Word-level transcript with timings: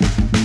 you 0.00 0.35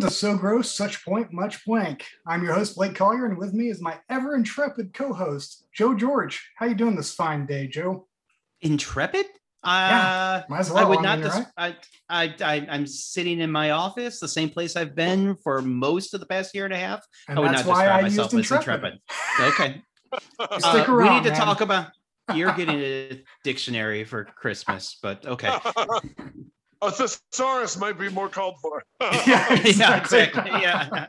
Welcome 0.00 0.12
to 0.12 0.16
So 0.16 0.34
Gross, 0.38 0.74
Such 0.74 1.04
Point, 1.04 1.30
Much 1.30 1.62
Blank. 1.66 2.06
I'm 2.26 2.42
your 2.42 2.54
host, 2.54 2.74
Blake 2.74 2.94
Collier, 2.94 3.26
and 3.26 3.36
with 3.36 3.52
me 3.52 3.68
is 3.68 3.82
my 3.82 3.98
ever 4.08 4.34
intrepid 4.34 4.94
co-host, 4.94 5.66
Joe 5.74 5.92
George. 5.92 6.42
How 6.56 6.64
you 6.64 6.74
doing 6.74 6.96
this 6.96 7.12
fine 7.12 7.44
day, 7.44 7.66
Joe? 7.66 8.08
Intrepid? 8.62 9.26
Yeah, 9.62 10.40
Uh, 10.40 10.42
might 10.48 10.60
as 10.60 10.70
well. 10.70 10.78
I 10.86 10.88
would 10.88 11.00
I 11.00 11.02
not. 11.02 11.18
mean, 11.18 11.26
Dis- 11.26 11.34
right? 11.34 11.46
I, 11.58 11.76
I, 12.08 12.34
I, 12.42 12.66
I'm 12.70 12.86
sitting 12.86 13.40
in 13.40 13.50
my 13.52 13.72
office, 13.72 14.20
the 14.20 14.26
same 14.28 14.48
place 14.48 14.74
I've 14.74 14.94
been 14.94 15.36
for 15.44 15.60
most 15.60 16.14
of 16.14 16.20
the 16.20 16.26
past 16.26 16.54
year 16.54 16.64
and 16.64 16.72
a 16.72 16.78
half. 16.78 17.04
And 17.28 17.38
I 17.38 17.42
would 17.42 17.50
that's 17.52 17.66
not 17.66 17.70
why 17.74 17.82
describe 17.84 17.98
I 17.98 18.02
myself 18.02 18.32
used 18.32 18.50
as 18.52 18.58
intrepid. 18.62 19.00
intrepid. 19.38 19.52
Okay. 19.52 19.82
Stick 20.60 20.88
Uh, 20.88 20.92
around, 20.94 21.08
we 21.08 21.14
need 21.16 21.24
to 21.24 21.30
man. 21.30 21.40
talk 21.40 21.60
about. 21.60 21.88
You're 22.34 22.52
getting 22.54 22.76
a 22.80 23.22
dictionary 23.44 24.04
for 24.04 24.24
Christmas, 24.24 24.98
but 25.02 25.26
okay. 25.26 25.54
A 26.82 26.90
thesaurus 26.90 27.76
might 27.76 27.98
be 27.98 28.08
more 28.08 28.28
called 28.28 28.56
for. 28.62 28.82
Yeah, 29.02 29.52
yeah, 29.52 29.54
exactly. 29.64 30.20
exactly. 30.20 30.50
Yeah. 30.60 31.06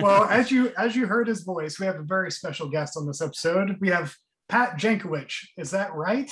well, 0.00 0.24
as 0.24 0.50
you 0.50 0.72
as 0.78 0.96
you 0.96 1.06
heard 1.06 1.28
his 1.28 1.42
voice, 1.42 1.78
we 1.78 1.86
have 1.86 1.96
a 1.96 2.02
very 2.02 2.30
special 2.30 2.68
guest 2.68 2.96
on 2.96 3.06
this 3.06 3.20
episode. 3.20 3.76
We 3.80 3.88
have 3.90 4.14
Pat 4.48 4.78
Jankowicz. 4.78 5.34
Is 5.58 5.70
that 5.72 5.94
right? 5.94 6.30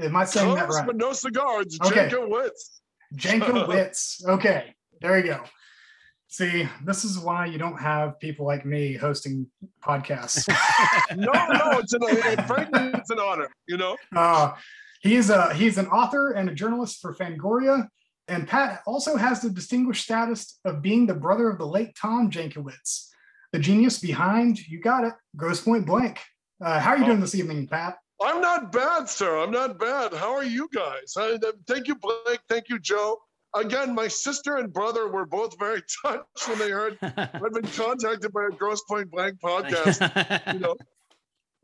Am 0.00 0.14
I 0.16 0.24
saying 0.24 0.54
that 0.56 0.66
Close, 0.66 0.78
right? 0.78 0.86
but 0.86 0.96
no 0.96 1.12
cigars. 1.12 1.78
Okay. 1.84 2.08
Jankowitz. 2.08 2.80
Jankowicz. 3.14 4.26
Okay, 4.26 4.74
there 5.00 5.16
you 5.18 5.24
go. 5.24 5.40
See, 6.28 6.68
this 6.84 7.04
is 7.04 7.18
why 7.18 7.46
you 7.46 7.56
don't 7.56 7.78
have 7.80 8.18
people 8.20 8.44
like 8.46 8.66
me 8.66 8.94
hosting 8.94 9.46
podcasts. 9.82 10.46
No, 11.16 11.32
no, 11.32 11.78
it's 11.78 11.92
an 11.94 12.02
frankly, 12.46 12.90
it's 12.94 13.10
an 13.10 13.18
honor. 13.20 13.48
You 13.68 13.76
know, 13.78 13.96
Uh, 14.14 14.52
he's 15.06 15.30
a 15.30 15.54
he's 15.54 15.78
an 15.78 15.86
author 15.86 16.32
and 16.32 16.48
a 16.48 16.54
journalist 16.54 17.00
for 17.00 17.14
Fangoria, 17.14 17.88
and 18.28 18.46
Pat 18.46 18.82
also 18.86 19.16
has 19.16 19.40
the 19.40 19.50
distinguished 19.50 20.04
status 20.04 20.58
of 20.64 20.82
being 20.82 21.06
the 21.06 21.14
brother 21.14 21.48
of 21.48 21.58
the 21.58 21.66
late 21.66 21.96
Tom 22.00 22.30
Jankiewicz, 22.30 23.08
the 23.52 23.58
genius 23.58 23.98
behind 23.98 24.66
you 24.66 24.80
got 24.80 25.04
it, 25.04 25.14
Grosse 25.36 25.62
Pointe 25.62 25.86
Blank. 25.86 26.20
Uh, 26.62 26.80
how 26.80 26.90
are 26.90 26.98
you 26.98 27.04
doing 27.04 27.20
this 27.20 27.34
evening, 27.34 27.66
Pat? 27.66 27.96
I'm 28.22 28.40
not 28.40 28.72
bad, 28.72 29.08
sir. 29.08 29.38
I'm 29.38 29.50
not 29.50 29.78
bad. 29.78 30.14
How 30.14 30.34
are 30.34 30.44
you 30.44 30.68
guys? 30.74 31.14
I, 31.16 31.38
thank 31.68 31.86
you, 31.86 31.96
Blake. 31.96 32.40
Thank 32.48 32.68
you, 32.68 32.78
Joe. 32.78 33.18
Again, 33.54 33.94
my 33.94 34.08
sister 34.08 34.56
and 34.56 34.72
brother 34.72 35.08
were 35.08 35.26
both 35.26 35.58
very 35.58 35.82
touched 36.04 36.48
when 36.48 36.58
they 36.58 36.70
heard 36.70 36.98
I've 37.02 37.52
been 37.52 37.66
contacted 37.74 38.32
by 38.32 38.46
a 38.46 38.50
Grosse 38.50 38.82
Pointe 38.88 39.10
Blank 39.10 39.40
podcast. 39.44 40.52
You 40.52 40.60
know, 40.60 40.76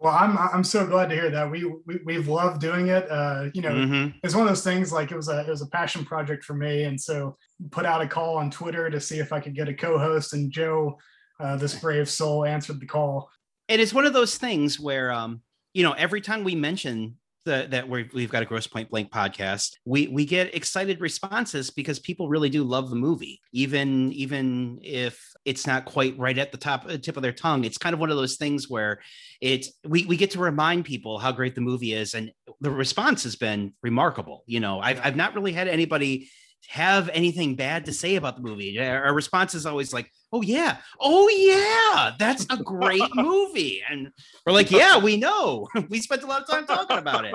Well, 0.02 0.12
I'm 0.12 0.36
I'm 0.36 0.64
so 0.64 0.84
glad 0.84 1.10
to 1.10 1.14
hear 1.14 1.30
that. 1.30 1.48
We, 1.48 1.64
we 1.86 2.00
we've 2.04 2.26
loved 2.26 2.60
doing 2.60 2.88
it. 2.88 3.08
Uh, 3.08 3.50
you 3.54 3.62
know, 3.62 3.70
Mhm. 3.70 4.14
it's 4.24 4.34
one 4.34 4.42
of 4.42 4.48
those 4.48 4.64
things 4.64 4.92
like 4.92 5.12
it 5.12 5.16
was 5.16 5.28
a 5.28 5.42
it 5.42 5.48
was 5.48 5.62
a 5.62 5.68
passion 5.68 6.04
project 6.04 6.42
for 6.44 6.54
me, 6.54 6.82
and 6.82 7.00
so 7.00 7.36
put 7.70 7.86
out 7.86 8.02
a 8.02 8.08
call 8.08 8.36
on 8.36 8.50
Twitter 8.50 8.90
to 8.90 9.00
see 9.00 9.20
if 9.20 9.32
I 9.32 9.38
could 9.38 9.54
get 9.54 9.68
a 9.68 9.74
co-host, 9.74 10.32
and 10.32 10.50
Joe, 10.50 10.98
uh, 11.38 11.56
this 11.56 11.76
brave 11.78 12.08
soul, 12.10 12.44
answered 12.44 12.80
the 12.80 12.86
call. 12.86 13.30
And 13.68 13.80
it 13.80 13.84
is 13.84 13.94
one 13.94 14.04
of 14.04 14.12
those 14.12 14.36
things 14.38 14.80
where 14.80 15.12
um 15.12 15.42
you 15.72 15.84
know 15.84 15.92
every 15.92 16.20
time 16.20 16.42
we 16.42 16.56
mention 16.56 17.16
the, 17.44 17.66
that 17.70 17.88
we're, 17.88 18.08
we've 18.14 18.30
got 18.30 18.42
a 18.42 18.46
Grosse 18.46 18.66
Pointe 18.66 18.90
Blank 18.90 19.10
podcast 19.10 19.76
we 19.84 20.08
we 20.08 20.24
get 20.24 20.54
excited 20.54 21.00
responses 21.00 21.70
because 21.70 21.98
people 21.98 22.28
really 22.28 22.48
do 22.48 22.62
love 22.62 22.90
the 22.90 22.96
movie 22.96 23.40
even 23.52 24.12
even 24.12 24.78
if 24.82 25.20
it's 25.44 25.66
not 25.66 25.84
quite 25.84 26.16
right 26.18 26.38
at 26.38 26.52
the 26.52 26.58
top 26.58 26.84
uh, 26.88 26.96
tip 26.96 27.16
of 27.16 27.22
their 27.22 27.32
tongue. 27.32 27.64
It's 27.64 27.78
kind 27.78 27.94
of 27.94 28.00
one 28.00 28.10
of 28.10 28.16
those 28.16 28.36
things 28.36 28.70
where 28.70 29.00
it 29.40 29.66
we, 29.84 30.06
we 30.06 30.16
get 30.16 30.30
to 30.32 30.38
remind 30.38 30.84
people 30.84 31.18
how 31.18 31.32
great 31.32 31.54
the 31.54 31.60
movie 31.60 31.94
is 31.94 32.14
and 32.14 32.30
the 32.60 32.70
response 32.70 33.24
has 33.24 33.36
been 33.36 33.72
remarkable 33.82 34.44
you 34.46 34.60
know. 34.60 34.80
I've, 34.80 35.00
I've 35.04 35.16
not 35.16 35.34
really 35.34 35.52
had 35.52 35.68
anybody 35.68 36.28
have 36.68 37.08
anything 37.12 37.56
bad 37.56 37.86
to 37.86 37.92
say 37.92 38.16
about 38.16 38.36
the 38.36 38.42
movie. 38.42 38.78
Our 38.78 39.12
response 39.12 39.54
is 39.54 39.66
always 39.66 39.92
like 39.92 40.10
oh 40.32 40.42
yeah 40.42 40.78
oh 41.00 41.28
yeah 41.28 42.12
that's 42.18 42.46
a 42.50 42.56
great 42.56 43.02
movie 43.14 43.82
and 43.88 44.10
we're 44.46 44.52
like 44.52 44.70
yeah 44.72 44.98
we 44.98 45.16
know 45.16 45.68
we 45.88 46.00
spent 46.00 46.22
a 46.22 46.26
lot 46.26 46.42
of 46.42 46.48
time 46.48 46.66
talking 46.66 46.98
about 46.98 47.24
it 47.24 47.34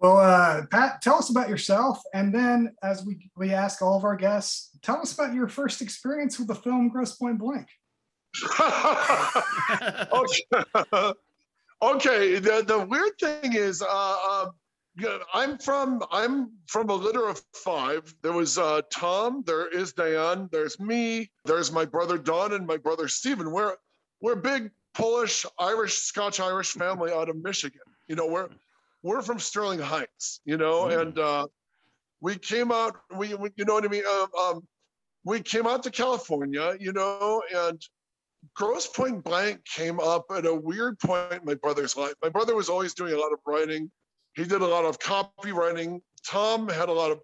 well, 0.00 0.18
uh, 0.18 0.62
Pat, 0.70 1.02
tell 1.02 1.16
us 1.16 1.28
about 1.28 1.48
yourself, 1.48 2.00
and 2.14 2.32
then 2.32 2.72
as 2.84 3.04
we 3.04 3.30
we 3.36 3.52
ask 3.52 3.82
all 3.82 3.96
of 3.96 4.04
our 4.04 4.14
guests, 4.14 4.70
tell 4.80 5.00
us 5.00 5.12
about 5.12 5.34
your 5.34 5.48
first 5.48 5.82
experience 5.82 6.38
with 6.38 6.46
the 6.46 6.54
film 6.54 6.88
Grosse 6.88 7.16
Pointe 7.16 7.38
Blank. 7.38 7.66
okay. 10.12 10.44
okay. 11.82 12.38
The, 12.38 12.62
the 12.64 12.86
weird 12.88 13.18
thing 13.18 13.54
is, 13.54 13.82
uh, 13.82 13.86
uh, 13.90 14.46
yeah, 14.46 14.67
I'm 15.32 15.58
from 15.58 16.02
I'm 16.10 16.52
from 16.66 16.90
a 16.90 16.94
litter 16.94 17.28
of 17.28 17.40
five. 17.54 18.12
There 18.22 18.32
was 18.32 18.58
uh, 18.58 18.82
Tom. 18.92 19.42
There 19.46 19.68
is 19.68 19.92
Diane. 19.92 20.48
There's 20.50 20.78
me. 20.80 21.30
There's 21.44 21.70
my 21.72 21.84
brother 21.84 22.18
Don 22.18 22.52
and 22.52 22.66
my 22.66 22.76
brother 22.76 23.08
Stephen. 23.08 23.50
We're 23.52 23.76
we're 24.20 24.36
big 24.36 24.70
Polish, 24.94 25.46
Irish, 25.58 25.94
Scotch 25.98 26.40
Irish 26.40 26.72
family 26.72 27.12
out 27.12 27.28
of 27.28 27.36
Michigan. 27.36 27.80
You 28.08 28.16
know, 28.16 28.26
we're 28.26 28.48
we're 29.02 29.22
from 29.22 29.38
Sterling 29.38 29.78
Heights. 29.78 30.40
You 30.44 30.56
know, 30.56 30.84
Mm. 30.84 31.00
and 31.00 31.18
uh, 31.18 31.46
we 32.20 32.36
came 32.36 32.72
out. 32.72 32.96
We, 33.16 33.34
we 33.34 33.50
you 33.56 33.64
know 33.64 33.74
what 33.74 33.84
I 33.84 33.88
mean. 33.88 34.04
Um, 34.06 34.28
um, 34.40 34.68
we 35.24 35.40
came 35.40 35.66
out 35.66 35.82
to 35.84 35.90
California. 35.90 36.76
You 36.80 36.92
know, 36.92 37.42
and 37.54 37.80
Gross 38.54 38.86
Point 38.86 39.22
Blank 39.22 39.64
came 39.64 40.00
up 40.00 40.26
at 40.34 40.46
a 40.46 40.54
weird 40.54 40.98
point 40.98 41.32
in 41.34 41.44
my 41.44 41.54
brother's 41.54 41.96
life. 41.96 42.14
My 42.22 42.28
brother 42.28 42.54
was 42.56 42.68
always 42.68 42.94
doing 42.94 43.12
a 43.12 43.18
lot 43.18 43.32
of 43.32 43.38
writing. 43.46 43.90
He 44.34 44.44
did 44.44 44.62
a 44.62 44.66
lot 44.66 44.84
of 44.84 44.98
copywriting. 44.98 46.00
Tom 46.26 46.68
had 46.68 46.88
a 46.88 46.92
lot 46.92 47.10
of, 47.10 47.20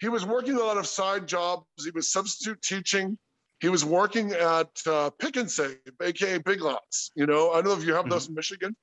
he 0.00 0.08
was 0.08 0.26
working 0.26 0.54
a 0.54 0.60
lot 0.60 0.76
of 0.76 0.86
side 0.86 1.26
jobs. 1.26 1.64
He 1.84 1.90
was 1.90 2.10
substitute 2.10 2.60
teaching. 2.62 3.18
He 3.60 3.68
was 3.68 3.84
working 3.84 4.32
at 4.32 4.68
uh, 4.86 5.10
Pick 5.18 5.36
and 5.36 5.50
Save, 5.50 5.78
AKA 6.02 6.38
Big 6.38 6.60
Lots. 6.60 7.10
You 7.14 7.26
know, 7.26 7.52
I 7.52 7.56
don't 7.56 7.66
know 7.66 7.72
if 7.80 7.84
you 7.86 7.94
have 7.94 8.08
those 8.10 8.28
in 8.28 8.34
Michigan. 8.34 8.76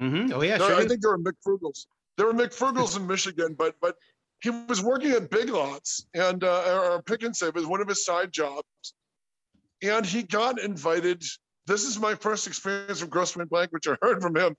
Mhm. 0.00 0.32
oh 0.32 0.42
yeah 0.42 0.56
No, 0.58 0.68
sure 0.68 0.76
I 0.76 0.86
think 0.86 1.00
there 1.02 1.10
were 1.10 1.18
McFrugals. 1.18 1.86
There 2.16 2.26
were 2.26 2.32
McFrugals 2.32 2.96
in 2.96 3.06
Michigan, 3.06 3.54
but 3.54 3.74
but 3.80 3.96
he 4.40 4.50
was 4.50 4.82
working 4.82 5.10
at 5.12 5.30
Big 5.30 5.50
Lots 5.50 6.06
and 6.14 6.42
uh, 6.44 6.90
or 6.92 7.02
Pick 7.02 7.22
and 7.24 7.34
Save 7.34 7.54
was 7.56 7.66
one 7.66 7.80
of 7.80 7.88
his 7.88 8.04
side 8.04 8.32
jobs, 8.32 8.94
and 9.82 10.06
he 10.06 10.22
got 10.22 10.60
invited. 10.60 11.24
This 11.66 11.84
is 11.84 11.98
my 11.98 12.14
first 12.14 12.46
experience 12.46 13.02
of 13.02 13.10
Grosse 13.10 13.32
Pointe 13.32 13.50
Blank, 13.50 13.72
which 13.72 13.86
I 13.88 13.96
heard 14.00 14.22
from 14.22 14.36
him. 14.36 14.56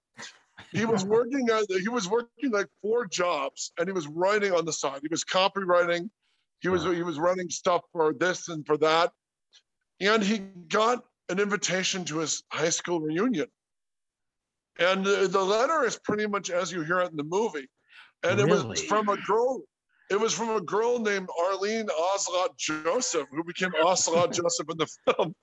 He 0.71 0.85
was 0.85 1.03
working 1.05 1.49
at 1.49 1.65
he 1.69 1.89
was 1.89 2.07
working 2.07 2.51
like 2.51 2.67
four 2.81 3.05
jobs, 3.07 3.71
and 3.77 3.87
he 3.87 3.93
was 3.93 4.07
writing 4.07 4.53
on 4.53 4.65
the 4.65 4.73
side. 4.73 4.99
He 5.01 5.07
was 5.09 5.23
copywriting. 5.23 6.09
He 6.61 6.69
was 6.69 6.85
Wow. 6.85 6.91
he 6.91 7.03
was 7.03 7.17
running 7.19 7.49
stuff 7.49 7.81
for 7.91 8.13
this 8.13 8.49
and 8.49 8.65
for 8.65 8.77
that, 8.77 9.11
and 9.99 10.21
he 10.23 10.39
got 10.39 11.03
an 11.29 11.39
invitation 11.39 12.05
to 12.05 12.17
his 12.19 12.43
high 12.51 12.69
school 12.69 12.99
reunion. 12.99 13.47
And 14.79 15.05
the, 15.05 15.27
the 15.27 15.43
letter 15.43 15.85
is 15.85 15.99
pretty 16.03 16.25
much 16.25 16.49
as 16.49 16.71
you 16.71 16.81
hear 16.83 16.99
it 17.01 17.11
in 17.11 17.17
the 17.17 17.23
movie. 17.23 17.67
And 18.23 18.39
it 18.39 18.47
was 18.47 18.81
from 18.83 19.09
a 19.09 19.17
girl, 19.17 19.61
it 20.09 20.19
was 20.19 20.33
from 20.33 20.49
a 20.55 20.61
girl 20.61 20.99
named 20.99 21.29
Arlene 21.47 21.87
Oslot 21.87 22.57
Joseph, 22.57 23.27
who 23.31 23.43
became 23.43 23.71
Oslot 23.71 24.33
Joseph 24.33 24.67
in 24.69 24.77
the 24.77 24.87
film. 25.05 25.35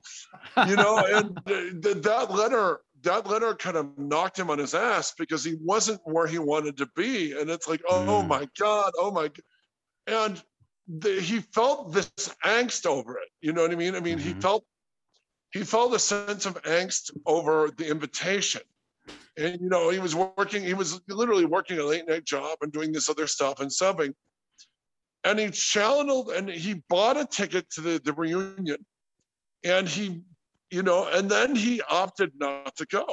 You 0.68 0.76
know, 0.76 0.98
and 1.06 1.40
th- 1.46 1.82
th- 1.82 2.02
that 2.02 2.30
letter, 2.30 2.80
that 3.06 3.26
letter 3.28 3.54
kind 3.54 3.76
of 3.78 3.98
knocked 3.98 4.38
him 4.38 4.50
on 4.50 4.58
his 4.58 4.74
ass 4.74 5.14
because 5.18 5.44
he 5.44 5.56
wasn't 5.62 6.00
where 6.04 6.28
he 6.28 6.38
wanted 6.38 6.76
to 6.78 6.88
be. 6.96 7.38
And 7.38 7.50
it's 7.50 7.68
like, 7.68 7.82
oh 7.88 8.24
Mm. 8.24 8.28
my 8.28 8.48
God, 8.58 8.92
oh 8.98 9.12
my 9.12 9.28
God. 9.28 9.42
And 10.08 10.44
the, 10.88 11.20
he 11.20 11.40
felt 11.40 11.92
this 11.94 12.10
angst 12.44 12.86
over 12.86 13.18
it. 13.18 13.28
You 13.42 13.54
know 13.54 13.62
what 13.62 13.72
I 13.72 13.76
mean? 13.76 13.96
I 13.96 14.00
mean, 14.00 14.18
he 14.18 14.34
Mhm. 14.34 14.42
felt 14.42 14.64
he 15.52 15.64
felt 15.64 15.94
a 15.94 16.00
sense 16.00 16.46
of 16.46 16.62
angst 16.64 17.12
over 17.26 17.70
the 17.78 17.88
invitation 17.88 18.62
And 19.38 19.60
you 19.60 19.68
know, 19.70 19.90
he 19.90 19.98
was 20.00 20.14
working, 20.14 20.64
he 20.64 20.74
was 20.74 21.00
literally 21.08 21.46
working 21.46 21.78
a 21.78 21.84
late 21.84 22.08
night 22.08 22.24
job 22.24 22.58
and 22.62 22.72
doing 22.72 22.92
this 22.92 23.08
other 23.10 23.26
stuff 23.28 23.60
and 23.60 23.70
subbing. 23.70 24.14
And 25.24 25.38
he 25.38 25.50
channeled 25.50 26.30
and 26.30 26.48
he 26.48 26.82
bought 26.88 27.16
a 27.16 27.26
ticket 27.26 27.70
to 27.72 27.80
the, 27.82 28.00
the 28.04 28.14
reunion. 28.14 28.84
And 29.64 29.88
he, 29.88 30.22
you 30.70 30.82
know, 30.82 31.08
and 31.08 31.30
then 31.30 31.54
he 31.54 31.82
opted 31.82 32.32
not 32.36 32.74
to 32.76 32.86
go. 32.86 33.06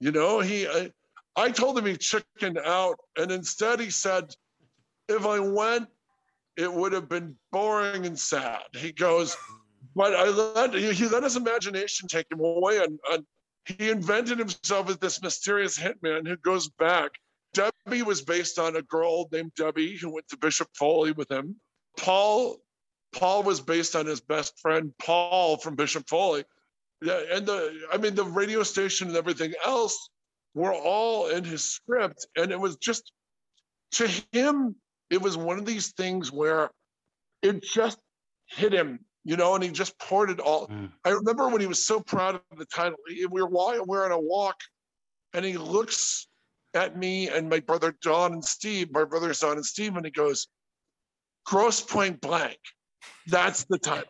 You 0.00 0.12
know, 0.12 0.40
he 0.40 0.66
I, 0.66 0.90
I 1.36 1.50
told 1.50 1.78
him 1.78 1.86
he 1.86 1.96
chickened 1.96 2.58
out, 2.58 2.98
and 3.16 3.30
instead 3.30 3.80
he 3.80 3.90
said, 3.90 4.34
if 5.08 5.24
I 5.26 5.38
went, 5.38 5.88
it 6.56 6.72
would 6.72 6.92
have 6.92 7.08
been 7.08 7.36
boring 7.52 8.06
and 8.06 8.18
sad. 8.18 8.62
He 8.74 8.92
goes, 8.92 9.36
but 9.94 10.14
I 10.14 10.28
let 10.28 10.74
he 10.74 11.06
let 11.08 11.22
his 11.22 11.36
imagination 11.36 12.08
take 12.08 12.26
him 12.30 12.40
away, 12.40 12.78
and, 12.78 12.98
and 13.10 13.24
he 13.66 13.90
invented 13.90 14.38
himself 14.38 14.88
as 14.88 14.98
this 14.98 15.22
mysterious 15.22 15.78
hitman 15.78 16.26
who 16.26 16.36
goes 16.36 16.68
back. 16.68 17.12
Debbie 17.52 18.02
was 18.02 18.22
based 18.22 18.58
on 18.58 18.76
a 18.76 18.82
girl 18.82 19.28
named 19.32 19.52
Debbie 19.56 19.96
who 19.96 20.12
went 20.12 20.28
to 20.28 20.36
Bishop 20.36 20.68
Foley 20.74 21.12
with 21.12 21.30
him. 21.30 21.56
Paul, 21.96 22.58
Paul 23.12 23.42
was 23.42 23.60
based 23.60 23.96
on 23.96 24.06
his 24.06 24.20
best 24.20 24.58
friend 24.60 24.92
Paul 24.98 25.56
from 25.58 25.74
Bishop 25.74 26.08
Foley. 26.08 26.44
Yeah, 27.02 27.20
and 27.32 27.46
the 27.46 27.78
I 27.92 27.98
mean 27.98 28.14
the 28.14 28.24
radio 28.24 28.62
station 28.62 29.08
and 29.08 29.16
everything 29.16 29.52
else 29.64 30.08
were 30.54 30.72
all 30.72 31.28
in 31.28 31.44
his 31.44 31.62
script, 31.62 32.26
and 32.36 32.50
it 32.50 32.58
was 32.58 32.76
just 32.76 33.12
to 33.92 34.08
him 34.32 34.76
it 35.10 35.20
was 35.20 35.36
one 35.36 35.58
of 35.58 35.66
these 35.66 35.92
things 35.92 36.32
where 36.32 36.70
it 37.42 37.62
just 37.62 37.98
hit 38.46 38.72
him, 38.72 39.00
you 39.24 39.36
know, 39.36 39.54
and 39.54 39.62
he 39.62 39.70
just 39.70 39.98
poured 39.98 40.30
it 40.30 40.40
all. 40.40 40.68
Mm. 40.68 40.90
I 41.04 41.10
remember 41.10 41.48
when 41.48 41.60
he 41.60 41.66
was 41.66 41.86
so 41.86 42.00
proud 42.00 42.36
of 42.36 42.58
the 42.58 42.66
title. 42.66 42.96
We 43.06 43.26
were 43.26 43.48
we're 43.48 44.04
on 44.04 44.12
a 44.12 44.18
walk, 44.18 44.56
and 45.32 45.44
he 45.44 45.56
looks 45.56 46.26
at 46.74 46.96
me 46.96 47.28
and 47.28 47.48
my 47.48 47.60
brother 47.60 47.96
Don 48.02 48.32
and 48.32 48.44
Steve, 48.44 48.92
my 48.92 49.04
brothers 49.04 49.40
Don 49.40 49.56
and 49.56 49.64
Steve, 49.64 49.96
and 49.96 50.04
he 50.04 50.10
goes, 50.10 50.48
Grosse 51.44 51.80
Pointe 51.80 52.20
Blank." 52.20 52.58
That's 53.26 53.64
the 53.64 53.78
time. 53.78 54.04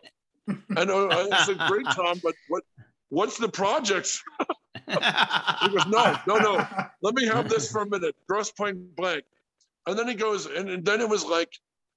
and 0.47 0.91
uh, 0.91 1.07
it's 1.31 1.49
a 1.49 1.55
great 1.67 1.85
time, 1.85 2.19
but 2.23 2.35
what 2.47 2.63
what's 3.09 3.37
the 3.37 3.49
project? 3.49 4.21
he 4.87 5.69
goes, 5.69 5.87
no, 5.87 6.17
no, 6.27 6.37
no. 6.37 6.67
Let 7.01 7.15
me 7.15 7.25
have 7.25 7.49
this 7.49 7.71
for 7.71 7.81
a 7.81 7.89
minute. 7.89 8.15
Grosse 8.27 8.51
Pointe 8.51 8.95
Blank. 8.95 9.23
And 9.85 9.97
then 9.97 10.07
he 10.07 10.15
goes, 10.15 10.45
and, 10.45 10.69
and 10.69 10.85
then 10.85 11.01
it 11.01 11.07
was 11.07 11.25
like, 11.25 11.49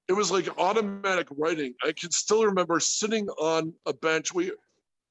it 0.09 0.13
was 0.13 0.31
like 0.31 0.49
automatic 0.59 1.29
writing. 1.37 1.75
I 1.85 1.93
can 1.93 2.11
still 2.11 2.45
remember 2.45 2.81
sitting 2.81 3.29
on 3.29 3.73
a 3.87 3.93
bench. 3.93 4.35
We 4.35 4.53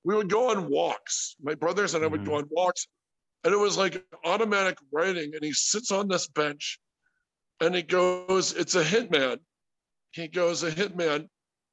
we 0.04 0.16
would 0.16 0.30
go 0.30 0.50
on 0.50 0.70
walks. 0.70 1.36
My 1.42 1.56
brothers 1.56 1.94
and 1.94 2.04
I 2.04 2.08
would 2.08 2.22
mm-hmm. 2.22 2.30
go 2.30 2.38
on 2.38 2.48
walks, 2.50 2.88
and 3.44 3.54
it 3.54 3.58
was 3.58 3.78
like 3.78 4.04
automatic 4.26 4.78
writing. 4.92 5.32
And 5.34 5.44
he 5.44 5.54
sits 5.54 5.92
on 5.92 6.10
this 6.10 6.28
bench, 6.28 6.80
and 7.62 7.74
he 7.74 7.82
goes, 7.82 8.54
"It's 8.54 8.76
a 8.76 8.84
hitman." 8.84 9.40
He 10.12 10.28
goes, 10.28 10.64
"A 10.64 10.72
hitman." 10.72 11.30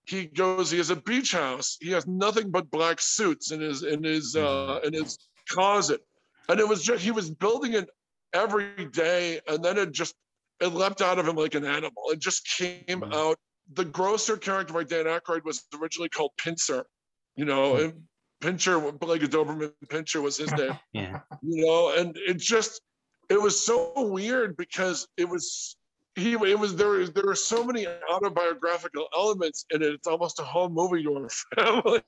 He 0.06 0.26
goes, 0.26 0.70
"He 0.70 0.78
has 0.78 0.90
a 0.90 0.96
beach 0.96 1.32
house. 1.32 1.76
He 1.80 1.90
has 1.90 2.06
nothing 2.06 2.50
but 2.50 2.70
black 2.70 3.00
suits 3.00 3.50
in 3.50 3.60
his 3.60 3.82
in 3.82 4.04
his 4.04 4.36
uh, 4.36 4.40
mm-hmm. 4.40 4.86
in 4.86 4.92
his 4.94 5.18
closet," 5.48 6.00
and 6.48 6.60
it 6.60 6.68
was 6.68 6.82
just 6.82 7.02
he 7.02 7.10
was 7.10 7.30
building 7.30 7.74
it 7.74 7.88
every 8.32 8.86
day, 8.86 9.40
and 9.48 9.64
then 9.64 9.78
it 9.78 9.92
just 9.92 10.14
it 10.60 10.68
leapt 10.68 11.02
out 11.02 11.18
of 11.18 11.26
him 11.26 11.36
like 11.36 11.54
an 11.54 11.64
animal. 11.64 12.04
It 12.06 12.20
just 12.20 12.46
came 12.46 12.82
mm-hmm. 12.86 13.12
out. 13.12 13.38
The 13.72 13.84
Grocer 13.84 14.36
character 14.36 14.72
by 14.72 14.84
Dan 14.84 15.06
Aykroyd 15.06 15.44
was 15.44 15.64
originally 15.80 16.08
called 16.08 16.30
Pincer, 16.38 16.86
you 17.34 17.44
know, 17.44 17.74
mm-hmm. 17.74 17.84
and 17.84 18.02
Pincher, 18.40 18.78
like 18.78 19.22
a 19.22 19.26
Doberman 19.26 19.72
Pinscher 19.86 20.22
was 20.22 20.36
his 20.36 20.52
name. 20.52 20.78
yeah. 20.92 21.20
You 21.42 21.66
know, 21.66 21.94
and 21.96 22.16
it 22.16 22.38
just, 22.38 22.80
it 23.28 23.40
was 23.40 23.64
so 23.64 23.92
weird 23.96 24.56
because 24.56 25.08
it 25.16 25.28
was, 25.28 25.75
he, 26.16 26.32
it 26.32 26.58
was, 26.58 26.74
there, 26.74 27.06
there 27.06 27.26
were 27.26 27.34
so 27.34 27.62
many 27.62 27.86
autobiographical 28.10 29.06
elements 29.14 29.66
in 29.70 29.82
it. 29.82 29.92
It's 29.92 30.06
almost 30.06 30.40
a 30.40 30.42
home 30.42 30.72
movie 30.72 31.02
to 31.04 31.14
our 31.14 31.28
family. 31.56 32.02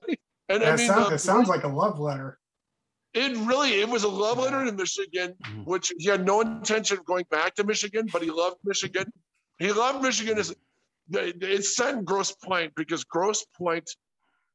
And 0.49 0.65
I 0.65 0.77
mean, 0.77 0.87
sounds, 0.87 1.13
it 1.13 1.19
sounds 1.19 1.49
like 1.49 1.65
a 1.65 1.69
love 1.69 2.01
letter. 2.01 2.39
It 3.15 3.37
really 3.47 3.81
it 3.81 3.89
was 3.89 4.05
a 4.05 4.09
love 4.09 4.39
letter 4.39 4.65
to 4.65 4.73
Michigan, 4.73 5.35
mm-hmm. 5.43 5.65
which 5.65 5.93
he 5.99 6.09
had 6.09 6.25
no 6.25 6.41
intention 6.41 6.99
of 6.99 7.05
going 7.05 7.25
back 7.31 7.55
to 7.57 7.65
Michigan, 7.65 8.09
but 8.13 8.23
he 8.23 8.31
loved 8.31 8.57
Michigan. 8.65 9.11
He 9.59 9.73
loved 9.73 10.03
Michigan 10.03 10.39
as 10.39 10.55
it's 11.11 11.75
set 11.75 11.95
in 11.95 12.05
Grosse 12.05 12.33
Pointe 12.33 12.73
because 12.77 13.05
Grosse 13.05 13.47
Pointe 13.57 13.91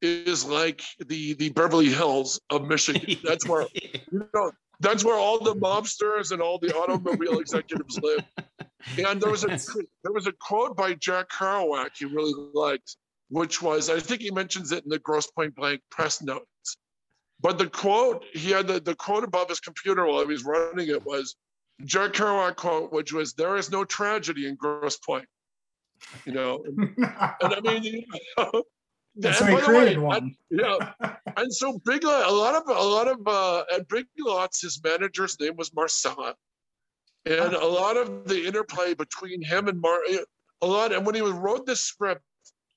is 0.02 0.46
like 0.46 0.82
the 1.08 1.34
the 1.36 1.50
Beverly 1.50 1.90
Hills 1.90 2.40
of 2.50 2.68
Michigan. 2.68 3.18
That's 3.24 3.48
where 3.48 3.66
you 4.12 4.28
know 4.34 4.52
that's 4.80 5.04
where 5.04 5.18
all 5.18 5.40
the 5.40 5.56
mobsters 5.56 6.32
and 6.32 6.42
all 6.42 6.60
the 6.60 6.76
automobile 6.76 7.40
executives 7.40 8.00
live. 8.02 8.24
And 8.98 9.22
there 9.22 9.32
was 9.32 9.44
a 9.44 9.48
there 10.04 10.12
was 10.12 10.28
a 10.28 10.34
quote 10.34 10.76
by 10.76 10.94
Jack 10.96 11.30
Kerouac 11.30 11.98
he 11.98 12.06
really 12.06 12.34
liked, 12.54 12.98
which 13.30 13.62
was 13.62 13.90
I 13.90 14.00
think 14.00 14.22
he 14.22 14.32
mentions 14.32 14.72
it 14.72 14.84
in 14.84 14.90
the 14.90 15.00
Grosse 15.00 15.28
Pointe 15.28 15.56
Blank 15.56 15.82
press 15.90 16.22
notes. 16.22 16.78
But 17.40 17.58
the 17.58 17.68
quote, 17.68 18.24
he 18.34 18.52
had 18.52 18.68
the, 18.68 18.80
the 18.80 18.96
quote 18.96 19.24
above 19.24 19.50
his 19.50 19.60
computer 19.60 20.06
while 20.06 20.22
he 20.22 20.26
was 20.26 20.46
running 20.46 20.88
it 20.88 21.06
was 21.06 21.36
Jack 21.84 22.14
Kerouac 22.14 22.56
quote, 22.56 22.94
which 22.94 23.12
was, 23.12 23.34
there 23.34 23.58
is 23.58 23.70
no 23.72 23.84
tragedy 23.84 24.48
in 24.48 24.56
Grosse 24.56 24.98
Pointe." 24.98 25.28
You 26.26 26.34
know, 26.34 26.64
and, 26.66 26.80
and 26.98 27.54
I 27.54 27.60
mean, 27.62 27.84
you 27.84 28.04
know, 28.38 28.64
and 29.24 29.36
so 29.36 29.46
he 29.46 29.58
created 29.58 29.98
way, 29.98 30.04
one. 30.04 30.36
And, 30.52 30.60
yeah, 30.60 31.14
and 31.38 31.54
so 31.54 31.80
Big 31.86 32.04
Lot, 32.04 32.30
a 32.30 32.34
lot 32.34 32.56
of 32.56 32.68
a 32.68 32.82
lot 32.82 33.08
of 33.08 33.28
uh, 33.28 33.64
at 33.74 33.88
Big 33.88 34.06
Lots, 34.20 34.62
his 34.62 34.82
manager's 34.84 35.40
name 35.40 35.56
was 35.56 35.74
Marcella, 35.74 36.36
and 37.26 37.56
ah. 37.56 37.66
a 37.66 37.68
lot 37.68 37.98
of 37.98 38.28
the 38.28 38.46
interplay 38.46 38.94
between 38.94 39.42
him 39.42 39.68
and 39.68 39.80
Mar, 39.80 40.00
eh, 40.10 40.18
a 40.62 40.68
lot. 40.68 40.94
And 40.94 41.06
when 41.06 41.16
he 41.16 41.22
wrote 41.22 41.66
this 41.66 41.82
script, 41.82 42.22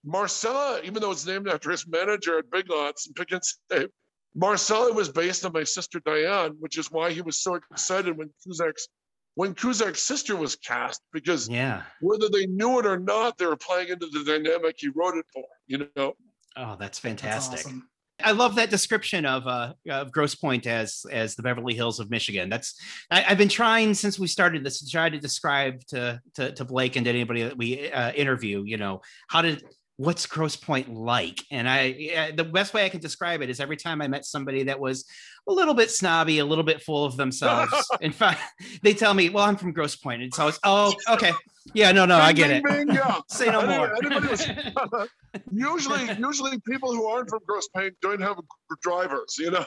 Marcella, 0.04 0.80
even 0.84 1.02
though 1.02 1.10
it's 1.10 1.26
named 1.26 1.48
after 1.48 1.70
his 1.70 1.86
manager 1.86 2.38
at 2.38 2.50
Big 2.50 2.70
Lots 2.70 3.06
and 3.06 3.16
Pick 3.16 3.32
and 3.32 3.42
Save, 3.70 3.88
Marcella 4.34 4.92
was 4.92 5.08
based 5.08 5.44
on 5.44 5.52
my 5.52 5.64
sister 5.64 6.00
Diane, 6.00 6.56
which 6.60 6.78
is 6.78 6.90
why 6.90 7.10
he 7.10 7.22
was 7.22 7.42
so 7.42 7.54
excited 7.54 8.16
when 8.16 8.30
Cusack's 8.44 8.88
when 9.34 9.54
Cusack's 9.54 10.02
sister 10.02 10.34
was 10.34 10.56
cast, 10.56 11.02
because 11.12 11.46
yeah, 11.48 11.82
whether 12.00 12.28
they 12.30 12.46
knew 12.46 12.78
it 12.78 12.86
or 12.86 12.98
not, 12.98 13.36
they 13.36 13.44
were 13.44 13.56
playing 13.56 13.88
into 13.88 14.06
the 14.06 14.24
dynamic 14.24 14.76
he 14.78 14.88
wrote 14.88 15.16
it 15.16 15.26
for. 15.32 15.44
You 15.66 15.88
know. 15.96 16.14
Oh, 16.56 16.76
that's 16.78 16.98
fantastic. 16.98 17.56
That's 17.56 17.66
awesome. 17.66 17.88
I 18.22 18.32
love 18.32 18.56
that 18.56 18.70
description 18.70 19.26
of 19.26 19.46
uh, 19.46 19.74
of 19.88 20.10
Grosse 20.10 20.34
Pointe 20.34 20.66
as 20.66 21.04
as 21.10 21.34
the 21.34 21.42
Beverly 21.42 21.74
Hills 21.74 22.00
of 22.00 22.10
Michigan. 22.10 22.48
That's 22.48 22.78
I, 23.10 23.20
have 23.20 23.38
been 23.38 23.48
trying 23.48 23.94
since 23.94 24.18
we 24.18 24.26
started 24.26 24.64
this 24.64 24.80
to 24.80 24.90
try 24.90 25.10
to 25.10 25.18
describe 25.18 25.84
to 25.88 26.20
to, 26.34 26.52
to 26.52 26.64
Blake 26.64 26.96
and 26.96 27.04
to 27.04 27.10
anybody 27.10 27.42
that 27.42 27.58
we 27.58 27.90
uh, 27.90 28.12
interview. 28.12 28.62
You 28.64 28.78
know 28.78 29.02
how 29.28 29.42
did 29.42 29.62
what's 29.96 30.26
Grosse 30.26 30.56
Pointe 30.56 30.92
like? 30.92 31.42
And 31.50 31.68
I, 31.68 32.32
the 32.36 32.44
best 32.44 32.74
way 32.74 32.84
I 32.84 32.88
can 32.88 33.00
describe 33.00 33.42
it 33.42 33.50
is 33.50 33.60
every 33.60 33.76
time 33.76 34.02
I 34.02 34.08
met 34.08 34.24
somebody 34.24 34.64
that 34.64 34.78
was 34.78 35.06
a 35.48 35.52
little 35.52 35.74
bit 35.74 35.90
snobby, 35.90 36.38
a 36.38 36.44
little 36.44 36.64
bit 36.64 36.82
full 36.82 37.04
of 37.04 37.16
themselves. 37.16 37.72
in 38.00 38.12
fact, 38.12 38.40
they 38.82 38.94
tell 38.94 39.14
me, 39.14 39.28
"Well, 39.28 39.44
I'm 39.44 39.56
from 39.56 39.72
Grosse 39.72 39.96
Pointe." 39.96 40.22
and 40.22 40.28
it's 40.28 40.38
always, 40.38 40.58
"Oh, 40.64 40.94
okay, 41.08 41.32
yeah, 41.74 41.92
no, 41.92 42.04
no, 42.04 42.16
I 42.16 42.32
get 42.32 42.50
it." 42.50 42.62
yeah. 42.88 43.20
Say 43.28 43.50
no 43.50 43.66
more. 43.66 43.96
usually, 45.52 46.12
usually 46.18 46.58
people 46.60 46.94
who 46.94 47.06
aren't 47.06 47.28
from 47.28 47.40
Grosse 47.46 47.68
Pointe 47.68 47.94
don't 48.00 48.20
have 48.20 48.38
drivers, 48.82 49.36
you 49.38 49.50
know. 49.50 49.64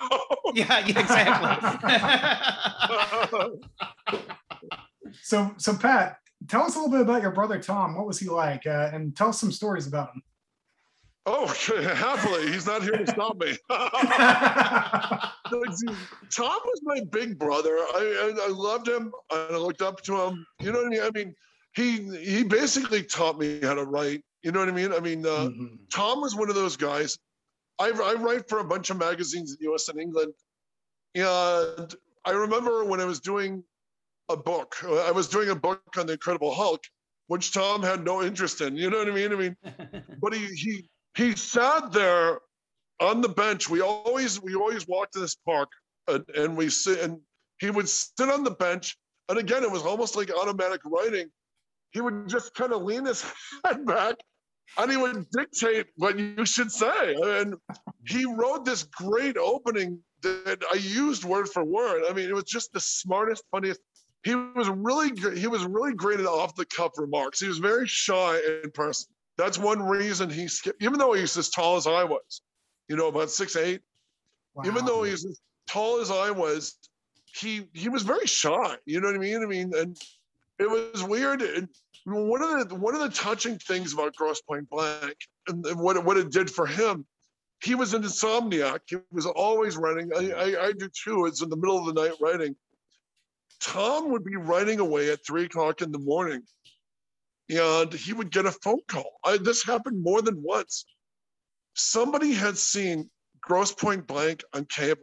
yeah, 0.54 0.80
yeah, 0.86 1.00
exactly. 1.00 2.02
so, 5.22 5.54
so 5.58 5.78
Pat, 5.78 6.18
tell 6.48 6.64
us 6.64 6.76
a 6.76 6.80
little 6.80 6.92
bit 6.92 7.02
about 7.02 7.22
your 7.22 7.32
brother 7.32 7.60
Tom. 7.60 7.96
What 7.96 8.08
was 8.08 8.20
he 8.20 8.28
like? 8.28 8.66
Uh, 8.66 8.90
and 8.94 9.16
tell 9.16 9.30
us 9.30 9.40
some 9.40 9.52
stories 9.52 9.88
about 9.88 10.10
him. 10.14 10.24
Oh, 11.32 11.46
happily, 11.94 12.52
he's 12.52 12.66
not 12.66 12.82
here 12.82 12.98
to 12.98 13.06
stop 13.06 13.40
me. 13.40 13.56
Tom 13.70 13.86
was 16.66 16.82
my 16.84 17.02
big 17.12 17.38
brother. 17.38 17.78
I, 17.78 18.34
I, 18.36 18.48
I 18.48 18.50
loved 18.50 18.88
him 18.88 19.14
and 19.32 19.56
I 19.56 19.58
looked 19.58 19.84
up 19.84 20.02
to 20.04 20.20
him. 20.20 20.44
You 20.60 20.72
know 20.72 20.80
what 20.80 20.88
I 20.88 20.90
mean? 20.90 21.02
I 21.04 21.12
mean, 21.12 21.36
he 21.76 22.18
he 22.18 22.44
basically 22.44 23.04
taught 23.04 23.38
me 23.38 23.60
how 23.62 23.76
to 23.76 23.84
write. 23.84 24.24
You 24.42 24.52
know 24.52 24.60
what 24.60 24.70
I 24.70 24.72
mean? 24.72 24.92
I 24.92 25.02
mean, 25.02 25.24
uh, 25.24 25.30
mm-hmm. 25.30 25.76
Tom 25.94 26.20
was 26.20 26.36
one 26.36 26.50
of 26.50 26.56
those 26.56 26.76
guys. 26.76 27.20
I, 27.78 27.90
I 27.90 28.16
write 28.16 28.50
for 28.50 28.58
a 28.58 28.64
bunch 28.64 28.90
of 28.90 28.98
magazines 28.98 29.52
in 29.52 29.58
the 29.60 29.66
U.S. 29.66 29.88
and 29.88 30.00
England, 30.00 30.34
and 31.14 31.94
I 32.26 32.32
remember 32.32 32.86
when 32.86 33.02
I 33.02 33.06
was 33.06 33.20
doing 33.20 33.64
a 34.30 34.36
book. 34.36 34.78
I 34.84 35.12
was 35.12 35.28
doing 35.28 35.50
a 35.50 35.56
book 35.56 35.84
on 35.96 36.08
the 36.08 36.14
Incredible 36.14 36.56
Hulk, 36.56 36.82
which 37.28 37.54
Tom 37.54 37.84
had 37.84 38.04
no 38.04 38.24
interest 38.24 38.62
in. 38.62 38.76
You 38.76 38.90
know 38.90 38.98
what 38.98 39.10
I 39.10 39.12
mean? 39.12 39.32
I 39.32 39.36
mean, 39.36 39.56
but 40.20 40.34
he 40.34 40.48
he 40.48 40.90
he 41.16 41.36
sat 41.36 41.92
there 41.92 42.40
on 43.00 43.22
the 43.22 43.30
bench. 43.30 43.70
We 43.70 43.82
always 43.82 44.42
we 44.42 44.56
always 44.56 44.88
walked 44.88 45.14
to 45.14 45.20
this 45.20 45.36
park 45.36 45.70
and, 46.08 46.26
and 46.36 46.58
we 46.58 46.70
sit 46.70 47.00
and 47.02 47.20
he 47.60 47.70
would 47.70 47.90
sit 47.90 48.30
on 48.30 48.44
the 48.44 48.52
bench. 48.52 48.98
And 49.28 49.38
again, 49.38 49.64
it 49.64 49.72
was 49.72 49.84
almost 49.84 50.16
like 50.16 50.32
automatic 50.32 50.82
writing. 50.86 51.30
He 51.92 52.02
would 52.02 52.28
just 52.28 52.54
kind 52.54 52.74
of 52.74 52.84
lean 52.84 53.06
his 53.06 53.24
head 53.66 53.86
back 53.86 54.16
and 54.78 54.92
he 54.92 54.98
would 54.98 55.30
dictate 55.32 55.88
what 55.96 56.18
you 56.18 56.46
should 56.46 56.72
say. 56.72 57.16
And 57.16 57.56
he 58.08 58.26
wrote 58.26 58.66
this 58.66 58.84
great 58.84 59.38
opening 59.38 60.00
that 60.22 60.64
I 60.72 60.76
used 60.76 61.24
word 61.24 61.50
for 61.50 61.64
word. 61.64 62.04
I 62.10 62.14
mean, 62.14 62.30
it 62.30 62.36
was 62.36 62.44
just 62.44 62.74
the 62.74 62.80
smartest, 62.80 63.44
funniest. 63.52 63.80
He 64.24 64.36
was 64.36 64.68
really. 64.70 65.12
He 65.38 65.48
was 65.48 65.64
really 65.66 65.94
great 65.94 66.20
at 66.20 66.26
off 66.26 66.56
the 66.56 66.66
cuff 66.66 66.92
remarks. 66.98 67.40
He 67.40 67.48
was 67.48 67.58
very 67.58 67.88
shy 67.88 68.40
in 68.64 68.72
person. 68.72 69.14
That's 69.40 69.58
one 69.58 69.82
reason 69.82 70.30
he 70.30 70.50
skipped, 70.50 70.84
even 70.84 71.00
though 71.00 71.14
he's 71.14 71.38
as 71.38 71.50
tall 71.50 71.78
as 71.78 71.88
I 71.88 72.04
was, 72.04 72.42
you 72.90 72.98
know, 72.98 73.08
about 73.08 73.30
six 73.30 73.56
eight. 73.56 73.80
Wow. 74.54 74.64
Even 74.66 74.84
though 74.84 75.04
he's 75.04 75.26
as 75.26 75.40
tall 75.66 76.02
as 76.02 76.12
I 76.12 76.32
was, 76.32 76.76
he 77.34 77.70
he 77.72 77.88
was 77.88 78.04
very 78.04 78.28
shy. 78.28 78.76
You 78.86 79.00
know 79.00 79.08
what 79.08 79.16
I 79.16 79.20
mean? 79.20 79.42
I 79.42 79.46
mean, 79.46 79.72
and 79.74 79.98
it 80.60 80.70
was 80.70 81.06
weird. 81.06 81.42
And 81.42 81.70
one 82.04 82.44
of 82.44 82.68
the 82.68 82.76
one 82.76 82.96
of 82.96 83.00
the 83.00 83.10
touching 83.10 83.58
things 83.60 83.94
about 83.94 84.14
Grosse 84.14 84.42
Pointe 84.42 84.70
Blank 84.70 85.16
and 85.48 85.66
what 85.80 85.96
it, 85.96 86.04
what 86.04 86.18
it 86.18 86.32
did 86.32 86.52
for 86.52 86.66
him, 86.66 87.06
he 87.64 87.76
was 87.76 87.94
an 87.94 88.04
insomniac. 88.04 88.82
He 88.88 88.98
was 89.10 89.26
always 89.26 89.78
writing. 89.78 90.12
I, 90.18 90.32
I, 90.32 90.66
I 90.66 90.72
do 90.74 90.90
too. 90.90 91.28
It's 91.28 91.42
in 91.42 91.50
the 91.50 91.56
middle 91.56 91.80
of 91.80 91.96
the 91.96 92.02
night 92.02 92.18
writing. 92.20 92.58
Tom 93.62 94.12
would 94.12 94.26
be 94.26 94.36
writing 94.36 94.80
away 94.80 95.12
at 95.12 95.26
three 95.26 95.46
o'clock 95.46 95.82
in 95.82 95.94
the 95.94 96.00
morning, 96.00 96.42
and 97.50 97.94
he 97.94 98.14
would 98.14 98.32
get 98.32 98.46
a 98.46 98.52
phone 98.52 98.82
call. 98.88 99.20
I, 99.24 99.38
this 99.38 99.64
happened 99.64 100.04
more 100.04 100.22
than 100.22 100.42
once. 100.42 100.86
Somebody 101.76 102.34
had 102.34 102.58
seen 102.58 103.10
Grosse 103.42 103.74
Pointe 103.74 104.06
Blank 104.06 104.44
on 104.54 104.66
cable, 104.66 105.02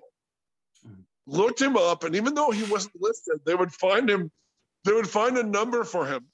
mm-hmm. 0.86 1.00
looked 1.26 1.60
him 1.60 1.76
up, 1.76 2.04
and 2.04 2.14
even 2.14 2.34
though 2.34 2.50
he 2.50 2.64
wasn't 2.70 2.94
listed, 3.00 3.40
they 3.44 3.54
would 3.54 3.72
find 3.72 4.08
him. 4.08 4.30
They 4.84 4.92
would 4.92 5.08
find 5.08 5.36
a 5.36 5.42
number 5.42 5.82
for 5.82 6.06
him 6.06 6.26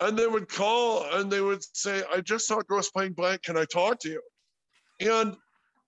and 0.00 0.18
they 0.18 0.26
would 0.26 0.48
call 0.48 1.06
and 1.14 1.30
they 1.30 1.40
would 1.40 1.64
say, 1.76 2.02
I 2.12 2.20
just 2.20 2.46
saw 2.46 2.60
Grosse 2.62 2.90
Pointe 2.90 3.16
Blank. 3.16 3.42
Can 3.42 3.56
I 3.56 3.64
talk 3.64 4.00
to 4.00 4.08
you? 4.08 4.22
And 5.00 5.36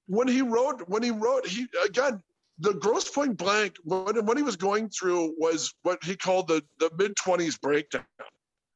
when 0.07 0.29
he 0.29 0.43
wrote, 0.43 0.89
when 0.89 1.03
he 1.03 1.11
wrote, 1.11 1.47
he 1.47 1.67
again, 1.85 2.23
the 2.59 2.75
Grosse 2.75 3.11
Pointe 3.11 3.37
Blank, 3.37 3.77
what, 3.85 4.23
what 4.25 4.37
he 4.37 4.43
was 4.43 4.57
going 4.57 4.89
through 4.89 5.35
was 5.39 5.73
what 5.83 6.03
he 6.03 6.17
called 6.17 6.49
the, 6.49 6.63
the 6.79 6.91
mid 6.99 7.15
20s 7.17 7.61
breakdown. 7.61 8.05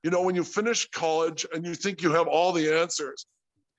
You 0.02 0.10
know, 0.10 0.22
when 0.22 0.34
you 0.34 0.44
finish 0.44 0.88
college 0.90 1.46
and 1.52 1.64
you 1.64 1.74
think 1.74 2.02
you 2.02 2.12
have 2.12 2.26
all 2.26 2.52
the 2.52 2.72
answers, 2.72 3.26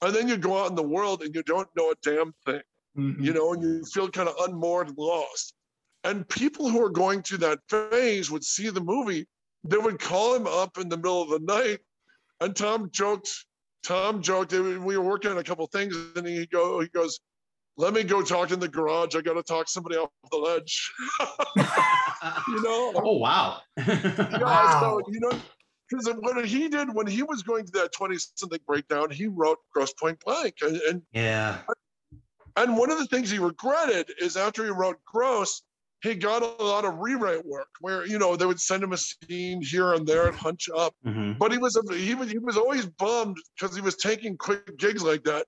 and 0.01 0.13
then 0.15 0.27
you 0.27 0.37
go 0.37 0.61
out 0.61 0.69
in 0.69 0.75
the 0.75 0.83
world 0.83 1.21
and 1.21 1.33
you 1.35 1.43
don't 1.43 1.67
know 1.75 1.91
a 1.91 1.95
damn 2.01 2.33
thing, 2.45 2.61
mm-hmm. 2.97 3.23
you 3.23 3.33
know, 3.33 3.53
and 3.53 3.63
you 3.63 3.83
feel 3.85 4.09
kind 4.09 4.29
of 4.29 4.35
unmoored 4.47 4.89
and 4.89 4.97
lost. 4.97 5.53
And 6.03 6.27
people 6.27 6.69
who 6.69 6.83
are 6.83 6.89
going 6.89 7.21
through 7.21 7.39
that 7.39 7.59
phase 7.69 8.29
would 8.29 8.43
see 8.43 8.69
the 8.69 8.81
movie 8.81 9.25
they 9.63 9.77
would 9.77 9.99
call 9.99 10.35
him 10.35 10.47
up 10.47 10.77
in 10.77 10.89
the 10.89 10.97
middle 10.97 11.21
of 11.21 11.29
the 11.29 11.39
night, 11.39 11.79
and 12.41 12.55
Tom 12.55 12.89
joked. 12.91 13.29
Tom 13.83 14.21
joked. 14.21 14.51
We 14.53 14.77
were 14.77 15.01
working 15.01 15.31
on 15.31 15.37
a 15.37 15.43
couple 15.43 15.65
things, 15.67 15.95
and 16.15 16.27
he 16.27 16.45
go. 16.47 16.81
He 16.81 16.87
goes, 16.89 17.19
"Let 17.77 17.93
me 17.93 18.03
go 18.03 18.21
talk 18.21 18.51
in 18.51 18.59
the 18.59 18.67
garage. 18.67 19.15
I 19.15 19.21
got 19.21 19.33
to 19.33 19.43
talk 19.43 19.69
somebody 19.69 19.95
off 19.95 20.09
the 20.31 20.37
ledge." 20.37 20.91
you 22.47 22.61
know. 22.61 22.93
Oh 23.05 23.17
wow. 23.17 23.59
yeah, 23.77 24.39
wow. 24.39 24.79
So, 24.79 25.11
you 25.11 25.19
know, 25.19 25.31
because 25.93 26.15
what 26.19 26.45
he 26.45 26.69
did 26.69 26.93
when 26.93 27.07
he 27.07 27.23
was 27.23 27.43
going 27.43 27.65
to 27.65 27.71
that 27.73 27.91
twenty 27.93 28.17
something 28.35 28.59
breakdown, 28.65 29.09
he 29.09 29.27
wrote 29.27 29.59
Grosse 29.73 29.93
Pointe 29.93 30.19
Blank, 30.25 30.55
and, 30.61 30.77
and 30.77 31.01
yeah. 31.11 31.59
And 32.55 32.77
one 32.77 32.91
of 32.91 32.99
the 32.99 33.07
things 33.07 33.31
he 33.31 33.39
regretted 33.39 34.11
is 34.19 34.37
after 34.37 34.63
he 34.63 34.69
wrote 34.69 34.99
Grosse, 35.05 35.63
he 36.03 36.13
got 36.13 36.43
a 36.43 36.63
lot 36.63 36.85
of 36.85 36.99
rewrite 36.99 37.45
work 37.45 37.69
where 37.79 38.05
you 38.05 38.19
know 38.19 38.35
they 38.35 38.45
would 38.45 38.59
send 38.59 38.83
him 38.83 38.93
a 38.93 38.97
scene 38.97 39.61
here 39.61 39.93
and 39.93 40.05
there 40.05 40.27
and 40.27 40.35
hunch 40.35 40.69
up 40.75 40.93
mm-hmm. 41.05 41.33
but 41.39 41.51
he 41.51 41.57
was 41.57 41.79
he 41.95 42.13
was 42.13 42.29
he 42.29 42.37
was 42.37 42.57
always 42.57 42.85
bummed 42.85 43.37
because 43.57 43.75
he 43.75 43.81
was 43.81 43.95
taking 43.95 44.37
quick 44.37 44.77
gigs 44.77 45.01
like 45.01 45.23
that 45.23 45.45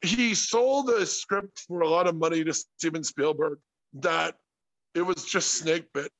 he 0.00 0.34
sold 0.34 0.90
a 0.90 1.06
script 1.06 1.64
for 1.68 1.82
a 1.82 1.88
lot 1.88 2.08
of 2.08 2.16
money 2.16 2.42
to 2.42 2.52
steven 2.52 3.04
spielberg 3.04 3.58
that 3.94 4.34
it 4.94 5.02
was 5.02 5.24
just 5.24 5.54
snake 5.54 5.86
bit 5.94 6.10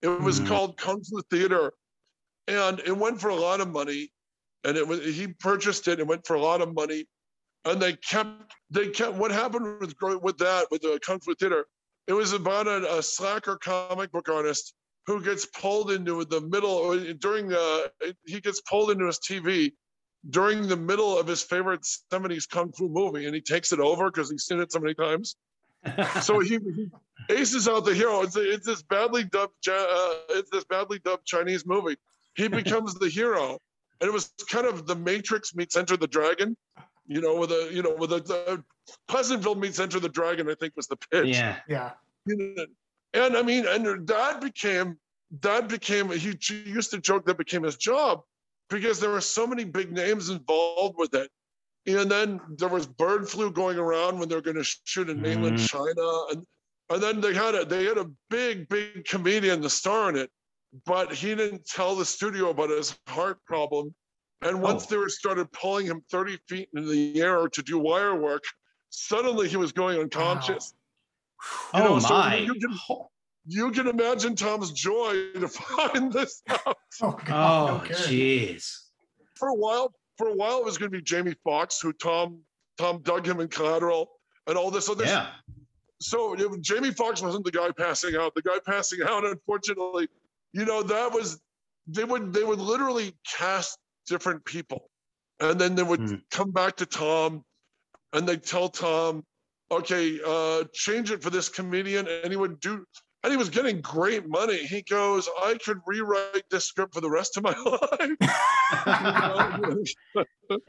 it 0.00 0.08
was 0.08 0.38
mm-hmm. 0.38 0.48
called 0.48 0.78
kung 0.78 1.02
fu 1.04 1.20
theater 1.30 1.72
and 2.48 2.80
it 2.80 2.96
went 2.96 3.20
for 3.20 3.28
a 3.28 3.34
lot 3.34 3.60
of 3.60 3.68
money 3.68 4.10
and 4.64 4.76
it 4.76 4.86
was 4.86 5.00
he 5.04 5.28
purchased 5.28 5.88
it 5.88 6.00
and 6.00 6.08
went 6.08 6.26
for 6.26 6.34
a 6.34 6.40
lot 6.40 6.60
of 6.60 6.74
money 6.74 7.06
and 7.64 7.80
they 7.80 7.94
kept 7.94 8.54
they 8.70 8.88
kept 8.88 9.14
what 9.14 9.30
happened 9.30 9.80
with 9.80 9.94
with 10.22 10.38
that 10.38 10.66
with 10.70 10.82
the 10.82 10.98
kung 11.04 11.20
fu 11.20 11.34
theater 11.34 11.66
it 12.06 12.12
was 12.12 12.32
about 12.32 12.66
a, 12.66 12.98
a 12.98 13.02
slacker 13.02 13.56
comic 13.56 14.10
book 14.12 14.28
artist 14.28 14.74
who 15.06 15.22
gets 15.22 15.46
pulled 15.46 15.90
into 15.90 16.24
the 16.24 16.40
middle 16.40 16.96
during 17.14 17.52
uh, 17.52 17.80
he 18.26 18.40
gets 18.40 18.60
pulled 18.62 18.90
into 18.90 19.06
his 19.06 19.18
TV 19.18 19.72
during 20.30 20.66
the 20.66 20.76
middle 20.76 21.16
of 21.18 21.26
his 21.26 21.42
favorite 21.42 21.82
70s 22.12 22.48
kung 22.48 22.72
fu 22.72 22.88
movie 22.88 23.26
and 23.26 23.34
he 23.34 23.40
takes 23.40 23.72
it 23.72 23.80
over 23.80 24.10
because 24.10 24.30
he's 24.30 24.44
seen 24.44 24.60
it 24.60 24.72
so 24.72 24.80
many 24.80 24.94
times. 24.94 25.36
so 26.22 26.40
he, 26.40 26.58
he, 26.58 26.88
aces 27.30 27.68
out 27.68 27.84
the 27.84 27.94
hero. 27.94 28.22
It's, 28.22 28.36
it's 28.36 28.66
this 28.66 28.82
badly 28.82 29.24
dubbed 29.24 29.68
uh, 29.68 30.14
it's 30.30 30.50
this 30.50 30.64
badly 30.64 30.98
dubbed 31.00 31.26
Chinese 31.26 31.66
movie. 31.66 31.96
He 32.36 32.48
becomes 32.48 32.94
the 32.94 33.08
hero. 33.08 33.58
And 34.00 34.08
it 34.08 34.12
was 34.12 34.32
kind 34.50 34.66
of 34.66 34.86
the 34.86 34.94
Matrix 34.94 35.54
meets 35.54 35.74
Enter 35.74 35.96
the 35.96 36.06
Dragon 36.06 36.56
you 37.08 37.20
know, 37.20 37.36
with 37.36 37.50
a 37.50 37.70
you 37.72 37.82
know 37.82 37.94
with 37.96 38.12
a, 38.12 38.52
a 38.52 38.92
Pleasantville 39.08 39.54
meets 39.54 39.78
Enter 39.78 40.00
the 40.00 40.08
Dragon, 40.08 40.48
I 40.50 40.54
think 40.54 40.74
was 40.76 40.86
the 40.86 40.96
pitch. 40.96 41.36
Yeah, 41.36 41.56
yeah. 41.68 41.92
And 42.26 43.36
I 43.36 43.42
mean, 43.42 43.66
and 43.66 44.06
that 44.06 44.40
became 44.40 44.98
that 45.40 45.68
became 45.68 46.10
he 46.10 46.36
used 46.50 46.90
to 46.90 46.98
joke 46.98 47.26
that 47.26 47.38
became 47.38 47.62
his 47.62 47.76
job 47.76 48.22
because 48.68 49.00
there 49.00 49.10
were 49.10 49.20
so 49.20 49.46
many 49.46 49.64
big 49.64 49.92
names 49.92 50.28
involved 50.28 50.96
with 50.98 51.14
it. 51.14 51.30
And 51.86 52.10
then 52.10 52.40
there 52.58 52.68
was 52.68 52.86
bird 52.86 53.28
flu 53.28 53.52
going 53.52 53.78
around 53.78 54.18
when 54.18 54.28
they 54.28 54.34
were 54.34 54.40
going 54.40 54.56
to 54.56 54.64
shoot 54.64 55.08
in 55.08 55.22
mainland 55.22 55.58
mm. 55.58 55.68
China, 55.68 56.36
and 56.36 56.44
and 56.90 57.02
then 57.02 57.20
they 57.20 57.34
had 57.34 57.54
a 57.54 57.64
they 57.64 57.84
had 57.84 57.98
a 57.98 58.10
big 58.28 58.68
big 58.68 59.04
comedian 59.04 59.62
to 59.62 59.70
star 59.70 60.10
in 60.10 60.16
it, 60.16 60.30
but 60.84 61.12
he 61.12 61.34
didn't 61.34 61.66
tell 61.66 61.96
the 61.96 62.04
studio 62.04 62.50
about 62.50 62.70
his 62.70 62.98
heart 63.06 63.38
problem 63.44 63.94
and 64.42 64.60
once 64.60 64.84
oh. 64.84 64.86
they 64.90 64.96
were 64.96 65.08
started 65.08 65.50
pulling 65.52 65.86
him 65.86 66.02
30 66.10 66.38
feet 66.48 66.68
into 66.74 66.88
the 66.88 67.20
air 67.20 67.48
to 67.48 67.62
do 67.62 67.78
wire 67.78 68.14
work, 68.14 68.44
suddenly 68.90 69.48
he 69.48 69.56
was 69.56 69.72
going 69.72 69.98
unconscious. 69.98 70.74
Wow. 71.72 71.80
You 71.80 71.88
know, 71.88 71.96
oh 71.96 72.00
my! 72.00 72.38
So 72.38 72.42
you, 72.42 72.54
can, 72.54 72.78
you 73.46 73.70
can 73.70 73.88
imagine 73.88 74.34
Tom's 74.34 74.72
joy 74.72 75.32
to 75.34 75.48
find 75.48 76.12
this 76.12 76.42
out. 76.48 76.76
Oh, 77.02 77.16
oh 77.28 77.82
jeez. 77.86 78.78
Oh, 79.20 79.24
for 79.34 79.48
a 79.48 79.54
while, 79.54 79.92
for 80.16 80.28
a 80.28 80.34
while, 80.34 80.58
it 80.58 80.64
was 80.64 80.78
going 80.78 80.90
to 80.90 80.96
be 80.96 81.02
Jamie 81.02 81.34
Foxx, 81.44 81.80
who 81.80 81.92
Tom 81.92 82.40
Tom 82.78 83.00
dug 83.02 83.26
him 83.26 83.40
in 83.40 83.48
Collateral, 83.48 84.10
and 84.46 84.56
all 84.56 84.70
this 84.70 84.88
other. 84.88 85.04
Yeah. 85.04 85.28
So 86.00 86.36
Jamie 86.60 86.90
Foxx 86.90 87.22
wasn't 87.22 87.44
the 87.44 87.50
guy 87.50 87.70
passing 87.70 88.16
out. 88.16 88.34
The 88.34 88.42
guy 88.42 88.58
passing 88.66 89.00
out, 89.02 89.24
unfortunately, 89.24 90.08
you 90.56 90.64
know, 90.64 90.82
that 90.82 91.12
was 91.12 91.38
they 91.86 92.02
would 92.02 92.32
they 92.32 92.42
would 92.42 92.58
literally 92.58 93.14
cast 93.38 93.78
different 94.06 94.42
people. 94.46 94.88
And 95.38 95.60
then 95.60 95.74
they 95.74 95.82
would 95.82 96.00
mm. 96.00 96.22
come 96.30 96.50
back 96.50 96.76
to 96.76 96.86
Tom 96.86 97.42
and 98.14 98.26
they'd 98.26 98.42
tell 98.42 98.70
Tom, 98.70 99.22
okay, 99.70 100.18
uh, 100.26 100.64
change 100.72 101.10
it 101.10 101.22
for 101.22 101.28
this 101.28 101.50
comedian. 101.50 102.08
And 102.08 102.32
he 102.32 102.38
would 102.38 102.58
do, 102.60 102.86
and 103.22 103.30
he 103.30 103.36
was 103.36 103.50
getting 103.50 103.82
great 103.82 104.26
money. 104.26 104.56
He 104.56 104.80
goes, 104.80 105.28
I 105.42 105.58
could 105.62 105.78
rewrite 105.86 106.44
this 106.50 106.64
script 106.64 106.94
for 106.94 107.02
the 107.02 107.10
rest 107.10 107.36
of 107.36 107.42
my 107.42 107.54
life. 110.16 110.60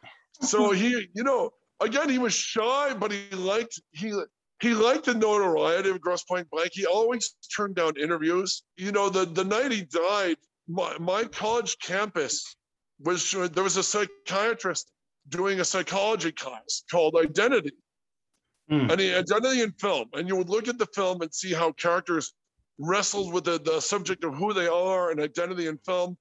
so 0.40 0.70
he, 0.70 1.08
you 1.12 1.24
know, 1.24 1.50
again, 1.80 2.08
he 2.08 2.18
was 2.18 2.32
shy, 2.32 2.94
but 2.94 3.12
he 3.12 3.28
liked, 3.32 3.78
he, 3.90 4.18
he 4.60 4.74
liked 4.74 5.04
the 5.04 5.14
notoriety 5.14 5.90
of 5.90 6.00
Grosse 6.00 6.24
Pointe 6.24 6.48
Blank. 6.50 6.70
He 6.72 6.86
always 6.86 7.34
turned 7.54 7.74
down 7.74 7.96
interviews. 7.96 8.62
You 8.76 8.92
know, 8.92 9.10
the, 9.10 9.26
the 9.26 9.44
night 9.44 9.72
he 9.72 9.82
died, 9.82 10.36
my, 10.66 10.96
my 10.98 11.24
college 11.24 11.76
campus 11.78 12.56
was 13.00 13.30
there 13.30 13.64
was 13.64 13.76
a 13.76 13.82
psychiatrist 13.82 14.90
doing 15.28 15.60
a 15.60 15.64
psychology 15.64 16.32
class 16.32 16.82
called 16.90 17.16
Identity. 17.16 17.72
Mm. 18.70 18.90
And 18.90 19.00
the 19.00 19.14
identity 19.14 19.62
in 19.62 19.72
film. 19.72 20.08
And 20.14 20.26
you 20.26 20.36
would 20.36 20.48
look 20.48 20.68
at 20.68 20.78
the 20.78 20.86
film 20.86 21.22
and 21.22 21.32
see 21.32 21.52
how 21.52 21.72
characters 21.72 22.32
wrestled 22.78 23.32
with 23.32 23.44
the, 23.44 23.58
the 23.58 23.80
subject 23.80 24.24
of 24.24 24.34
who 24.34 24.52
they 24.52 24.66
are 24.66 25.10
and 25.10 25.20
identity 25.20 25.66
in 25.66 25.78
film. 25.78 26.16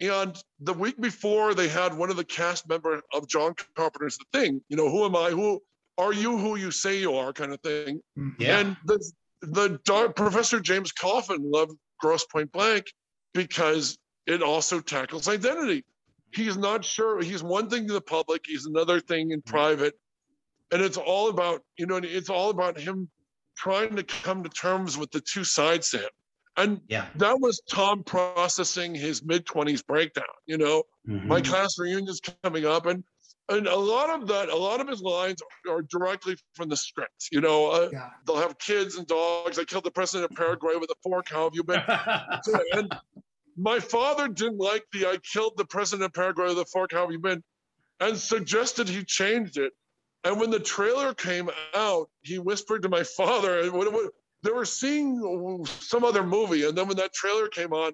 And 0.00 0.36
the 0.60 0.72
week 0.72 1.00
before, 1.00 1.54
they 1.54 1.68
had 1.68 1.96
one 1.96 2.10
of 2.10 2.16
the 2.16 2.24
cast 2.24 2.68
member 2.68 3.00
of 3.14 3.28
John 3.28 3.54
Carpenter's 3.76 4.18
The 4.18 4.38
Thing. 4.38 4.60
You 4.68 4.76
know, 4.76 4.90
who 4.90 5.04
am 5.04 5.14
I? 5.14 5.30
Who 5.30 5.62
are 6.00 6.12
you? 6.12 6.38
Who 6.38 6.56
you 6.56 6.70
say 6.70 6.98
you 7.00 7.14
are? 7.14 7.32
Kind 7.32 7.52
of 7.52 7.60
thing. 7.60 8.00
Hmm. 8.16 8.30
Yeah. 8.38 8.58
And 8.58 8.76
the 8.84 9.12
the 9.42 10.12
Professor 10.16 10.60
James 10.60 10.92
Coffin 10.92 11.38
loved 11.42 11.72
Grosse 11.98 12.26
Pointe 12.26 12.52
Blank 12.52 12.86
because 13.32 13.98
it 14.26 14.42
also 14.42 14.80
tackles 14.80 15.28
identity 15.28 15.84
he's 16.32 16.56
not 16.56 16.84
sure. 16.84 17.22
He's 17.22 17.42
one 17.42 17.68
thing 17.68 17.86
to 17.88 17.92
the 17.92 18.00
public, 18.00 18.44
he's 18.46 18.66
another 18.66 19.00
thing 19.00 19.30
in 19.30 19.40
mm-hmm. 19.40 19.50
private. 19.50 19.94
And 20.72 20.82
it's 20.82 20.96
all 20.96 21.28
about, 21.28 21.62
you 21.76 21.86
know, 21.86 21.96
it's 21.96 22.30
all 22.30 22.50
about 22.50 22.78
him 22.78 23.08
trying 23.56 23.96
to 23.96 24.04
come 24.04 24.44
to 24.44 24.48
terms 24.48 24.96
with 24.96 25.10
the 25.10 25.20
two 25.20 25.42
sides 25.42 25.90
to 25.90 25.98
him. 25.98 26.10
And 26.56 26.80
yeah. 26.88 27.06
that 27.16 27.40
was 27.40 27.60
Tom 27.68 28.04
processing 28.04 28.94
his 28.94 29.24
mid 29.24 29.46
20s 29.46 29.84
breakdown. 29.84 30.24
You 30.46 30.58
know, 30.58 30.84
mm-hmm. 31.08 31.26
my 31.26 31.40
class 31.40 31.78
reunion's 31.78 32.20
coming 32.42 32.66
up. 32.66 32.86
And 32.86 33.02
and 33.50 33.66
a 33.66 33.76
lot 33.76 34.10
of 34.10 34.26
that, 34.28 34.48
a 34.48 34.56
lot 34.56 34.80
of 34.80 34.88
his 34.88 35.02
lines 35.02 35.42
are 35.68 35.82
directly 35.82 36.36
from 36.54 36.68
the 36.68 36.76
script. 36.76 37.28
You 37.32 37.40
know, 37.40 37.70
uh, 37.70 37.90
Yeah. 37.92 38.10
they'll 38.26 38.36
have 38.36 38.58
kids 38.58 38.96
and 38.96 39.06
dogs. 39.06 39.58
I 39.58 39.64
killed 39.64 39.84
the 39.84 39.90
president 39.90 40.30
of 40.30 40.36
Paraguay 40.36 40.76
with 40.76 40.90
a 40.90 40.94
fork. 41.02 41.28
How 41.28 41.44
have 41.44 41.54
you 41.54 41.64
been? 41.64 41.82
and 42.72 42.92
my 43.56 43.80
father 43.80 44.28
didn't 44.28 44.58
like 44.58 44.84
the 44.92 45.06
I 45.06 45.18
killed 45.18 45.56
the 45.56 45.64
president 45.64 46.06
of 46.06 46.14
Paraguay 46.14 46.48
with 46.48 46.58
a 46.58 46.64
fork. 46.66 46.92
How 46.92 47.00
have 47.02 47.12
you 47.12 47.18
been? 47.18 47.42
And 47.98 48.16
suggested 48.16 48.88
he 48.88 49.04
changed 49.04 49.58
it. 49.58 49.72
And 50.24 50.38
when 50.38 50.50
the 50.50 50.60
trailer 50.60 51.12
came 51.14 51.50
out, 51.74 52.08
he 52.22 52.38
whispered 52.38 52.82
to 52.82 52.88
my 52.88 53.02
father, 53.18 53.70
what, 53.72 53.92
what, 53.92 54.12
they 54.42 54.52
were 54.52 54.64
seeing 54.64 55.66
some 55.66 56.04
other 56.04 56.24
movie. 56.24 56.66
And 56.66 56.76
then 56.78 56.88
when 56.88 56.96
that 56.98 57.12
trailer 57.12 57.48
came 57.48 57.72
on, 57.72 57.92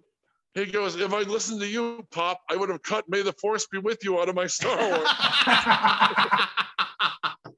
he 0.56 0.66
goes, 0.66 0.96
If 0.96 1.12
I'd 1.12 1.28
listened 1.28 1.60
to 1.60 1.66
you, 1.66 2.06
Pop, 2.10 2.40
I 2.50 2.56
would 2.56 2.68
have 2.68 2.82
cut 2.82 3.04
May 3.08 3.22
the 3.22 3.32
Force 3.32 3.66
be 3.66 3.78
with 3.78 4.02
you 4.02 4.20
out 4.20 4.28
of 4.28 4.34
my 4.34 4.46
Star 4.46 4.76
Wars. 4.76 5.08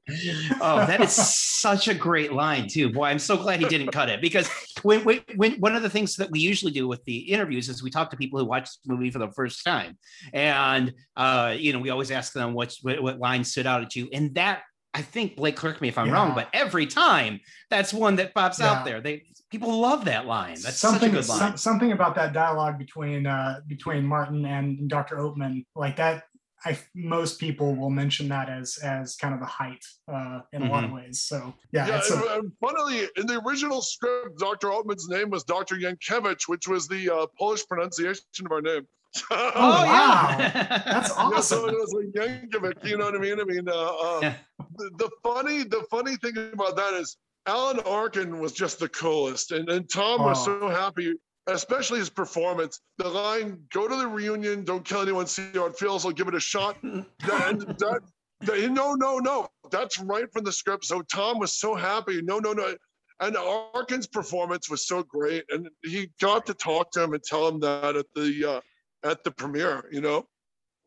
oh, 0.61 0.85
that 0.85 1.01
is 1.01 1.11
such 1.11 1.87
a 1.87 1.93
great 1.93 2.33
line 2.33 2.67
too. 2.67 2.91
Boy, 2.91 3.05
I'm 3.05 3.19
so 3.19 3.37
glad 3.37 3.59
he 3.59 3.67
didn't 3.67 3.91
cut 3.91 4.09
it 4.09 4.21
because 4.21 4.49
when, 4.81 5.03
when, 5.03 5.21
when 5.35 5.53
one 5.53 5.75
of 5.75 5.83
the 5.83 5.89
things 5.89 6.15
that 6.15 6.31
we 6.31 6.39
usually 6.39 6.71
do 6.71 6.87
with 6.87 7.03
the 7.05 7.17
interviews 7.17 7.69
is 7.69 7.83
we 7.83 7.89
talk 7.89 8.09
to 8.11 8.17
people 8.17 8.39
who 8.39 8.45
watch 8.45 8.69
the 8.85 8.93
movie 8.93 9.11
for 9.11 9.19
the 9.19 9.31
first 9.31 9.63
time, 9.63 9.97
and 10.33 10.93
uh, 11.15 11.55
you 11.57 11.73
know 11.73 11.79
we 11.79 11.89
always 11.89 12.11
ask 12.11 12.33
them 12.33 12.53
what 12.53 12.75
what, 12.81 13.01
what 13.01 13.19
line 13.19 13.43
stood 13.43 13.67
out 13.67 13.81
at 13.81 13.95
you, 13.95 14.09
and 14.13 14.33
that 14.35 14.61
I 14.93 15.01
think 15.01 15.35
Blake, 15.35 15.55
correct 15.55 15.81
me 15.81 15.87
if 15.87 15.97
I'm 15.97 16.07
Yeah. 16.07 16.13
wrong, 16.13 16.33
but 16.35 16.49
every 16.53 16.87
time 16.87 17.39
that's 17.69 17.93
one 17.93 18.15
that 18.15 18.33
pops 18.33 18.59
Yeah. 18.59 18.71
out 18.71 18.85
there. 18.85 19.01
They 19.01 19.23
people 19.51 19.79
love 19.79 20.05
that 20.05 20.25
line. 20.25 20.57
That's 20.61 20.77
something 20.77 20.99
such 20.99 21.09
a 21.09 21.21
good 21.21 21.27
line. 21.29 21.39
some- 21.39 21.57
something 21.57 21.91
about 21.91 22.15
that 22.15 22.33
dialogue 22.33 22.77
between 22.77 23.25
uh 23.27 23.61
between 23.67 24.05
Martin 24.05 24.45
and 24.45 24.89
Dr. 24.89 25.17
Oatman 25.17 25.65
like 25.75 25.95
that 25.97 26.23
I 26.65 26.77
most 26.93 27.39
people 27.39 27.73
will 27.75 27.89
mention 27.89 28.27
that 28.29 28.49
as 28.49 28.77
as 28.83 29.15
kind 29.15 29.33
of 29.33 29.39
the 29.39 29.45
height 29.45 29.83
uh 30.11 30.41
in 30.53 30.63
a 30.63 30.69
lot 30.69 30.83
of 30.83 30.91
ways 30.91 31.21
so 31.21 31.53
yeah, 31.71 31.87
Yeah, 31.87 31.97
it's 31.99 32.11
a, 32.11 32.15
and, 32.15 32.23
and 32.45 32.51
funnily, 32.59 33.07
in 33.15 33.27
the 33.27 33.39
original 33.45 33.81
script, 33.81 34.37
Dr. 34.39 34.67
Oatman's 34.67 35.07
name 35.07 35.29
was 35.29 35.43
Dr. 35.43 35.75
Yankiewicz, 35.77 36.47
which 36.47 36.67
was 36.67 36.87
the 36.87 37.09
uh, 37.09 37.27
Polish 37.37 37.65
pronunciation 37.67 38.23
of 38.45 38.51
our 38.51 38.61
name. 38.61 38.85
Oh, 39.31 39.51
oh 39.55 39.85
wow. 39.85 40.35
yeah, 40.39 40.49
that's 40.85 41.09
Yeah, 41.09 41.39
so 41.39 41.65
awesome 41.65 41.69
it 41.69 41.79
was 41.79 41.93
like 41.93 42.11
Yankovic, 42.13 42.85
you 42.87 42.97
know 42.97 43.05
what 43.05 43.15
I 43.15 43.19
mean? 43.19 43.39
I 43.39 43.43
mean, 43.43 43.67
uh, 43.67 43.71
uh, 43.73 44.19
Yeah. 44.21 44.33
the, 44.77 44.89
the 44.97 45.09
funny, 45.23 45.63
the 45.63 45.83
funny 45.89 46.15
thing 46.17 46.37
about 46.53 46.75
that 46.75 46.93
is 46.93 47.17
Alan 47.47 47.79
Arkin 47.81 48.39
was 48.39 48.51
just 48.51 48.79
the 48.79 48.89
coolest, 48.89 49.51
and, 49.51 49.69
and 49.69 49.89
Tom 49.91 50.21
was 50.21 50.47
Oh. 50.47 50.59
so 50.61 50.69
happy, 50.69 51.13
especially 51.47 51.99
his 51.99 52.09
performance. 52.09 52.79
The 52.99 53.07
line, 53.09 53.63
"Go 53.73 53.87
to 53.87 53.95
the 53.95 54.07
reunion, 54.07 54.63
don't 54.63 54.85
kill 54.85 55.01
anyone, 55.01 55.25
see 55.25 55.49
how 55.55 55.65
it 55.65 55.75
feels, 55.77 56.05
I'll 56.05 56.11
give 56.11 56.27
it 56.27 56.35
a 56.35 56.39
shot." 56.39 56.77
That, 56.83 57.59
that, 57.79 58.01
that- 58.41 58.71
no, 58.71 58.93
no, 58.93 59.17
no, 59.17 59.47
that's 59.71 59.99
right 59.99 60.31
from 60.31 60.43
the 60.43 60.51
script. 60.51 60.85
So 60.85 61.01
Tom 61.01 61.39
was 61.39 61.53
so 61.59 61.73
happy. 61.75 62.21
No, 62.21 62.39
no, 62.39 62.53
no. 62.53 62.75
And 63.21 63.35
Arkin's 63.35 64.07
performance 64.07 64.69
was 64.69 64.85
so 64.87 65.03
great, 65.03 65.43
and 65.49 65.67
he 65.83 66.09
got 66.21 66.45
to 66.45 66.53
talk 66.53 66.91
to 66.91 67.03
him 67.03 67.13
and 67.13 67.23
tell 67.23 67.47
him 67.47 67.59
that 67.61 67.95
at 67.97 68.05
the 68.15 68.45
uh, 68.45 68.61
at 69.03 69.23
the 69.23 69.31
premiere. 69.31 69.85
You 69.91 70.01
know. 70.01 70.27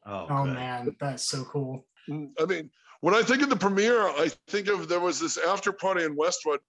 oh, 0.07 0.26
oh 0.28 0.45
man 0.45 0.97
that's 0.99 1.25
so 1.25 1.45
cool 1.45 1.85
Mm, 2.09 2.31
I 2.40 2.45
mean, 2.47 2.71
when 3.00 3.14
I 3.14 3.23
think 3.23 3.42
of 3.42 3.50
the 3.50 3.57
premiere, 3.57 4.00
I 4.00 4.31
think 4.49 4.69
of 4.69 4.88
there 4.88 5.00
was 5.00 5.21
this 5.21 5.38
after 5.38 5.73
party 5.73 6.04
in 6.04 6.16
Westwood. 6.16 6.61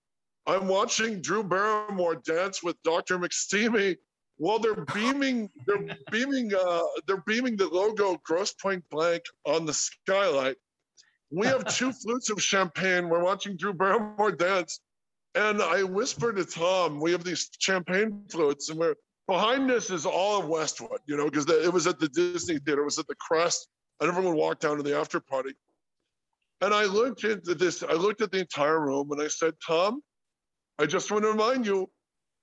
I'm 0.45 0.67
watching 0.67 1.21
Drew 1.21 1.43
Barrymore 1.43 2.15
dance 2.15 2.61
with 2.61 2.81
Dr. 2.83 3.17
McSteamy 3.17 3.97
while 4.37 4.59
they're 4.59 4.85
beaming, 4.93 5.49
they're 5.65 5.97
beaming, 6.11 6.53
uh, 6.53 6.83
they're 7.07 7.23
beaming 7.25 7.55
the 7.55 7.67
logo 7.67 8.19
Grosse 8.23 8.53
Pointe 8.53 8.83
Blank 8.89 9.23
on 9.45 9.65
the 9.65 9.73
skylight. 9.73 10.57
We 11.31 11.47
have 11.47 11.65
two 11.73 11.91
flutes 12.03 12.29
of 12.29 12.41
champagne. 12.41 13.09
We're 13.09 13.23
watching 13.23 13.57
Drew 13.57 13.73
Barrymore 13.73 14.31
dance. 14.31 14.81
And 15.35 15.63
I 15.63 15.81
whisper 15.81 16.31
to 16.31 16.45
Tom, 16.45 16.99
we 16.99 17.11
have 17.11 17.23
these 17.23 17.49
champagne 17.57 18.23
flutes, 18.29 18.69
and 18.69 18.77
we're 18.77 18.93
behind 19.27 19.71
us 19.71 19.89
is 19.89 20.05
all 20.05 20.39
of 20.39 20.47
Westwood, 20.47 20.99
you 21.05 21.17
know, 21.17 21.25
because 21.25 21.49
it 21.49 21.71
was 21.71 21.87
at 21.87 21.99
the 21.99 22.09
Disney 22.09 22.59
Theater, 22.59 22.81
it 22.81 22.85
was 22.85 22.99
at 22.99 23.07
the 23.07 23.15
Crest, 23.15 23.67
and 23.99 24.09
everyone 24.09 24.35
walked 24.35 24.61
down 24.61 24.77
to 24.77 24.83
the 24.83 24.97
after 24.97 25.19
party. 25.19 25.53
And 26.61 26.73
I 26.73 26.85
looked 26.85 27.23
into 27.23 27.55
this, 27.55 27.83
I 27.83 27.93
looked 27.93 28.21
at 28.21 28.31
the 28.31 28.39
entire 28.39 28.79
room 28.79 29.11
and 29.11 29.21
I 29.21 29.27
said, 29.27 29.53
Tom, 29.65 30.01
I 30.79 30.85
just 30.85 31.11
want 31.11 31.23
to 31.23 31.31
remind 31.31 31.65
you, 31.65 31.89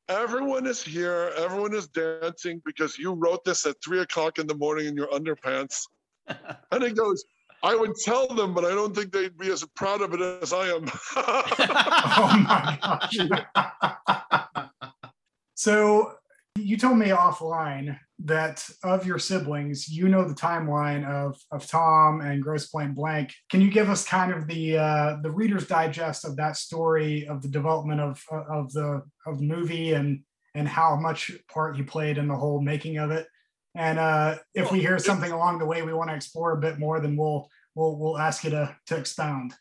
everyone 0.09 0.67
is 0.67 0.83
here, 0.83 1.33
everyone 1.37 1.75
is 1.75 1.89
dancing 1.89 2.61
because 2.65 2.99
you 2.99 3.13
wrote 3.13 3.45
this 3.45 3.65
at 3.67 3.77
three 3.83 4.01
o'clock 4.01 4.39
in 4.39 4.47
the 4.47 4.55
morning 4.55 4.87
in 4.87 4.95
your 4.95 5.09
underpants. 5.09 5.83
And 6.71 6.85
he 6.85 6.93
goes, 6.93 7.25
I 7.63 7.75
would 7.75 7.95
tell 7.97 8.29
them, 8.29 8.55
but 8.55 8.65
I 8.65 8.71
don't 8.71 8.95
think 8.95 9.13
they'd 9.13 9.37
be 9.37 9.51
as 9.51 9.65
proud 9.75 10.01
of 10.01 10.15
it 10.15 10.21
as 10.21 10.53
I 10.53 10.69
am. 10.69 10.85
oh 11.17 12.45
my 12.47 12.79
gosh 12.83 14.69
so 15.55 16.15
you 16.57 16.77
told 16.77 16.99
me 16.99 17.09
offline 17.09 17.99
that 18.25 18.69
of 18.83 19.07
your 19.07 19.19
siblings 19.19 19.89
you 19.89 20.09
know 20.09 20.27
the 20.27 20.35
timeline 20.35 21.09
of 21.09 21.39
of 21.53 21.67
tom 21.67 22.21
and 22.21 22.43
Grosse 22.43 22.67
Pointe 22.67 22.95
Blank. 22.95 23.33
Can 23.51 23.61
you 23.61 23.71
give 23.71 23.89
us 23.89 24.07
kind 24.07 24.33
of 24.33 24.47
the 24.47 24.77
uh 24.77 25.17
the 25.23 25.31
reader's 25.31 25.67
digest 25.67 26.25
of 26.25 26.37
that 26.37 26.57
story 26.57 27.27
of 27.27 27.43
the 27.43 27.49
development 27.49 28.01
of 28.01 28.23
of 28.31 28.73
the 28.73 29.03
of 29.27 29.39
the 29.39 29.45
movie 29.45 29.93
and 29.93 30.23
and 30.55 30.67
how 30.67 30.97
much 30.97 31.31
part 31.51 31.77
you 31.77 31.85
played 31.85 32.19
in 32.19 32.27
the 32.29 32.37
whole 32.37 32.61
making 32.61 32.99
of 32.99 33.11
it? 33.11 33.27
And 33.75 33.99
uh 33.99 34.39
if 34.55 34.71
we 34.73 34.81
hear 34.81 34.99
something 34.99 35.33
along 35.33 35.59
the 35.59 35.67
way 35.67 35.83
we 35.83 35.95
want 35.95 36.11
to 36.11 36.17
explore 36.17 36.53
a 36.53 36.61
bit 36.61 36.79
more 36.79 37.01
then 37.01 37.17
we'll 37.17 37.49
we'll 37.75 37.97
we'll 37.97 38.19
ask 38.19 38.45
you 38.45 38.51
to 38.51 38.77
to 38.87 38.97
expound 38.97 39.55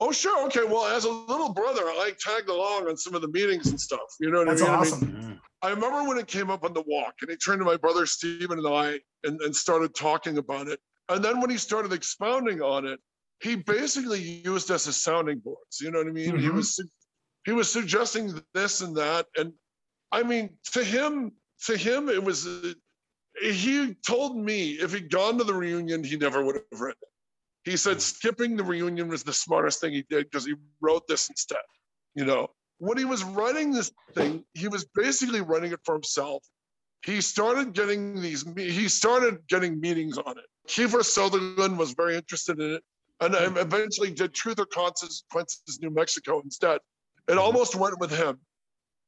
oh, 0.00 0.12
sure. 0.12 0.44
Okay. 0.46 0.64
Well, 0.64 0.84
as 0.86 1.04
a 1.04 1.10
little 1.10 1.52
brother, 1.52 1.82
I 1.82 2.12
tagged 2.18 2.48
along 2.48 2.88
on 2.88 2.96
some 2.96 3.14
of 3.14 3.22
the 3.22 3.28
meetings 3.28 3.68
and 3.68 3.80
stuff. 3.80 4.00
You 4.20 4.30
know 4.30 4.38
what 4.44 4.48
that's 4.48 4.62
I 4.62 4.64
mean? 4.64 4.74
I 4.74 4.82
mean, 4.82 4.92
awesome. 4.92 5.40
I 5.62 5.70
remember 5.70 6.04
when 6.08 6.18
it 6.18 6.26
came 6.26 6.50
up 6.50 6.64
on 6.64 6.74
the 6.74 6.84
walk 6.86 7.14
and 7.22 7.30
he 7.30 7.36
turned 7.36 7.60
to 7.60 7.64
my 7.64 7.76
brother 7.76 8.06
Stephen 8.06 8.58
and 8.58 8.68
I 8.68 9.00
and, 9.24 9.40
and 9.40 9.54
started 9.54 9.94
talking 9.94 10.38
about 10.38 10.68
it. 10.68 10.80
And 11.08 11.24
then 11.24 11.40
when 11.40 11.50
he 11.50 11.56
started 11.56 11.92
expounding 11.92 12.60
on 12.60 12.86
it, 12.86 13.00
he 13.42 13.54
basically 13.56 14.20
used 14.20 14.70
us 14.70 14.86
as 14.86 14.96
sounding 15.02 15.38
boards. 15.38 15.80
You 15.80 15.90
know 15.90 15.98
what 15.98 16.08
I 16.08 16.12
mean? 16.12 16.38
He 16.38 16.48
Mhm. 16.48 16.54
was 16.54 16.80
he 17.44 17.52
was 17.52 17.70
suggesting 17.70 18.42
this 18.54 18.80
and 18.80 18.96
that. 18.96 19.26
And 19.36 19.52
I 20.12 20.22
mean, 20.22 20.58
to 20.72 20.82
him, 20.82 21.32
to 21.66 21.76
him, 21.76 22.08
it 22.08 22.22
was 22.22 22.46
uh, 22.46 22.72
he 23.42 23.94
told 24.06 24.36
me 24.36 24.72
if 24.72 24.92
he'd 24.92 25.10
gone 25.10 25.38
to 25.38 25.44
the 25.44 25.54
reunion, 25.54 26.02
he 26.02 26.16
never 26.16 26.44
would 26.44 26.56
have 26.56 26.80
written 26.80 27.02
it. 27.02 27.08
He 27.66 27.76
said 27.76 28.00
skipping 28.00 28.56
the 28.56 28.62
reunion 28.62 29.08
was 29.08 29.24
the 29.24 29.32
smartest 29.32 29.80
thing 29.80 29.92
he 29.92 30.04
did 30.08 30.30
because 30.30 30.46
he 30.46 30.54
wrote 30.80 31.08
this 31.08 31.28
instead. 31.28 31.58
You 32.14 32.24
know, 32.24 32.48
when 32.78 32.96
he 32.96 33.04
was 33.04 33.24
writing 33.24 33.72
this 33.72 33.90
thing, 34.14 34.44
he 34.54 34.68
was 34.68 34.86
basically 34.94 35.40
writing 35.40 35.72
it 35.72 35.80
for 35.84 35.94
himself. 35.94 36.44
He 37.04 37.20
started 37.20 37.72
getting 37.72 38.20
these, 38.20 38.44
he 38.56 38.88
started 38.88 39.38
getting 39.48 39.80
meetings 39.80 40.16
on 40.16 40.38
it. 40.38 40.44
Kiefer 40.68 41.04
Sutherland 41.04 41.76
was 41.76 41.92
very 41.92 42.14
interested 42.14 42.60
in 42.60 42.74
it 42.74 42.84
and 43.20 43.34
mm-hmm. 43.34 43.56
eventually 43.58 44.12
did 44.12 44.32
Truth 44.32 44.60
or 44.60 44.66
Consequences 44.66 45.80
New 45.82 45.90
Mexico 45.90 46.40
instead. 46.40 46.78
It 47.26 47.32
mm-hmm. 47.32 47.40
almost 47.40 47.74
went 47.74 47.98
with 47.98 48.12
him. 48.12 48.38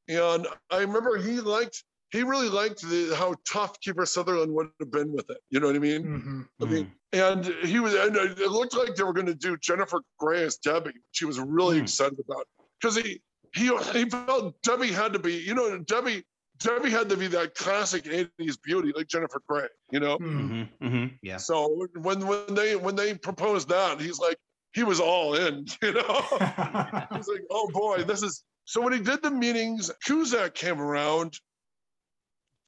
And 0.09 0.47
I 0.69 0.79
remember 0.79 1.15
he 1.17 1.39
liked, 1.39 1.83
he 2.11 2.23
really 2.23 2.49
liked 2.49 2.81
the, 2.81 3.15
how 3.15 3.35
tough 3.51 3.79
Kiefer 3.81 4.07
Sutherland 4.07 4.51
would 4.53 4.69
have 4.79 4.91
been 4.91 5.11
with 5.11 5.29
it. 5.29 5.37
You 5.49 5.59
know 5.59 5.67
what 5.67 5.75
I 5.75 5.79
mean? 5.79 6.03
Mhm. 6.03 6.47
I 6.61 6.65
mean, 6.71 6.91
and 7.13 7.45
he 7.63 7.79
was, 7.79 7.93
and 7.93 8.15
it 8.15 8.39
looked 8.49 8.75
like 8.75 8.95
they 8.95 9.03
were 9.03 9.13
going 9.13 9.27
to 9.27 9.35
do 9.35 9.57
Jennifer 9.57 10.01
Grey 10.17 10.43
as 10.43 10.57
Debbie. 10.57 10.93
She 11.11 11.25
was 11.25 11.39
really 11.39 11.77
Hmm. 11.77 11.83
excited 11.83 12.19
about 12.19 12.47
because 12.81 12.95
he 12.97 13.21
he 13.55 13.75
he 13.93 14.09
felt 14.09 14.61
Debbie 14.61 14.91
had 14.91 15.13
to 15.13 15.19
be, 15.19 15.33
you 15.35 15.53
know, 15.55 15.77
Debbie 15.79 16.23
Debbie 16.59 16.89
had 16.89 17.07
to 17.09 17.17
be 17.17 17.27
that 17.27 17.55
classic 17.55 18.03
'80s 18.05 18.57
beauty 18.61 18.91
like 18.95 19.07
Jennifer 19.07 19.41
Grey, 19.47 19.67
you 19.91 19.99
know. 19.99 20.17
Mhm. 20.19 20.49
Mhm. 20.49 20.69
Mhm. 20.81 21.19
Yeah. 21.23 21.37
So 21.37 21.87
when 21.95 22.25
when 22.27 22.53
they 22.53 22.75
when 22.75 22.95
they 22.95 23.15
proposed 23.15 23.69
that, 23.69 23.99
he's 24.01 24.19
like 24.19 24.37
he 24.73 24.83
was 24.83 24.99
all 24.99 25.35
in, 25.35 25.65
you 25.81 25.93
know. 25.93 26.21
He's 27.15 27.27
like, 27.27 27.43
oh 27.49 27.67
boy, 27.73 28.03
this 28.03 28.21
is. 28.21 28.43
So 28.65 28.81
when 28.81 28.93
he 28.93 28.99
did 28.99 29.23
the 29.23 29.31
meetings, 29.31 29.89
Cusack 30.05 30.53
came 30.53 30.79
around. 30.79 31.39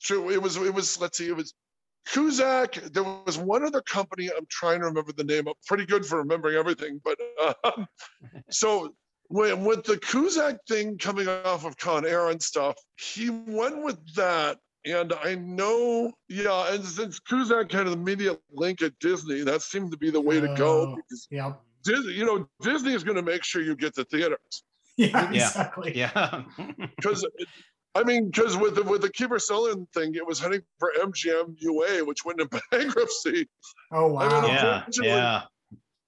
So 0.02 0.30
it 0.32 0.42
was 0.42 0.58
it 0.58 0.74
was 0.74 1.00
let's 1.00 1.18
see, 1.20 1.28
it 1.28 1.36
was 1.36 1.54
Cusack. 2.08 2.74
There 2.92 3.04
was 3.04 3.38
one 3.38 3.64
other 3.64 3.82
company. 3.84 4.30
I'm 4.36 4.48
trying 4.50 4.80
to 4.80 4.86
remember 4.88 5.12
the 5.12 5.24
name. 5.24 5.48
I'm 5.48 5.54
pretty 5.68 5.86
good 5.86 6.06
for 6.06 6.18
remembering 6.18 6.56
everything, 6.58 7.00
but 7.04 7.18
um, 7.64 7.88
so 8.50 8.96
when 9.28 9.64
with 9.64 9.84
the 9.84 9.98
Cusack 9.98 10.58
thing 10.68 10.98
coming 10.98 11.28
off 11.28 11.66
of 11.66 11.78
Con 11.78 12.06
Air 12.06 12.30
and 12.30 12.42
stuff, 12.42 12.76
he 12.98 13.30
went 13.30 13.84
with 13.84 13.98
that. 14.16 14.58
And 14.84 15.14
I 15.24 15.36
know, 15.36 16.12
yeah, 16.28 16.74
and 16.74 16.84
since 16.84 17.20
Cusack 17.20 17.72
had 17.72 17.86
an 17.86 17.94
immediate 17.94 18.40
link 18.52 18.82
at 18.82 18.98
Disney, 18.98 19.42
that 19.44 19.62
seemed 19.62 19.92
to 19.92 19.98
be 19.98 20.10
the 20.10 20.20
way 20.20 20.42
to 20.42 20.48
go 20.56 20.88
Oh. 20.88 20.96
because 20.96 21.28
Yep. 21.30 21.62
Disney, 21.84 22.14
you 22.14 22.26
know, 22.26 22.48
Disney 22.62 22.94
is 22.96 23.04
going 23.04 23.18
to 23.18 23.22
make 23.22 23.44
sure 23.44 23.62
you 23.62 23.76
get 23.76 23.94
the 23.94 24.06
theaters 24.06 24.64
Yeah, 24.98 25.32
Yeah. 25.32 25.46
exactly. 25.46 25.96
Yeah. 25.96 26.44
because, 26.98 27.24
I 27.96 28.04
mean, 28.04 28.28
because 28.28 28.56
with 28.58 28.76
the 28.76 28.84
with 28.84 29.02
the 29.02 29.10
Kiefer 29.10 29.40
Sutherland 29.40 29.88
thing, 29.94 30.16
it 30.16 30.26
was 30.26 30.40
heading 30.40 30.62
for 30.80 30.92
MGM 31.00 31.56
UA, 31.58 32.06
which 32.06 32.24
went 32.24 32.40
into 32.40 32.62
bankruptcy. 32.72 33.48
Oh 33.92 34.18
I 34.18 34.30
mean, 34.30 34.42
wow. 34.42 34.48
yeah. 34.48 34.76
unfortunately- 34.78 35.08
Yeah. 35.10 35.42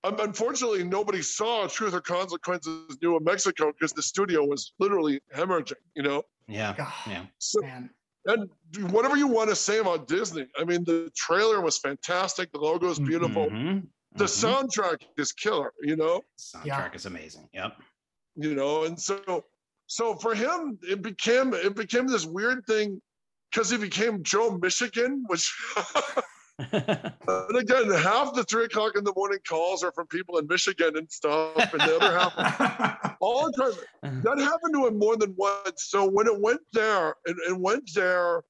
Um, 0.06 0.20
unfortunately, 0.20 0.84
nobody 0.84 1.22
saw 1.22 1.66
Truth 1.66 1.94
or 1.94 2.02
Consequences 2.02 2.98
New 3.02 3.16
in 3.16 3.24
Mexico 3.24 3.72
because 3.72 3.94
the 3.94 4.02
studio 4.04 4.44
was 4.44 4.74
literally 4.78 5.22
hemorrhaging, 5.34 5.76
you 5.96 6.04
know? 6.04 6.24
Yeah. 6.46 6.74
God, 6.78 6.92
Yeah. 7.08 7.26
So, 7.38 7.62
man. 7.62 7.90
and 8.26 8.50
whatever 8.92 9.16
you 9.16 9.28
want 9.28 9.50
to 9.50 9.56
say 9.56 9.78
about 9.80 10.10
Disney, 10.10 10.46
I 10.60 10.66
mean, 10.66 10.84
the 10.84 11.10
trailer 11.16 11.62
was 11.62 11.78
fantastic. 11.78 12.52
The 12.52 12.58
logo 12.58 12.90
is 12.90 13.00
beautiful. 13.00 13.46
Mm-hmm. 13.46 13.86
The 14.18 14.26
mhm. 14.26 14.68
soundtrack 14.68 14.98
is 15.18 15.32
killer, 15.32 15.72
you 15.82 15.96
know? 15.96 16.22
soundtrack 16.38 16.66
Yeah. 16.66 16.92
is 16.94 17.06
amazing. 17.06 17.48
Yep. 17.54 17.74
you 18.36 18.56
know 18.56 18.84
and 18.84 19.00
so 19.00 19.46
so 19.94 20.16
for 20.16 20.34
him 20.34 20.78
it 20.82 21.02
became 21.04 21.54
it 21.54 21.76
became 21.76 22.08
this 22.08 22.26
weird 22.26 22.66
thing 22.66 23.00
because 23.52 23.70
he 23.70 23.78
became 23.78 24.24
joe 24.24 24.58
michigan 24.62 25.24
which 25.28 25.54
and 26.72 27.58
again 27.58 27.92
half 27.92 28.34
the 28.34 28.44
three 28.50 28.66
o'clock 28.66 28.98
in 28.98 29.04
the 29.04 29.14
morning 29.16 29.38
calls 29.48 29.84
are 29.84 29.92
from 29.92 30.08
people 30.08 30.40
in 30.40 30.48
michigan 30.48 30.98
and 30.98 31.12
stuff 31.12 31.56
and 31.74 31.82
the 31.82 31.96
other 31.96 32.18
half 32.18 33.16
all 33.22 33.46
the 33.46 33.76
time 34.02 34.22
that 34.24 34.40
happened 34.40 34.74
to 34.74 34.88
him 34.88 35.00
more 35.00 35.16
than 35.16 35.34
once. 35.38 35.86
So 35.86 36.10
when 36.10 36.28
it 36.28 36.42
went 36.42 36.62
there 36.74 37.16
it, 37.26 37.38
it 37.48 37.58
went 37.58 37.90
there 37.94 38.44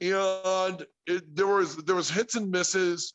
and 0.00 0.86
it, 1.06 1.36
there 1.36 1.46
was 1.46 1.76
there 1.76 1.96
was 1.96 2.08
hits 2.08 2.36
and 2.36 2.50
misses 2.50 3.14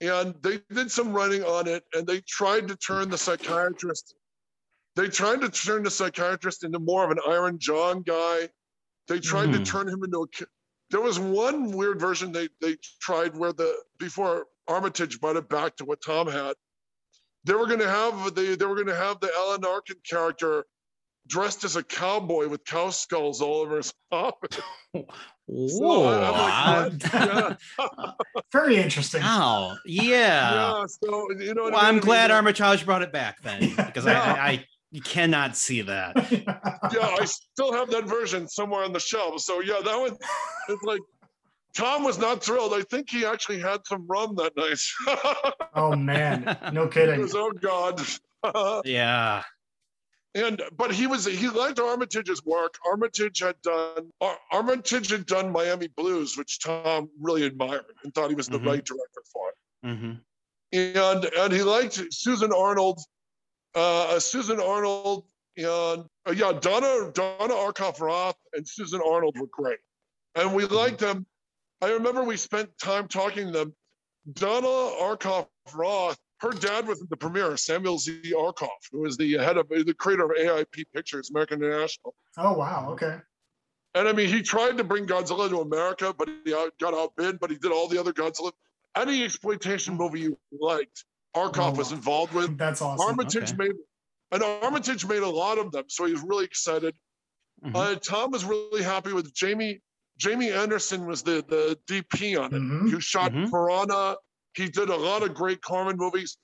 and 0.00 0.34
they 0.42 0.60
did 0.72 0.90
some 0.90 1.12
writing 1.12 1.44
on 1.44 1.68
it 1.68 1.84
and 1.92 2.06
they 2.06 2.20
tried 2.22 2.68
to 2.68 2.76
turn 2.76 3.10
the 3.10 3.18
psychiatrist 3.18 4.14
they 4.96 5.08
tried 5.08 5.40
to 5.40 5.48
turn 5.48 5.82
the 5.82 5.90
psychiatrist 5.90 6.64
into 6.64 6.78
more 6.78 7.04
of 7.04 7.10
an 7.10 7.18
iron 7.28 7.58
john 7.58 8.02
guy 8.02 8.48
they 9.08 9.18
tried 9.20 9.48
Mhm. 9.48 9.52
to 9.58 9.64
turn 9.64 9.88
him 9.88 10.02
into 10.04 10.18
a 10.22 10.28
ki- 10.28 10.44
there 10.90 11.00
was 11.00 11.18
one 11.18 11.70
weird 11.72 12.00
version 12.00 12.32
they 12.32 12.48
they 12.60 12.76
tried 13.00 13.36
where 13.36 13.52
the 13.52 13.72
before 13.98 14.46
armitage 14.68 15.20
brought 15.20 15.36
it 15.36 15.48
back 15.48 15.76
to 15.76 15.84
what 15.84 16.00
tom 16.04 16.26
had 16.28 16.54
they 17.44 17.54
were 17.54 17.66
going 17.66 17.80
to 17.80 17.88
have 17.88 18.34
the 18.34 18.56
they 18.56 18.66
were 18.66 18.74
going 18.74 18.86
to 18.86 18.94
have 18.96 19.20
the 19.20 19.30
alan 19.36 19.64
arkin 19.64 19.96
character 20.08 20.64
dressed 21.28 21.62
as 21.64 21.76
a 21.76 21.82
cowboy 21.82 22.48
with 22.48 22.64
cow 22.64 22.90
skulls 22.90 23.40
all 23.40 23.58
over 23.58 23.76
his 23.76 23.92
office 24.10 24.58
So 25.68 25.84
like, 26.00 26.92
yeah. 27.12 27.54
Very 28.52 28.76
interesting. 28.76 29.22
Wow. 29.22 29.76
Yeah. 29.86 30.54
yeah 30.80 30.86
so 30.86 31.30
you 31.38 31.54
know 31.54 31.64
what 31.64 31.72
Well, 31.74 31.82
I 31.82 31.88
I'm 31.88 31.96
mean? 31.96 32.02
glad 32.04 32.30
Armitage 32.30 32.84
brought 32.84 33.02
it 33.02 33.12
back 33.12 33.40
then 33.42 33.60
because 33.76 34.06
I, 34.06 34.12
Yeah. 34.12 34.22
I, 34.22 34.48
I 34.50 34.66
you 34.90 35.00
cannot 35.00 35.56
see 35.56 35.82
that. 35.82 36.14
yeah, 36.92 37.16
I 37.20 37.24
still 37.24 37.72
have 37.72 37.90
that 37.90 38.04
version 38.06 38.48
somewhere 38.48 38.82
on 38.84 38.92
the 38.92 39.00
shelf. 39.00 39.40
So 39.40 39.60
yeah, 39.60 39.80
that 39.84 39.98
one 39.98 40.16
it's 40.68 40.82
like 40.82 41.00
Tom 41.76 42.02
was 42.02 42.18
not 42.18 42.42
thrilled. 42.42 42.74
I 42.74 42.82
think 42.82 43.08
he 43.08 43.24
actually 43.24 43.60
had 43.60 43.80
some 43.86 44.06
rum 44.08 44.34
that 44.36 44.56
night. 44.56 44.80
oh 45.74 45.94
man, 45.94 46.56
no 46.72 46.88
kidding. 46.88 47.20
was, 47.20 47.34
oh 47.34 47.52
God. 47.52 48.00
Yeah. 48.86 49.42
and 50.34 50.62
but 50.76 50.92
he 50.92 51.06
was 51.06 51.26
he 51.26 51.48
liked 51.48 51.78
Armitage's 51.78 52.42
work. 52.44 52.74
Armitage 52.88 53.40
had 53.40 53.60
done 53.62 54.10
Ar- 54.20 54.38
Armitage 54.50 55.10
had 55.10 55.26
done 55.26 55.52
Miami 55.52 55.88
Blues, 55.88 56.36
which 56.38 56.58
Tom 56.58 57.10
really 57.20 57.44
admired 57.44 57.84
and 58.02 58.14
thought 58.14 58.30
he 58.30 58.34
was 58.34 58.48
the 58.48 58.58
Mhm. 58.58 58.66
right 58.66 58.84
director 58.84 59.22
for 59.32 59.48
it. 59.50 59.56
hmm 59.96 60.12
and 60.72 61.24
and 61.24 61.52
he 61.52 61.62
liked 61.62 62.00
Susan 62.12 62.52
Arnold, 62.52 62.98
uh, 63.74 64.18
Susan 64.18 64.60
Arnold, 64.60 65.24
and 65.56 66.04
uh, 66.26 66.32
yeah, 66.34 66.52
Donna 66.52 67.10
Donna 67.12 67.54
Arkoff 67.54 68.00
Roth 68.00 68.36
and 68.52 68.66
Susan 68.66 69.00
Arnold 69.06 69.36
were 69.38 69.48
great, 69.50 69.78
and 70.34 70.54
we 70.54 70.64
liked 70.66 70.98
them. 70.98 71.26
I 71.82 71.92
remember 71.92 72.22
we 72.22 72.36
spent 72.36 72.70
time 72.78 73.08
talking 73.08 73.46
to 73.46 73.52
them. 73.52 73.74
Donna 74.34 74.66
Arkoff 74.66 75.46
Roth, 75.74 76.18
her 76.40 76.50
dad 76.50 76.86
was 76.86 77.00
the 77.08 77.16
premiere, 77.16 77.56
Samuel 77.56 77.98
Z. 77.98 78.20
Arkoff, 78.36 78.68
who 78.92 79.00
was 79.00 79.16
the 79.16 79.38
head 79.38 79.56
of 79.56 79.68
the 79.68 79.94
creator 79.94 80.24
of 80.24 80.30
AIP 80.32 80.84
Pictures, 80.94 81.30
American 81.30 81.62
International. 81.62 82.14
Oh 82.36 82.52
wow, 82.54 82.88
okay. 82.92 83.18
And 83.94 84.06
I 84.06 84.12
mean, 84.12 84.28
he 84.28 84.42
tried 84.42 84.78
to 84.78 84.84
bring 84.84 85.06
Godzilla 85.06 85.48
to 85.48 85.60
America, 85.60 86.14
but 86.16 86.28
he 86.44 86.52
got 86.52 86.94
outbid. 86.94 87.40
But 87.40 87.50
he 87.50 87.56
did 87.56 87.72
all 87.72 87.88
the 87.88 87.98
other 87.98 88.12
Godzilla. 88.12 88.52
Any 88.96 89.24
exploitation 89.24 89.96
movie 89.96 90.20
you 90.20 90.38
liked, 90.60 91.04
Arkoff 91.34 91.74
Oh, 91.74 91.78
was 91.78 91.92
involved 91.92 92.32
with. 92.34 92.58
That's 92.58 92.82
awesome. 92.82 93.06
Armitage 93.06 93.50
okay. 93.52 93.56
made, 93.56 93.72
and 94.32 94.42
Armitage 94.42 95.06
made 95.06 95.22
a 95.22 95.28
lot 95.28 95.58
of 95.58 95.70
them, 95.72 95.84
so 95.88 96.04
he 96.04 96.12
was 96.12 96.22
really 96.22 96.44
excited. 96.44 96.96
Mhm. 97.64 97.74
Uh, 97.74 97.94
Tom 97.96 98.30
was 98.30 98.44
really 98.44 98.82
happy 98.82 99.12
with 99.12 99.32
Jamie. 99.34 99.80
Jamie 100.16 100.50
Anderson 100.50 101.06
was 101.06 101.22
the 101.22 101.44
the 101.48 101.78
DP 101.86 102.36
on 102.36 102.52
it. 102.54 102.58
Mhm. 102.60 102.90
Who 102.90 103.00
shot 103.00 103.32
Mhm. 103.32 103.50
Piranha? 103.50 104.16
He 104.54 104.68
did 104.68 104.88
a 104.88 104.96
lot 104.96 105.22
of 105.22 105.34
great 105.34 105.62
Corman 105.62 105.96
movies. 105.96 106.36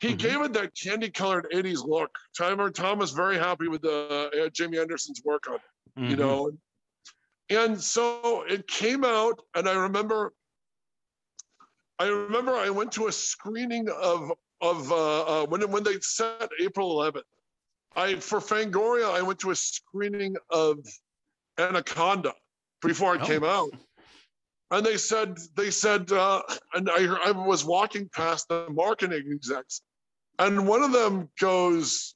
He 0.00 0.14
Mhm. 0.14 0.18
gave 0.18 0.40
it 0.42 0.52
that 0.54 0.72
candy-colored 0.82 1.48
'80s 1.52 1.82
look. 1.84 2.10
Timer 2.36 2.70
Tom 2.70 2.98
was 2.98 3.10
very 3.10 3.36
happy 3.36 3.68
with 3.68 3.82
the 3.82 4.44
uh, 4.46 4.48
Jamie 4.48 4.78
Anderson's 4.78 5.20
work 5.24 5.48
on 5.48 5.56
it 5.56 5.62
you 5.96 6.14
Mhm. 6.16 6.18
know 6.18 6.52
and 7.48 7.82
so 7.82 8.42
it 8.42 8.68
came 8.68 9.04
out 9.04 9.44
and 9.56 9.68
i 9.68 9.72
remember 9.74 10.32
i 12.00 12.06
remember 12.08 12.52
i 12.52 12.68
went 12.68 12.90
to 12.90 13.06
a 13.06 13.12
screening 13.12 13.88
of 13.90 14.32
of 14.60 14.90
uh, 14.90 15.22
uh 15.42 15.46
when 15.46 15.60
when 15.70 15.84
they 15.84 15.98
set 16.00 16.48
april 16.60 16.96
11th 16.96 17.22
i 17.94 18.14
for 18.16 18.40
fangoria 18.40 19.08
i 19.12 19.22
went 19.22 19.38
to 19.38 19.50
a 19.52 19.56
screening 19.56 20.34
of 20.50 20.78
anaconda 21.58 22.32
before 22.82 23.14
it 23.14 23.22
Oh. 23.22 23.26
came 23.26 23.44
out 23.44 23.70
and 24.72 24.84
they 24.84 24.96
said 24.96 25.38
they 25.56 25.70
said 25.70 26.10
uh 26.10 26.42
and 26.74 26.88
i 26.90 27.02
i 27.28 27.30
was 27.30 27.64
walking 27.64 28.08
past 28.14 28.48
the 28.48 28.66
marketing 28.70 29.24
execs 29.30 29.82
and 30.38 30.66
one 30.66 30.82
of 30.82 30.92
them 30.92 31.28
goes 31.38 32.14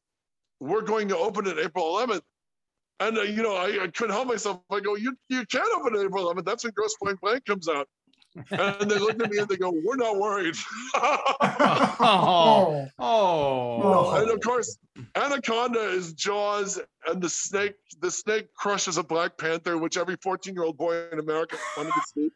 we're 0.60 0.82
going 0.82 1.08
to 1.08 1.16
open 1.16 1.46
it 1.46 1.58
april 1.58 1.84
11th 1.94 2.22
and 3.00 3.18
uh, 3.18 3.22
you 3.22 3.42
know, 3.42 3.56
I, 3.56 3.82
I 3.82 3.88
couldn't 3.88 4.14
help 4.14 4.28
myself. 4.28 4.60
I 4.70 4.78
go, 4.78 4.94
you 4.94 5.16
you 5.28 5.44
can't 5.46 5.68
open 5.76 5.96
it 5.96 6.04
April 6.04 6.32
11th. 6.32 6.44
That's 6.44 6.62
when 6.62 6.72
Grosse 6.76 6.94
Pointe 7.02 7.20
Blank 7.20 7.44
comes 7.44 7.68
out. 7.68 7.88
And 8.50 8.90
they 8.90 8.98
looked 8.98 9.22
at 9.22 9.30
me 9.30 9.38
and 9.38 9.48
they 9.48 9.56
go, 9.56 9.70
we're 9.84 9.96
not 9.96 10.18
worried. 10.18 10.56
Oh. 10.94 11.34
oh, 12.00 12.88
Oh. 12.98 14.16
and 14.20 14.30
of 14.30 14.40
course, 14.40 14.78
Anaconda 15.14 15.80
is 15.80 16.12
Jaws, 16.12 16.80
and 17.06 17.22
the 17.22 17.28
snake 17.28 17.74
the 18.00 18.10
snake 18.10 18.52
crushes 18.54 18.98
a 18.98 19.02
Black 19.02 19.38
Panther, 19.38 19.78
which 19.78 19.96
every 19.96 20.16
14 20.16 20.54
year 20.54 20.64
old 20.64 20.76
boy 20.76 21.06
in 21.12 21.18
America 21.18 21.56
wanted 21.76 21.92
to 21.92 22.02
see. 22.06 22.30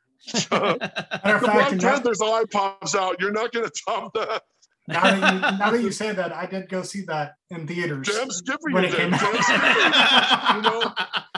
matter 0.50 0.74
of 0.74 0.80
The 0.80 1.18
fact, 1.18 1.42
Black 1.42 1.72
now, 1.72 1.90
Panther's 1.90 2.20
eye 2.22 2.44
pops 2.50 2.94
out. 2.94 3.20
You're 3.20 3.32
not 3.32 3.52
going 3.52 3.66
to 3.66 3.72
top 3.86 4.14
that. 4.14 4.42
Now 4.88 5.02
that 5.02 5.16
you 5.16 5.40
now 5.58 5.70
that 5.70 5.82
you 5.82 5.92
say 5.92 6.12
that, 6.12 6.32
I 6.32 6.46
did 6.46 6.68
go 6.68 6.82
see 6.82 7.02
that 7.02 7.34
in 7.50 7.66
theaters. 7.66 8.08
Damn 8.08 8.30
Skipper, 8.30 8.70
When 8.72 8.84
you 8.84 8.90
it 8.90 8.96
came 8.96 9.14
out. 9.14 9.22
You 10.56 10.62
know, 10.62 10.92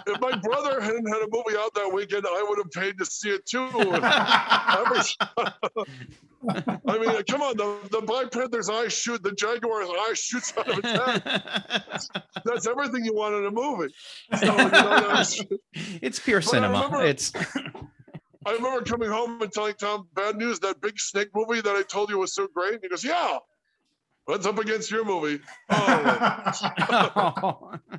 if 0.07 0.21
my 0.21 0.37
brother 0.39 0.81
hadn't 0.81 1.07
had 1.07 1.23
a 1.23 1.29
movie 1.31 1.57
out 1.59 1.75
that 1.75 1.91
weekend, 1.93 2.25
I 2.27 2.43
would 2.49 2.59
have 2.59 2.71
paid 2.71 2.97
to 2.99 3.05
see 3.05 3.31
it 3.31 3.45
too. 3.47 3.67
Every- 3.77 5.03
I 6.89 6.97
mean, 6.99 7.23
come 7.25 7.43
on, 7.43 7.55
the, 7.59 7.77
the 7.91 8.01
Black 8.01 8.31
Panther's 8.31 8.71
eye 8.71 8.89
shoot, 8.89 9.23
the 9.23 9.33
Jaguar's 9.33 9.89
eye 9.91 10.15
shoots 10.15 10.55
out 10.57 10.69
of 10.71 10.79
its 10.79 10.89
head. 10.89 11.23
That's 12.47 12.67
everything 12.67 13.05
you 13.05 13.13
want 13.15 13.35
in 13.35 13.45
a 13.45 13.51
movie. 13.51 13.93
So, 14.39 14.47
you 14.47 14.57
know, 14.57 14.69
that's- 14.71 15.39
it's 16.01 16.19
pure 16.19 16.41
But 16.41 16.49
cinema. 16.49 16.85
remember- 16.85 17.05
It's 17.05 17.31
I 18.51 18.55
remember 18.55 18.83
coming 18.83 19.09
home 19.09 19.41
and 19.41 19.53
telling 19.53 19.75
Tom, 19.75 20.09
bad 20.15 20.37
news, 20.37 20.59
that 20.59 20.81
big 20.81 20.99
snake 20.99 21.29
movie 21.37 21.61
that 21.61 21.77
I 21.77 21.83
told 21.83 22.11
you 22.11 22.19
was 22.19 22.35
so 22.35 22.49
great. 22.49 22.75
And 22.75 22.81
he 22.83 22.89
goes, 22.89 23.05
yeah, 23.05 23.39
what's 24.25 24.45
up 24.45 24.59
against 24.59 24.91
your 24.91 25.05
movie? 25.05 25.41
Oh. 25.71 27.71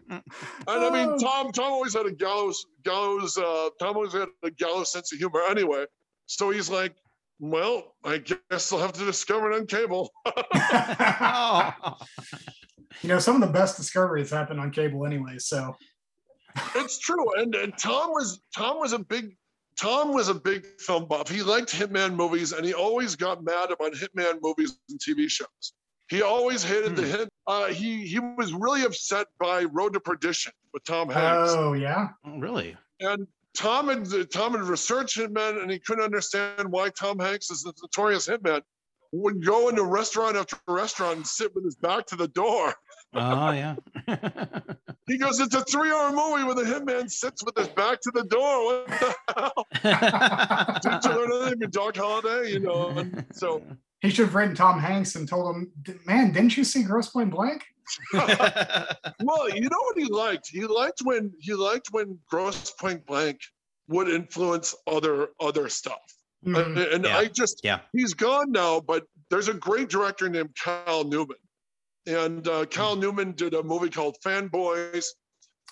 And 0.68 0.68
I 0.68 0.90
mean, 0.90 1.10
Oh. 1.10 1.18
Tom, 1.18 1.52
Tom 1.54 1.72
always 1.72 1.94
had 1.94 2.06
a 2.06 2.12
gallows, 2.12 2.66
gallows, 2.84 3.38
uh, 3.38 3.70
Tom 3.80 3.96
always 3.96 4.12
had 4.12 4.28
a 4.44 4.52
gallows 4.52 4.92
sense 4.92 5.14
of 5.14 5.20
humor 5.20 5.42
anyway. 5.50 5.86
So 6.26 6.50
he's 6.50 6.70
like, 6.70 6.96
well, 7.40 7.96
I 8.04 8.18
guess 8.18 8.74
I'll 8.74 8.80
have 8.80 8.92
to 8.94 9.06
discover 9.06 9.52
it 9.52 9.56
on 9.56 9.68
cable. 9.68 10.12
You 13.02 13.08
know, 13.08 13.20
some 13.20 13.36
of 13.36 13.42
the 13.42 13.48
best 13.52 13.78
discoveries 13.78 14.30
happen 14.30 14.60
on 14.60 14.70
cable 14.70 15.06
anyway. 15.08 15.38
So 15.40 15.76
it's 16.76 17.00
true. 17.00 17.42
And, 17.42 17.56
and 17.56 17.76
Tom 17.78 18.12
was 18.12 18.42
Tom 18.56 18.80
was 18.80 18.94
a 18.94 19.00
big 19.00 19.36
Tom 19.80 20.14
was 20.14 20.30
a 20.30 20.34
big 20.34 20.66
film 20.80 21.06
buff. 21.06 21.30
He 21.30 21.42
liked 21.42 21.72
Hitman 21.72 22.16
movies, 22.16 22.52
and 22.52 22.66
he 22.66 22.74
always 22.74 23.16
got 23.16 23.44
mad 23.44 23.72
about 23.72 23.94
Hitman 23.94 24.40
movies 24.42 24.78
and 24.90 25.00
TV 25.00 25.30
shows. 25.30 25.74
He 26.10 26.22
always 26.22 26.64
hated 26.64 26.96
the 26.96 27.04
Hmm. 27.04 27.10
hit. 27.10 27.30
Uh, 27.48 27.68
he 27.68 28.06
he 28.06 28.20
was 28.20 28.54
really 28.54 28.84
upset 28.84 29.28
by 29.40 29.64
Road 29.64 29.94
to 29.94 30.00
Perdition 30.00 30.52
with 30.74 30.84
Tom 30.84 31.10
Hanks. 31.10 31.52
oh 31.54 31.74
yeah. 31.74 32.10
really? 32.26 32.78
And 33.00 33.28
Tom 33.56 33.88
had 33.88 34.30
Tom 34.32 34.52
had 34.54 34.62
researched 34.64 35.18
Hitman, 35.18 35.62
and 35.62 35.72
he 35.72 35.80
couldn't 35.80 36.04
understand 36.04 36.70
why 36.70 36.90
Tom 36.90 37.18
Hanks 37.20 37.50
is 37.50 37.64
the 37.64 37.74
notorious 37.82 38.28
Hitman. 38.28 38.62
Would 39.14 39.46
go 39.46 39.68
into 39.70 39.84
restaurant 39.84 40.38
after 40.38 40.58
restaurant 40.68 41.18
and 41.18 41.28
sit 41.28 41.54
with 41.56 41.66
his 41.66 41.76
back 41.76 42.06
to 42.08 42.16
the 42.16 42.28
door. 42.30 42.74
Oh 43.13 43.52
yeah. 43.52 43.76
He 45.08 45.17
goes, 45.17 45.41
"It's 45.41 45.54
a 45.56 45.65
three-hour 45.65 46.12
movie 46.12 46.43
where 46.45 46.56
the 46.56 46.63
hitman 46.63 47.12
sits 47.12 47.43
with 47.43 47.58
his 47.58 47.67
back 47.69 48.00
to 48.02 48.12
the 48.12 48.24
door. 48.24 48.65
What 48.65 48.88
the 48.88 49.15
hell? 49.36 50.80
Didn't 50.82 51.04
you 51.04 51.12
learn 51.12 51.41
anything 51.41 51.60
from 51.62 51.71
Doc 51.71 51.97
Holliday? 51.97 52.52
You 52.52 52.60
know." 52.60 52.89
And 52.89 53.26
so 53.34 53.62
He 54.00 54.10
should 54.10 54.26
have 54.28 54.36
written 54.36 54.56
Tom 54.56 54.80
Hanks 54.80 55.15
and 55.15 55.28
told 55.28 55.54
him, 55.54 55.71
"Man, 56.06 56.32
didn't 56.32 56.56
you 56.56 56.63
see 56.63 56.84
Grosse 56.84 57.10
Pointe 57.10 57.32
Blank?" 57.32 57.65
well, 58.13 59.50
you 59.50 59.62
know 59.69 59.82
what 59.82 59.97
he 59.97 60.06
liked? 60.06 60.47
He 60.50 60.65
liked 60.65 61.02
when 61.04 61.34
he 61.39 61.54
liked 61.56 61.89
when 61.91 62.17
Grosse 62.30 62.71
Pointe 62.80 63.06
Blank 63.06 63.39
would 63.89 64.08
influence 64.08 64.74
other 64.88 65.30
other 65.41 65.67
stuff. 65.67 66.00
Mhm. 66.45 66.65
And, 66.65 66.78
and 66.78 67.06
Yeah. 67.06 67.17
I 67.17 67.26
just 67.26 67.62
Yeah. 67.63 67.80
he's 67.91 68.13
gone 68.13 68.52
now, 68.52 68.80
but 68.80 69.06
there's 69.30 69.50
a 69.50 69.54
great 69.54 69.89
director 69.89 70.30
named 70.30 70.56
Kyle 70.56 71.04
Newman. 71.04 71.38
And 72.08 72.48
uh, 72.48 72.66
Kyle 72.66 72.96
Newman 72.96 73.34
did 73.34 73.54
a 73.54 73.62
movie 73.64 73.90
called 73.90 74.18
Fanboys. 74.26 75.06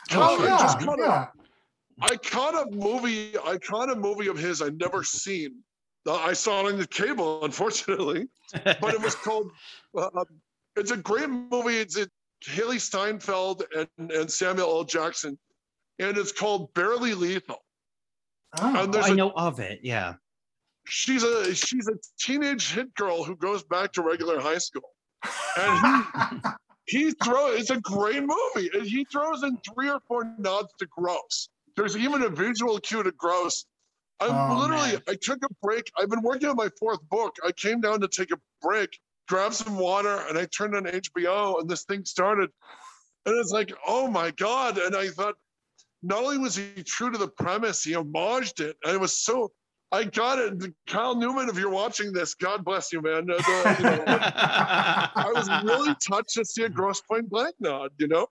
Kyle 0.10 0.38
Oh, 0.40 0.44
I 0.44 0.48
just 0.60 0.80
caught 0.80 1.00
a- 1.00 1.04
yeah. 1.04 1.28
I 2.02 2.16
caught 2.18 2.56
a 2.68 2.72
movie. 2.72 3.34
I 3.46 3.58
caught 3.58 3.90
a 3.90 3.96
movie 3.96 4.28
of 4.28 4.38
his 4.38 4.62
I'd 4.62 4.78
never 4.80 5.04
seen. 5.04 5.56
Uh, 6.08 6.16
I 6.16 6.34
saw 6.34 6.66
it 6.66 6.72
on 6.74 6.80
the 6.80 6.88
cable, 6.88 7.44
unfortunately, 7.46 8.28
but 8.64 8.94
it 8.94 9.02
was 9.02 9.16
called. 9.26 9.52
Uh, 9.98 10.10
it's 10.78 10.92
a 10.92 10.98
great 10.98 11.30
movie. 11.30 11.78
It's 11.78 11.98
it, 11.98 12.10
Hailee 12.46 12.80
Steinfeld 12.80 13.64
and, 13.76 14.12
and 14.12 14.32
Samuel 14.32 14.70
L. 14.70 14.84
Jackson, 14.86 15.38
and 16.00 16.18
it's 16.18 16.32
called 16.32 16.74
Barely 16.74 17.14
Lethal. 17.16 17.58
Oh, 18.62 18.92
I 18.98 19.10
a- 19.10 19.16
know 19.16 19.32
of 19.32 19.60
it. 19.60 19.80
Yeah. 19.84 20.14
She's 20.86 21.24
a 21.24 21.54
she's 21.54 21.88
a 21.88 21.94
teenage 22.20 22.72
hit 22.72 22.94
girl 22.96 23.24
who 23.24 23.36
goes 23.36 23.64
back 23.64 23.92
to 23.94 24.02
regular 24.02 24.40
high 24.40 24.58
school, 24.58 24.90
and 25.58 26.04
he 26.06 26.50
he 26.86 27.12
throws. 27.24 27.60
It's 27.60 27.70
a 27.70 27.80
great 27.82 28.24
movie. 28.24 28.70
And 28.74 28.86
he 28.86 29.06
throws 29.06 29.44
in 29.44 29.58
three 29.58 29.90
or 29.90 30.00
four 30.08 30.34
nods 30.38 30.74
to 30.80 30.88
Grosse. 30.88 31.50
There's 31.76 31.96
even 31.96 32.24
a 32.24 32.30
visual 32.30 32.80
cue 32.80 33.04
to 33.04 33.12
Grosse. 33.12 33.66
I 34.20 34.28
Oh, 34.28 34.60
literally 34.60 34.94
man. 34.94 35.02
I 35.08 35.16
took 35.22 35.40
a 35.44 35.54
break. 35.62 35.92
I've 35.98 36.10
been 36.10 36.22
working 36.22 36.50
on 36.50 36.56
my 36.56 36.70
fourth 36.80 37.00
book. 37.10 37.36
I 37.46 37.52
came 37.52 37.80
down 37.80 38.02
to 38.02 38.08
take 38.08 38.32
a 38.32 38.40
break, 38.62 39.00
grab 39.30 39.54
some 39.54 39.78
water, 39.78 40.24
and 40.28 40.38
I 40.38 40.46
turned 40.46 40.76
on 40.76 40.84
HBO, 40.84 41.62
and 41.62 41.70
this 41.70 41.84
thing 41.86 42.04
started. 42.04 42.50
And 43.26 43.38
it's 43.40 43.52
like, 43.52 43.72
oh 43.88 44.08
my 44.08 44.32
god! 44.32 44.78
And 44.78 44.96
I 44.96 45.10
thought, 45.10 45.36
not 46.04 46.24
only 46.24 46.38
was 46.38 46.56
he 46.56 46.84
true 46.84 47.12
to 47.12 47.18
the 47.18 47.28
premise, 47.28 47.84
he 47.84 47.92
homaged 47.94 48.60
it, 48.60 48.76
and 48.84 48.94
it 48.94 49.00
was 49.00 49.18
so. 49.24 49.52
I 49.92 50.04
got 50.04 50.38
it, 50.40 50.74
Kyle 50.88 51.16
Newman. 51.16 51.50
If 51.50 51.58
you're 51.58 51.70
watching 51.70 52.14
this, 52.14 52.36
God 52.36 52.64
bless 52.64 52.94
you, 52.94 53.02
man. 53.02 53.30
Uh, 53.30 53.38
the- 53.38 53.76
you 53.80 53.84
know, 53.86 54.04
I 54.08 55.32
was 55.34 55.50
really 55.64 55.96
touched 56.08 56.36
to 56.36 56.46
see 56.46 56.64
a 56.64 56.70
Grosse 56.70 57.02
Pointe 57.02 57.30
Blank 57.30 57.56
nod. 57.60 57.92
You 57.98 58.08
know, 58.08 58.28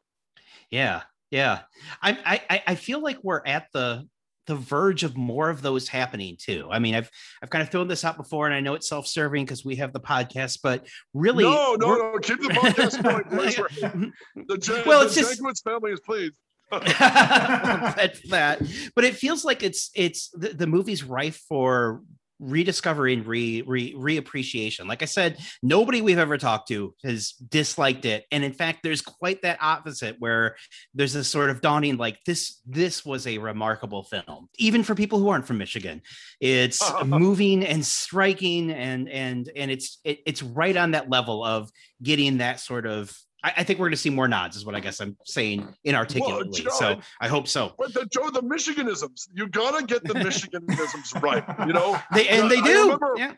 Yeah, 0.70 1.02
yeah. 1.30 1.60
I, 2.00 2.40
I 2.50 2.62
I 2.68 2.74
feel 2.76 3.02
like 3.02 3.18
we're 3.22 3.42
at 3.44 3.66
the 3.72 4.06
the 4.46 4.54
verge 4.54 5.02
of 5.04 5.14
more 5.16 5.50
of 5.50 5.60
those 5.60 5.88
happening 5.88 6.36
too. 6.38 6.68
I 6.70 6.78
mean, 6.78 6.94
I've 6.94 7.10
I've 7.42 7.50
kind 7.50 7.62
of 7.62 7.70
thrown 7.70 7.88
this 7.88 8.04
out 8.04 8.16
before, 8.16 8.46
and 8.46 8.54
I 8.54 8.60
know 8.60 8.74
it's 8.74 8.88
self 8.88 9.06
serving 9.06 9.44
because 9.44 9.64
we 9.64 9.76
have 9.76 9.92
the 9.92 10.00
podcast, 10.00 10.60
but 10.62 10.86
really, 11.12 11.44
no, 11.44 11.74
no, 11.78 11.96
no. 12.12 12.18
Keep 12.20 12.40
the 12.40 12.48
podcast 12.48 13.02
going. 13.02 13.24
please. 13.30 14.12
The, 14.46 14.56
Jan- 14.58 14.84
Well, 14.86 15.00
the 15.00 15.06
it's 15.06 15.14
just- 15.16 15.42
Jankowitz 15.42 15.62
family 15.64 15.90
is 15.92 16.00
pleased. 16.00 16.34
That. 18.30 18.60
But 18.94 19.04
it 19.04 19.14
feels 19.14 19.44
like 19.44 19.62
it's 19.62 19.90
it's 19.94 20.28
the, 20.30 20.50
the 20.50 20.66
movie's 20.66 21.02
rife 21.02 21.42
for 21.48 22.02
rediscovery 22.40 23.14
and 23.14 23.26
re, 23.26 23.62
re 23.62 23.94
reappreciation. 23.94 24.86
Like 24.86 25.02
I 25.02 25.06
said, 25.06 25.38
nobody 25.62 26.00
we've 26.00 26.18
ever 26.18 26.38
talked 26.38 26.68
to 26.68 26.94
has 27.04 27.32
disliked 27.32 28.04
it, 28.04 28.24
and 28.30 28.44
in 28.44 28.52
fact, 28.52 28.80
there's 28.82 29.02
quite 29.02 29.42
that 29.42 29.58
opposite 29.60 30.16
where 30.18 30.56
there's 30.94 31.12
this 31.12 31.28
sort 31.28 31.50
of 31.50 31.60
dawning 31.60 31.96
like 31.96 32.18
this 32.26 32.60
this 32.66 33.04
was 33.04 33.26
a 33.26 33.38
remarkable 33.38 34.04
film, 34.04 34.48
even 34.56 34.82
for 34.82 34.94
people 34.94 35.18
who 35.18 35.28
aren't 35.28 35.46
from 35.46 35.58
Michigan. 35.58 36.02
It's 36.40 36.82
moving 37.04 37.64
and 37.64 37.84
striking, 37.84 38.70
and 38.70 39.08
and 39.08 39.50
and 39.54 39.70
it's 39.70 39.98
it, 40.04 40.20
it's 40.26 40.42
right 40.42 40.76
on 40.76 40.92
that 40.92 41.10
level 41.10 41.44
of 41.44 41.70
getting 42.02 42.38
that 42.38 42.60
sort 42.60 42.86
of. 42.86 43.16
I, 43.44 43.52
I 43.58 43.62
think 43.64 43.78
we're 43.78 43.86
going 43.86 43.92
to 43.92 43.96
see 43.98 44.10
more 44.10 44.26
nods, 44.28 44.56
is 44.56 44.64
what 44.66 44.74
I 44.74 44.80
guess 44.80 45.00
I'm 45.00 45.16
saying 45.24 45.68
inarticulately. 45.84 46.62
John, 46.62 46.72
so 46.72 47.00
I 47.20 47.28
hope 47.28 47.46
so. 47.48 47.72
But 47.78 47.94
the 47.94 48.06
Joe, 48.06 48.30
the 48.30 48.42
Michiganisms, 48.42 49.28
you 49.32 49.46
gotta 49.48 49.84
get 49.86 50.02
the 50.04 50.14
Michiganisms 50.14 51.22
right. 51.22 51.44
You 51.66 51.72
know, 51.72 51.98
They 52.14 52.28
and 52.28 52.44
Yeah, 52.44 52.48
they 52.48 52.56
I 52.58 52.64
do. 52.64 52.82
remember- 52.82 53.14
yeah. 53.16 53.32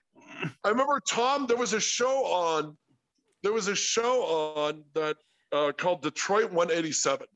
I 0.65 0.69
remember 0.71 1.01
Tom. 1.07 1.47
There 1.47 1.57
was 1.59 1.75
a 1.75 1.81
show 1.81 2.25
on. 2.25 2.77
There 3.43 3.53
was 3.53 3.69
a 3.69 3.75
show 3.75 4.23
on 4.57 4.85
that 4.95 5.17
uh, 5.53 5.73
called 5.77 6.01
Detroit 6.03 6.51
187. 6.51 7.27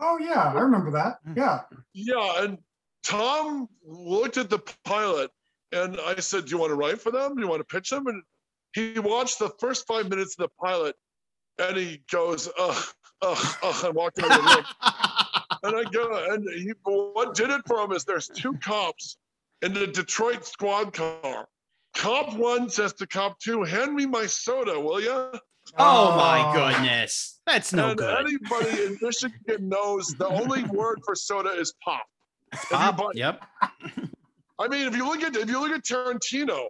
oh 0.00 0.18
yeah, 0.18 0.52
I 0.54 0.60
remember 0.60 0.90
that. 0.90 1.16
Hmm. 1.24 1.32
Yeah. 1.36 1.60
Yeah, 1.94 2.42
and 2.44 2.58
Tom 3.02 3.68
looked 3.86 4.36
at 4.36 4.50
the 4.50 4.58
pilot, 4.84 5.30
and 5.72 5.98
I 6.04 6.16
said, 6.20 6.44
"Do 6.44 6.50
you 6.50 6.58
want 6.58 6.70
to 6.70 6.74
write 6.76 7.00
for 7.00 7.10
them? 7.10 7.34
Do 7.36 7.40
you 7.42 7.48
want 7.48 7.60
to 7.66 7.74
pitch 7.74 7.88
them?" 7.88 8.06
And 8.06 8.22
he 8.74 8.98
watched 8.98 9.38
the 9.38 9.50
first 9.58 9.86
five 9.86 10.08
minutes 10.10 10.36
of 10.38 10.44
the 10.48 10.50
pilot, 10.62 10.94
and 11.58 11.76
he 11.76 12.02
goes, 12.10 12.48
"Ugh, 12.58 12.84
ugh, 13.22 13.56
ugh," 13.62 13.84
and 13.84 13.94
walked 13.94 14.22
out 14.22 14.38
of 14.38 14.44
the 14.44 14.56
room. 14.56 14.64
And 15.64 15.76
I 15.76 15.84
go, 15.92 16.26
and 16.28 16.44
he, 16.50 16.72
what 16.82 17.36
did 17.36 17.50
it 17.50 17.60
for 17.68 17.84
him 17.84 17.92
is 17.92 18.04
there's 18.04 18.26
two 18.26 18.54
cops 18.54 19.16
in 19.62 19.72
the 19.72 19.86
Detroit 19.86 20.44
squad 20.44 20.92
car. 20.92 21.46
Cop 21.94 22.36
one 22.36 22.68
says 22.68 22.94
to 22.94 23.06
cop 23.06 23.38
two, 23.38 23.62
"Hand 23.62 23.94
me 23.94 24.06
my 24.06 24.26
soda, 24.26 24.80
will 24.80 25.00
you?" 25.00 25.32
oh 25.78 26.16
my 26.16 26.42
oh. 26.48 26.52
goodness, 26.52 27.40
that's 27.46 27.72
no 27.72 27.90
and 27.90 27.98
good. 27.98 28.26
anybody 28.26 28.84
in 28.86 28.98
Michigan 29.00 29.68
knows 29.68 30.08
the 30.18 30.26
only 30.26 30.64
word 30.72 31.00
for 31.04 31.14
soda 31.14 31.50
is 31.50 31.72
pop. 31.84 32.04
If 32.52 32.68
Pop, 32.70 32.96
buy- 32.96 33.12
yep. 33.14 33.44
I 34.58 34.68
mean, 34.68 34.86
if 34.86 34.96
you 34.96 35.06
look 35.06 35.22
at 35.22 35.36
if 35.36 35.48
you 35.48 35.60
look 35.60 35.72
at 35.72 35.84
Tarantino, 35.84 36.66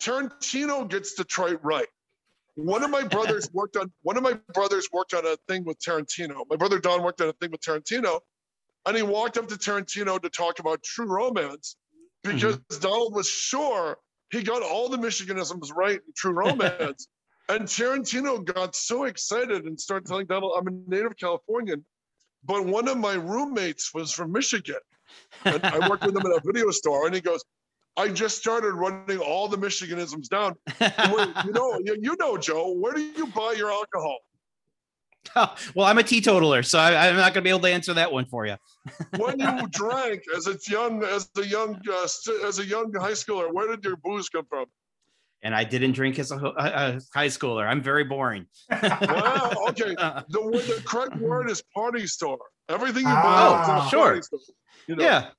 Tarantino 0.00 0.88
gets 0.88 1.14
Detroit 1.14 1.60
right. 1.62 1.86
One 2.64 2.84
of 2.84 2.90
my 2.90 3.02
brothers 3.02 3.50
worked 3.54 3.76
on 3.76 3.90
one 4.02 4.16
of 4.16 4.22
my 4.22 4.34
brothers 4.52 4.88
worked 4.92 5.14
on 5.14 5.26
a 5.26 5.36
thing 5.48 5.64
with 5.64 5.78
Tarantino. 5.78 6.44
My 6.48 6.56
brother 6.56 6.78
Don 6.78 7.02
worked 7.02 7.20
on 7.20 7.28
a 7.28 7.32
thing 7.34 7.50
with 7.50 7.60
Tarantino, 7.60 8.20
and 8.86 8.96
he 8.96 9.02
walked 9.02 9.38
up 9.38 9.48
to 9.48 9.54
Tarantino 9.56 10.20
to 10.20 10.28
talk 10.28 10.58
about 10.58 10.82
True 10.82 11.06
Romance 11.06 11.76
because 12.22 12.56
mm-hmm. 12.56 12.80
Donald 12.80 13.14
was 13.14 13.28
sure 13.28 13.96
he 14.30 14.42
got 14.42 14.62
all 14.62 14.88
the 14.88 14.98
Michiganisms 14.98 15.74
right 15.74 15.96
in 15.96 16.12
True 16.16 16.32
Romance. 16.32 17.08
and 17.48 17.62
Tarantino 17.62 18.44
got 18.44 18.76
so 18.76 19.04
excited 19.04 19.64
and 19.64 19.80
started 19.80 20.06
telling 20.06 20.26
Donald, 20.26 20.52
"I'm 20.58 20.68
a 20.68 20.90
native 20.90 21.16
Californian." 21.16 21.84
But 22.44 22.64
one 22.64 22.88
of 22.88 22.98
my 22.98 23.14
roommates 23.14 23.92
was 23.92 24.12
from 24.12 24.32
Michigan. 24.32 24.80
And 25.44 25.62
I 25.64 25.88
worked 25.88 26.04
with 26.04 26.16
him 26.16 26.24
in 26.24 26.32
a 26.32 26.40
video 26.44 26.70
store, 26.70 27.06
and 27.06 27.14
he 27.14 27.20
goes, 27.20 27.42
"I 27.96 28.08
just 28.08 28.38
started 28.38 28.72
running 28.72 29.18
all 29.18 29.48
the 29.48 29.56
Michiganisms 29.58 30.28
down. 30.28 30.54
You 31.46 31.52
know, 31.52 31.78
you, 31.84 31.96
you 32.00 32.16
know, 32.18 32.36
Joe, 32.36 32.72
where 32.72 32.94
do 32.94 33.00
you 33.02 33.26
buy 33.28 33.54
your 33.56 33.70
alcohol? 33.70 34.18
well, 35.74 35.86
I'm 35.86 35.98
a 35.98 36.02
teetotaler, 36.02 36.62
so 36.62 36.78
I, 36.78 37.08
I'm 37.08 37.16
not 37.16 37.34
going 37.34 37.42
to 37.42 37.42
be 37.42 37.50
able 37.50 37.60
to 37.60 37.70
answer 37.72 37.92
that 37.94 38.10
one 38.10 38.24
for 38.26 38.46
you. 38.46 38.56
When 39.18 39.38
you 39.38 39.66
drank 39.68 40.22
as 40.36 40.46
a 40.46 40.56
young, 40.68 41.04
as 41.04 41.28
a 41.36 41.44
young, 41.46 41.80
uh, 41.90 42.06
st- 42.06 42.42
as 42.42 42.58
a 42.58 42.64
young 42.64 42.92
high 42.94 43.12
schooler, 43.12 43.52
where 43.52 43.68
did 43.68 43.84
your 43.84 43.96
booze 43.96 44.28
come 44.28 44.46
from? 44.48 44.66
And 45.42 45.54
I 45.54 45.64
didn't 45.64 45.92
drink 45.92 46.18
as 46.18 46.30
a, 46.32 46.36
a, 46.36 47.00
high 47.14 47.28
schooler. 47.28 47.66
I'm 47.66 47.82
very 47.82 48.04
boring. 48.04 48.46
Wow, 48.70 49.52
okay. 49.68 49.94
Uh, 49.96 50.22
The, 50.28 50.40
the 50.40 50.82
correct 50.86 51.16
word 51.16 51.50
is 51.50 51.62
party 51.74 52.06
store. 52.06 52.38
Everything 52.68 53.02
you 53.02 53.14
buy 53.14 53.82
a 53.86 53.90
Sure. 53.90 54.20
store. 54.22 54.40
You 54.86 54.96
know? 54.96 55.04
yeah, 55.04 55.30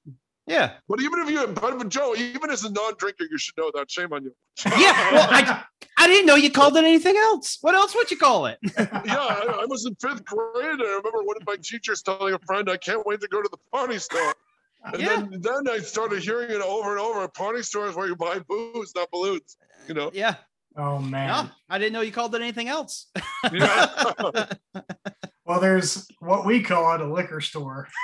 yeah, 0.47 0.73
But 0.88 1.01
even 1.01 1.19
if 1.19 1.30
you, 1.30 1.47
but, 1.47 1.77
but 1.77 1.89
Joe, 1.89 2.15
even 2.15 2.49
as 2.49 2.63
a 2.63 2.71
non-drinker, 2.71 3.25
you 3.30 3.38
should 3.38 3.56
know 3.58 3.71
that. 3.75 3.89
Shame 3.91 4.12
on 4.13 4.23
you. 4.23 4.34
yeah. 4.65 5.12
Well, 5.13 5.27
I 5.30 5.63
I 5.97 6.08
didn't 6.08 6.25
know 6.25 6.36
you 6.36 6.49
called 6.51 6.75
it 6.77 6.84
anything 6.84 7.15
else. 7.15 7.58
What 7.62 7.75
else 7.75 7.93
would 7.95 8.10
you 8.10 8.17
call 8.17 8.47
it? 8.47 8.58
yeah, 8.77 8.88
I, 9.06 9.60
I 9.62 9.65
was 9.67 9.86
in 9.86 9.95
fifth 10.01 10.25
grade. 10.25 10.65
And 10.65 10.82
I 10.82 10.86
remember 11.04 11.23
one 11.23 11.38
of 11.39 11.45
my 11.45 11.56
teachers 11.62 12.01
telling 12.01 12.34
a 12.34 12.39
friend, 12.39 12.69
"I 12.69 12.77
can't 12.77 13.06
wait 13.06 13.21
to 13.21 13.27
go 13.27 13.41
to 13.41 13.49
the 13.51 13.58
party 13.71 13.97
store." 13.99 14.34
And 14.86 14.99
Yeah. 14.99 15.17
then, 15.30 15.41
then 15.41 15.69
I 15.69 15.77
started 15.77 16.23
hearing 16.23 16.49
it 16.49 16.62
over 16.62 16.91
and 16.97 16.99
over. 16.99 17.27
Party 17.27 17.62
stores 17.62 17.95
where 17.95 18.08
you 18.08 18.15
buy 18.15 18.39
booze, 18.39 18.93
not 18.95 19.12
balloons. 19.12 19.58
You 19.88 19.93
know. 19.93 20.10
Yeah, 20.13 20.36
Oh 20.75 20.97
man. 20.99 21.27
no, 21.27 21.49
I 21.69 21.77
didn't 21.77 21.93
know 21.93 22.01
you 22.01 22.12
called 22.12 22.34
it 22.34 22.41
anything 22.41 22.67
else. 22.67 23.12
Yeah. 23.54 24.45
Well, 25.43 25.60
there's 25.60 26.08
what 26.19 26.45
we 26.45 26.62
call 26.63 26.95
it 26.95 27.01
a 27.01 27.13
liquor 27.13 27.41
store. 27.41 27.88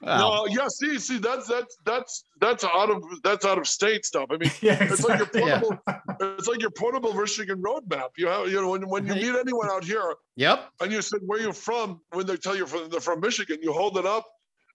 Well, 0.00 0.46
no, 0.46 0.54
yeah. 0.54 0.68
See, 0.68 0.98
see, 0.98 1.18
that's 1.18 1.48
that's 1.48 1.76
that's 1.84 2.24
that's 2.40 2.64
out 2.64 2.90
of 2.90 3.02
that's 3.24 3.44
out 3.44 3.58
of 3.58 3.66
state 3.66 4.04
stuff. 4.04 4.28
I 4.30 4.36
mean, 4.36 4.50
yeah, 4.60 4.82
it's 4.82 5.02
like 5.02 5.18
your 5.18 5.26
exactly. 5.26 5.42
Yeah. 5.42 5.60
portable. 5.60 6.36
It's 6.38 6.48
like 6.48 6.60
your 6.60 6.70
portable 6.70 7.14
Michigan 7.14 7.60
roadmap. 7.62 8.10
You 8.16 8.28
have, 8.28 8.48
you 8.48 8.60
know, 8.60 8.70
when, 8.70 8.88
when 8.88 9.06
you 9.06 9.14
meet 9.14 9.34
anyone 9.34 9.68
out 9.70 9.84
here 9.84 10.14
yep. 10.36 10.70
and 10.80 10.92
you 10.92 11.02
said 11.02 11.20
where 11.26 11.40
you're 11.40 11.52
from, 11.52 12.00
when 12.12 12.26
they 12.26 12.36
tell 12.36 12.56
you 12.56 12.66
from, 12.66 12.88
they're 12.90 13.00
from 13.00 13.20
Michigan, 13.20 13.58
you 13.60 13.72
hold 13.72 13.98
it 13.98 14.06
up 14.06 14.24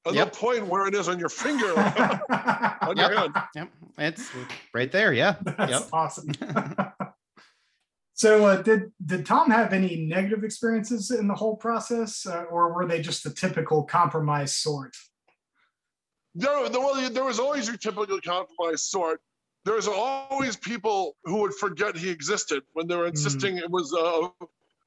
and 0.05 0.15
Yep. 0.15 0.33
they'll 0.33 0.39
point 0.39 0.67
where 0.67 0.87
it 0.87 0.93
is 0.95 1.07
on 1.07 1.19
your 1.19 1.29
finger 1.29 1.67
on 2.81 2.97
your 2.97 3.17
hand. 3.17 3.33
Yep. 3.55 3.69
It's 3.97 4.29
right 4.73 4.91
there. 4.91 5.13
Yeah. 5.13 5.35
That's 5.41 5.71
Yep. 5.71 5.89
awesome. 5.93 6.31
so, 8.13 8.45
uh, 8.45 8.61
did 8.61 8.91
did 9.05 9.25
Tom 9.25 9.49
have 9.51 9.71
any 9.71 10.05
negative 10.05 10.43
experiences 10.43 11.11
in 11.11 11.27
the 11.27 11.35
whole 11.35 11.55
process, 11.55 12.25
uh, 12.25 12.43
or 12.43 12.73
were 12.73 12.87
they 12.87 13.01
just 13.01 13.23
the 13.23 13.29
typical 13.29 13.83
compromise 13.83 14.55
sort? 14.55 14.95
There, 16.35 16.69
there, 16.69 16.79
well, 16.81 17.09
there 17.09 17.23
was 17.23 17.39
always 17.39 17.67
your 17.67 17.77
typical 17.77 18.19
compromise 18.21 18.83
sort. 18.83 19.21
there's 19.65 19.87
always 19.87 20.57
people 20.57 21.15
who 21.25 21.37
would 21.41 21.53
forget 21.53 21.95
he 21.95 22.09
existed 22.09 22.63
when 22.73 22.87
they 22.87 22.95
were 22.95 23.07
insisting 23.07 23.57
it 23.57 23.69
was. 23.69 23.93
Uh, 23.93 24.29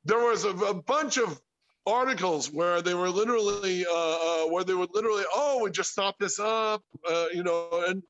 there 0.05 0.19
was 0.31 0.45
a, 0.45 0.51
a 0.51 0.75
bunch 0.75 1.17
of 1.19 1.41
articles 1.87 2.53
where 2.53 2.83
they 2.83 2.95
were 2.95 3.09
literally, 3.11 3.87
uh, 3.87 4.17
uh, 4.29 4.45
where 4.53 4.65
they 4.65 4.75
would 4.75 4.91
literally, 4.93 5.25
oh, 5.35 5.63
we 5.63 5.71
just 5.71 5.91
stop 5.91 6.15
this 6.19 6.39
up, 6.39 6.83
uh, 7.11 7.27
you 7.33 7.43
know, 7.43 7.85
and 7.89 8.03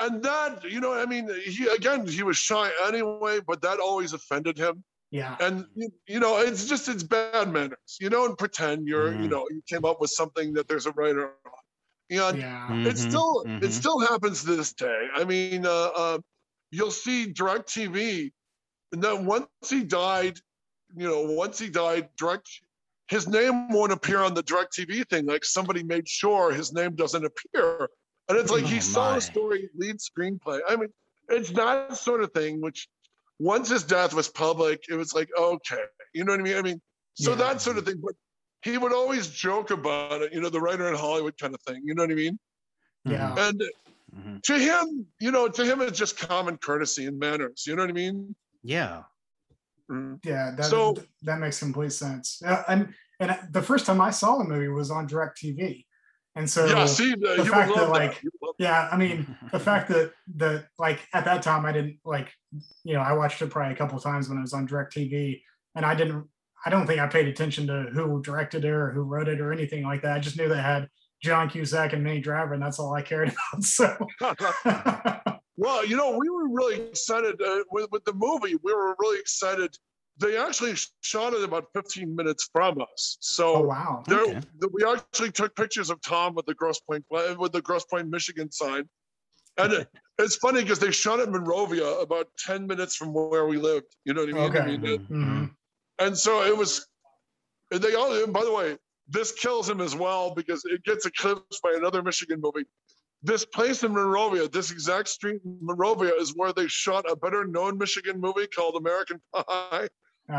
and 0.00 0.22
that, 0.22 0.62
you 0.64 0.80
know, 0.80 0.92
I 0.92 1.06
mean, 1.06 1.28
he 1.44 1.66
again, 1.68 2.06
he 2.06 2.22
was 2.22 2.36
shy 2.36 2.70
anyway, 2.86 3.40
but 3.46 3.62
that 3.62 3.78
always 3.80 4.12
offended 4.12 4.56
him. 4.58 4.84
Yeah. 5.10 5.36
And 5.40 5.64
you, 5.74 5.88
you 6.06 6.20
know, 6.20 6.38
it's 6.38 6.66
just 6.66 6.88
it's 6.88 7.02
bad 7.02 7.52
manners. 7.52 7.96
You 8.00 8.10
don't 8.10 8.36
pretend 8.38 8.86
you're, 8.86 9.12
you 9.22 9.28
Mhm. 9.28 9.30
know, 9.30 9.44
you 9.50 9.62
came 9.68 9.84
up 9.90 10.00
with 10.00 10.10
something 10.10 10.52
that 10.54 10.66
there's 10.68 10.86
a 10.86 10.92
writer 10.92 11.30
on. 12.10 12.34
And 12.34 12.38
Yeah. 12.38 12.76
it 12.84 12.96
Mhm, 12.96 12.98
still 12.98 13.46
mhm. 13.46 13.60
it 13.60 13.72
still 13.72 13.98
happens 14.00 14.44
to 14.44 14.56
this 14.56 14.72
day. 14.72 15.08
I 15.14 15.24
mean, 15.24 15.66
uh, 15.66 15.90
uh, 15.96 16.18
you'll 16.70 16.90
see 16.90 17.32
DirecTV, 17.32 18.32
and 18.92 19.02
then 19.02 19.26
once 19.26 19.48
he 19.68 19.84
died, 19.84 20.38
you 20.96 21.06
know, 21.08 21.22
once 21.22 21.58
he 21.58 21.68
died, 21.68 22.10
direct 22.16 22.48
his 23.08 23.28
name 23.28 23.68
won't 23.70 23.92
appear 23.92 24.18
on 24.20 24.34
the 24.34 24.42
DirecTV 24.42 25.08
thing. 25.08 25.26
Like 25.26 25.44
somebody 25.44 25.82
made 25.84 26.08
sure 26.08 26.52
his 26.52 26.72
name 26.72 26.94
doesn't 26.96 27.24
appear, 27.24 27.88
and 28.28 28.38
it's 28.38 28.50
like 28.50 28.64
he 28.66 28.80
Oh, 28.80 28.80
saw 28.80 29.12
my. 29.12 29.14
the 29.14 29.20
story, 29.20 29.70
lead 29.76 29.96
screenplay. 29.98 30.60
I 30.68 30.76
mean, 30.76 30.92
it's 31.28 31.50
that 31.52 31.96
sort 31.96 32.22
of 32.22 32.32
thing. 32.32 32.60
Which 32.60 32.88
once 33.38 33.68
his 33.70 33.84
death 33.84 34.14
was 34.14 34.28
public, 34.28 34.84
it 34.88 34.94
was 34.96 35.14
like 35.14 35.28
okay, 35.38 35.84
you 36.14 36.24
know 36.24 36.32
what 36.32 36.40
I 36.40 36.44
mean? 36.44 36.56
I 36.56 36.62
mean, 36.62 36.82
so 37.14 37.34
Yeah. 37.34 37.36
that 37.36 37.60
sort 37.60 37.78
of 37.78 37.84
thing. 37.86 38.00
But 38.02 38.14
he 38.62 38.78
would 38.78 38.92
always 38.92 39.28
joke 39.28 39.70
about 39.70 40.22
it, 40.22 40.32
you 40.32 40.40
know, 40.40 40.48
the 40.48 40.60
writer 40.60 40.88
in 40.88 40.94
Hollywood 40.94 41.38
kind 41.38 41.54
of 41.54 41.60
thing. 41.62 41.82
You 41.84 41.94
know 41.94 42.02
what 42.02 42.10
I 42.10 42.14
mean? 42.14 42.38
Yeah. 43.04 43.34
And 43.38 43.62
Mhm. 44.16 44.42
to 44.42 44.58
him, 44.58 45.06
you 45.20 45.30
know, 45.30 45.48
to 45.48 45.64
him, 45.64 45.80
it's 45.80 45.98
just 45.98 46.18
common 46.18 46.56
courtesy 46.58 47.06
and 47.06 47.18
manners. 47.18 47.64
You 47.66 47.76
know 47.76 47.82
what 47.82 47.90
I 47.90 47.94
mean? 47.94 48.34
Yeah. 48.62 49.02
Mm. 49.90 50.24
Yeah, 50.24 50.52
that 50.56 50.64
So- 50.64 50.96
that 51.22 51.38
makes 51.38 51.58
complete 51.60 51.92
sense. 51.92 52.42
Uh, 52.44 52.62
and 52.68 52.94
and 53.20 53.38
the 53.50 53.62
first 53.62 53.86
time 53.86 54.00
I 54.00 54.10
saw 54.10 54.36
the 54.38 54.44
movie 54.44 54.68
was 54.68 54.90
on 54.90 55.06
Direct 55.06 55.42
and 56.36 56.50
so 56.50 56.66
yeah, 56.66 56.84
see, 56.84 57.14
uh, 57.14 57.32
you 57.34 57.44
fact 57.46 57.74
that, 57.74 57.80
love 57.80 57.88
like, 57.88 58.14
that. 58.14 58.22
You 58.22 58.30
would 58.40 58.46
love 58.48 58.54
yeah, 58.58 58.88
I 58.92 58.96
mean 58.98 59.26
the 59.52 59.58
fact 59.58 59.88
that 59.88 60.12
the 60.34 60.66
like 60.78 61.00
at 61.14 61.24
that 61.24 61.42
time 61.42 61.64
I 61.64 61.72
didn't 61.72 61.98
like 62.04 62.30
you 62.84 62.94
know 62.94 63.00
I 63.00 63.12
watched 63.14 63.40
it 63.40 63.50
probably 63.50 63.72
a 63.72 63.76
couple 63.76 63.98
times 64.00 64.28
when 64.28 64.38
it 64.38 64.42
was 64.42 64.52
on 64.52 64.66
Direct 64.66 64.96
and 64.96 65.40
I 65.76 65.94
didn't 65.94 66.28
I 66.64 66.70
don't 66.70 66.86
think 66.86 67.00
I 67.00 67.06
paid 67.06 67.28
attention 67.28 67.66
to 67.68 67.84
who 67.92 68.22
directed 68.22 68.64
it 68.64 68.70
or 68.70 68.90
who 68.90 69.02
wrote 69.02 69.28
it 69.28 69.40
or 69.40 69.52
anything 69.52 69.84
like 69.84 70.02
that. 70.02 70.16
I 70.16 70.18
just 70.18 70.36
knew 70.38 70.48
they 70.48 70.56
had 70.56 70.88
John 71.22 71.48
Cusack 71.48 71.92
and 71.92 72.02
Minnie 72.02 72.20
Driver, 72.20 72.54
and 72.54 72.62
that's 72.62 72.78
all 72.78 72.92
I 72.94 73.02
cared 73.02 73.28
about. 73.52 73.62
So 73.64 73.96
well, 75.56 75.84
you 75.86 75.96
know, 75.96 76.16
we 76.18 76.28
were 76.28 76.48
really 76.48 76.80
excited 76.80 77.40
uh, 77.40 77.64
with, 77.70 77.90
with 77.92 78.04
the 78.04 78.14
movie. 78.14 78.56
We 78.62 78.74
were 78.74 78.94
really 78.98 79.20
excited. 79.20 79.74
They 80.18 80.36
actually 80.38 80.74
shot 81.02 81.34
it 81.34 81.42
about 81.44 81.66
15 81.74 82.14
minutes 82.16 82.48
from 82.50 82.80
us. 82.80 83.18
So 83.20 83.56
oh 83.56 83.60
wow. 83.62 84.02
Okay. 84.10 84.40
we 84.72 84.82
actually 84.84 85.30
took 85.30 85.54
pictures 85.56 85.90
of 85.90 86.00
Tom 86.00 86.34
with 86.34 86.46
the 86.46 86.54
Grosse 86.54 86.80
Pointe 86.80 87.04
with 87.38 87.52
the 87.52 87.60
Grosse 87.60 87.84
Pointe, 87.84 88.08
Michigan 88.08 88.50
sign, 88.50 88.88
and 89.58 89.72
it, 89.74 89.88
it's 90.18 90.36
funny 90.36 90.62
because 90.62 90.78
they 90.78 90.90
shot 90.90 91.20
it 91.20 91.26
in 91.26 91.32
Monrovia, 91.32 91.86
about 92.00 92.28
10 92.38 92.66
minutes 92.66 92.96
from 92.96 93.12
where 93.12 93.46
we 93.46 93.58
lived. 93.58 93.94
You 94.04 94.14
know 94.14 94.22
what 94.22 94.30
I 94.30 94.32
mean? 94.32 94.42
I 94.42 94.46
Okay. 94.46 94.66
mean, 94.66 94.84
it- 94.86 95.10
Mhm. 95.12 95.50
And 95.98 96.16
so 96.16 96.44
it 96.44 96.56
was 96.56 96.86
and 97.70 97.82
they 97.82 97.94
all 97.94 98.12
and 98.22 98.32
by 98.32 98.44
the 98.44 98.52
way 98.52 98.76
this 99.08 99.32
kills 99.32 99.68
him 99.68 99.80
as 99.80 99.94
well 99.94 100.34
because 100.34 100.64
it 100.64 100.82
gets 100.84 101.06
eclipsed 101.06 101.62
by 101.62 101.74
another 101.76 102.02
michigan 102.02 102.40
movie. 102.40 102.66
This 103.22 103.44
place 103.44 103.82
in 103.82 103.92
monrovia 103.92 104.48
this 104.48 104.70
exact 104.70 105.08
street 105.08 105.40
in 105.44 105.58
monrovia 105.60 106.14
is 106.14 106.34
where 106.36 106.52
they 106.52 106.68
shot 106.68 107.10
a 107.10 107.16
better 107.16 107.44
known 107.44 107.78
michigan 107.78 108.20
movie 108.20 108.46
called 108.46 108.76
american 108.76 109.20
pie. 109.34 109.88
Oh. 110.28 110.34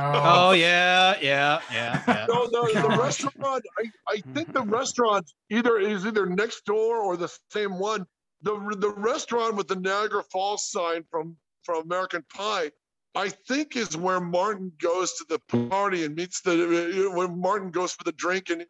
oh 0.49 0.51
yeah, 0.51 1.15
yeah, 1.21 1.61
yeah, 1.71 2.03
yeah. 2.05 2.25
no 2.27 2.45
the, 2.47 2.81
the 2.81 2.97
restaurant 2.97 3.63
I, 3.79 3.89
I 4.09 4.17
think 4.33 4.53
the 4.53 4.63
restaurant 4.63 5.31
either 5.49 5.79
is 5.79 6.05
either 6.05 6.25
next 6.25 6.65
door 6.65 6.97
or 6.97 7.15
the 7.15 7.33
same 7.51 7.79
one. 7.79 8.05
The 8.41 8.53
the 8.77 8.93
restaurant 8.97 9.55
with 9.55 9.69
the 9.69 9.77
niagara 9.77 10.23
falls 10.23 10.69
sign 10.69 11.03
from 11.09 11.37
from 11.63 11.83
american 11.83 12.23
pie 12.35 12.71
I 13.17 13.29
think 13.29 13.75
is 13.75 13.97
where 13.97 14.19
Martin 14.21 14.71
goes 14.79 15.13
to 15.13 15.25
the 15.27 15.39
party 15.69 16.05
and 16.05 16.15
meets 16.15 16.41
the 16.41 17.11
when 17.15 17.39
Martin 17.39 17.71
goes 17.71 17.91
for 17.93 18.03
the 18.03 18.11
drink 18.11 18.51
and 18.51 18.63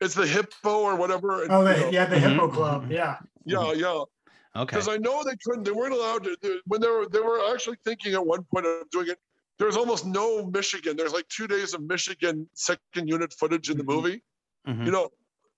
it's 0.00 0.14
the 0.14 0.26
hippo 0.26 0.78
or 0.80 0.96
whatever. 0.96 1.42
and, 1.42 1.52
Oh, 1.52 1.60
you 1.60 1.76
know, 1.76 1.90
yeah, 1.90 2.06
the 2.06 2.16
Mhm, 2.16 2.30
Hippo 2.32 2.48
mhm, 2.48 2.54
Club. 2.54 2.90
Yeah. 2.90 3.18
yeah, 3.44 3.72
yeah. 3.72 4.02
Okay. 4.56 4.64
Because 4.64 4.88
I 4.88 4.96
know 4.96 5.22
they 5.22 5.36
couldn't, 5.44 5.64
they 5.64 5.70
weren't 5.70 5.92
allowed 5.92 6.24
to. 6.24 6.34
they- 6.40 6.60
When 6.66 6.80
they 6.80 6.88
were, 6.88 7.06
they 7.06 7.20
were 7.20 7.52
actually 7.52 7.76
thinking 7.84 8.14
at 8.14 8.24
one 8.24 8.42
point 8.44 8.64
of 8.64 8.88
doing 8.90 9.08
it. 9.08 9.18
There's 9.58 9.76
almost 9.76 10.06
no 10.06 10.46
Michigan. 10.46 10.96
There's 10.96 11.12
like 11.12 11.28
two 11.28 11.46
days 11.46 11.74
of 11.74 11.82
Michigan 11.82 12.48
second 12.54 13.06
unit 13.06 13.34
footage 13.38 13.68
in 13.68 13.76
the 13.76 13.84
Mhm. 13.84 13.94
movie. 13.94 14.22
Mhm. 14.66 14.86
You 14.86 14.92
know, 14.92 15.10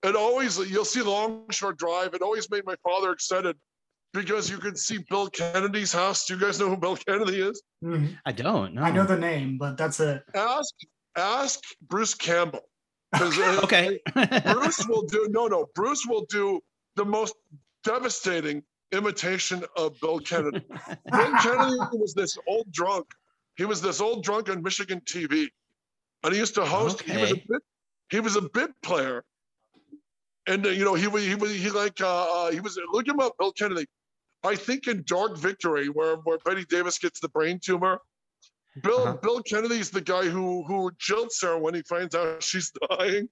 it 0.03 0.17
always 0.17 0.57
you'll 0.69 0.83
see 0.95 1.01
Long 1.01 1.49
Short 1.49 1.77
Drive. 1.77 2.13
It 2.13 2.21
always 2.21 2.49
made 2.49 2.65
my 2.65 2.75
father 2.83 3.11
excited 3.13 3.55
because 4.13 4.49
you 4.49 4.57
could 4.57 4.77
see 4.77 4.99
Bill 5.09 5.27
Kennedy's 5.29 5.91
house. 5.91 6.25
Do 6.25 6.35
you 6.35 6.39
guys 6.39 6.59
know 6.59 6.69
who 6.69 6.77
Bill 6.77 6.95
Kennedy 6.95 7.41
is? 7.41 7.61
Mhm. 7.83 8.17
I 8.25 8.31
don't 8.31 8.73
know. 8.75 8.83
I 8.83 8.91
know 8.91 9.05
the 9.05 9.17
name, 9.17 9.57
but 9.57 9.77
that's 9.77 9.99
it. 9.99 10.23
Ask 10.35 10.73
ask 11.17 11.59
Bruce 11.81 12.13
Campbell. 12.13 12.61
'Cause, 13.15 13.37
uh, 13.37 13.59
Okay. 13.63 13.99
Bruce 14.45 14.87
will 14.87 15.03
do 15.03 15.27
no 15.29 15.47
no. 15.47 15.67
Bruce 15.75 16.05
will 16.07 16.25
do 16.29 16.59
the 16.95 17.05
most 17.05 17.35
devastating 17.83 18.63
imitation 18.91 19.63
of 19.75 19.99
Bill 19.99 20.19
Kennedy. 20.19 20.61
Bill 20.69 21.31
Kennedy 21.43 21.77
was 21.93 22.13
this 22.15 22.37
old 22.47 22.71
drunk. 22.71 23.05
He 23.55 23.65
was 23.65 23.81
this 23.81 24.01
old 24.01 24.23
drunk 24.23 24.49
on 24.49 24.63
Michigan 24.63 25.01
TV, 25.01 25.47
and 26.23 26.33
he 26.33 26.39
used 26.39 26.55
to 26.55 26.65
host. 26.65 27.01
He 27.01 27.17
was 27.17 27.31
a 27.31 27.35
bit. 27.35 27.61
He 28.09 28.19
was 28.19 28.35
a 28.35 28.41
bit 28.41 28.71
player, 28.83 29.23
and 30.47 30.65
uh, 30.65 30.69
you 30.69 30.83
know 30.85 30.93
he 30.95 31.07
was 31.07 31.23
he 31.23 31.35
was 31.35 31.51
he 31.53 31.69
like 31.69 31.99
uh, 32.01 32.45
uh, 32.47 32.51
he 32.51 32.59
was 32.59 32.79
look 32.91 33.07
him 33.07 33.19
up, 33.19 33.33
Bill 33.39 33.51
Kennedy. 33.53 33.85
I 34.43 34.55
think 34.55 34.87
in 34.87 35.03
Dark 35.07 35.37
Victory, 35.37 35.87
where 35.89 36.15
where 36.17 36.37
Bette 36.45 36.65
Davis 36.65 36.97
gets 36.99 37.19
the 37.19 37.29
brain 37.29 37.59
tumor. 37.63 37.99
Bill 38.81 38.99
Uh-huh. 39.03 39.17
Bill 39.21 39.41
Kennedy's 39.43 39.89
the 39.91 40.01
guy 40.01 40.25
who 40.27 40.63
who 40.63 40.91
jilts 40.93 41.41
her 41.43 41.57
when 41.57 41.73
he 41.73 41.81
finds 41.83 42.15
out 42.15 42.41
she's 42.43 42.71
dying. 42.89 43.29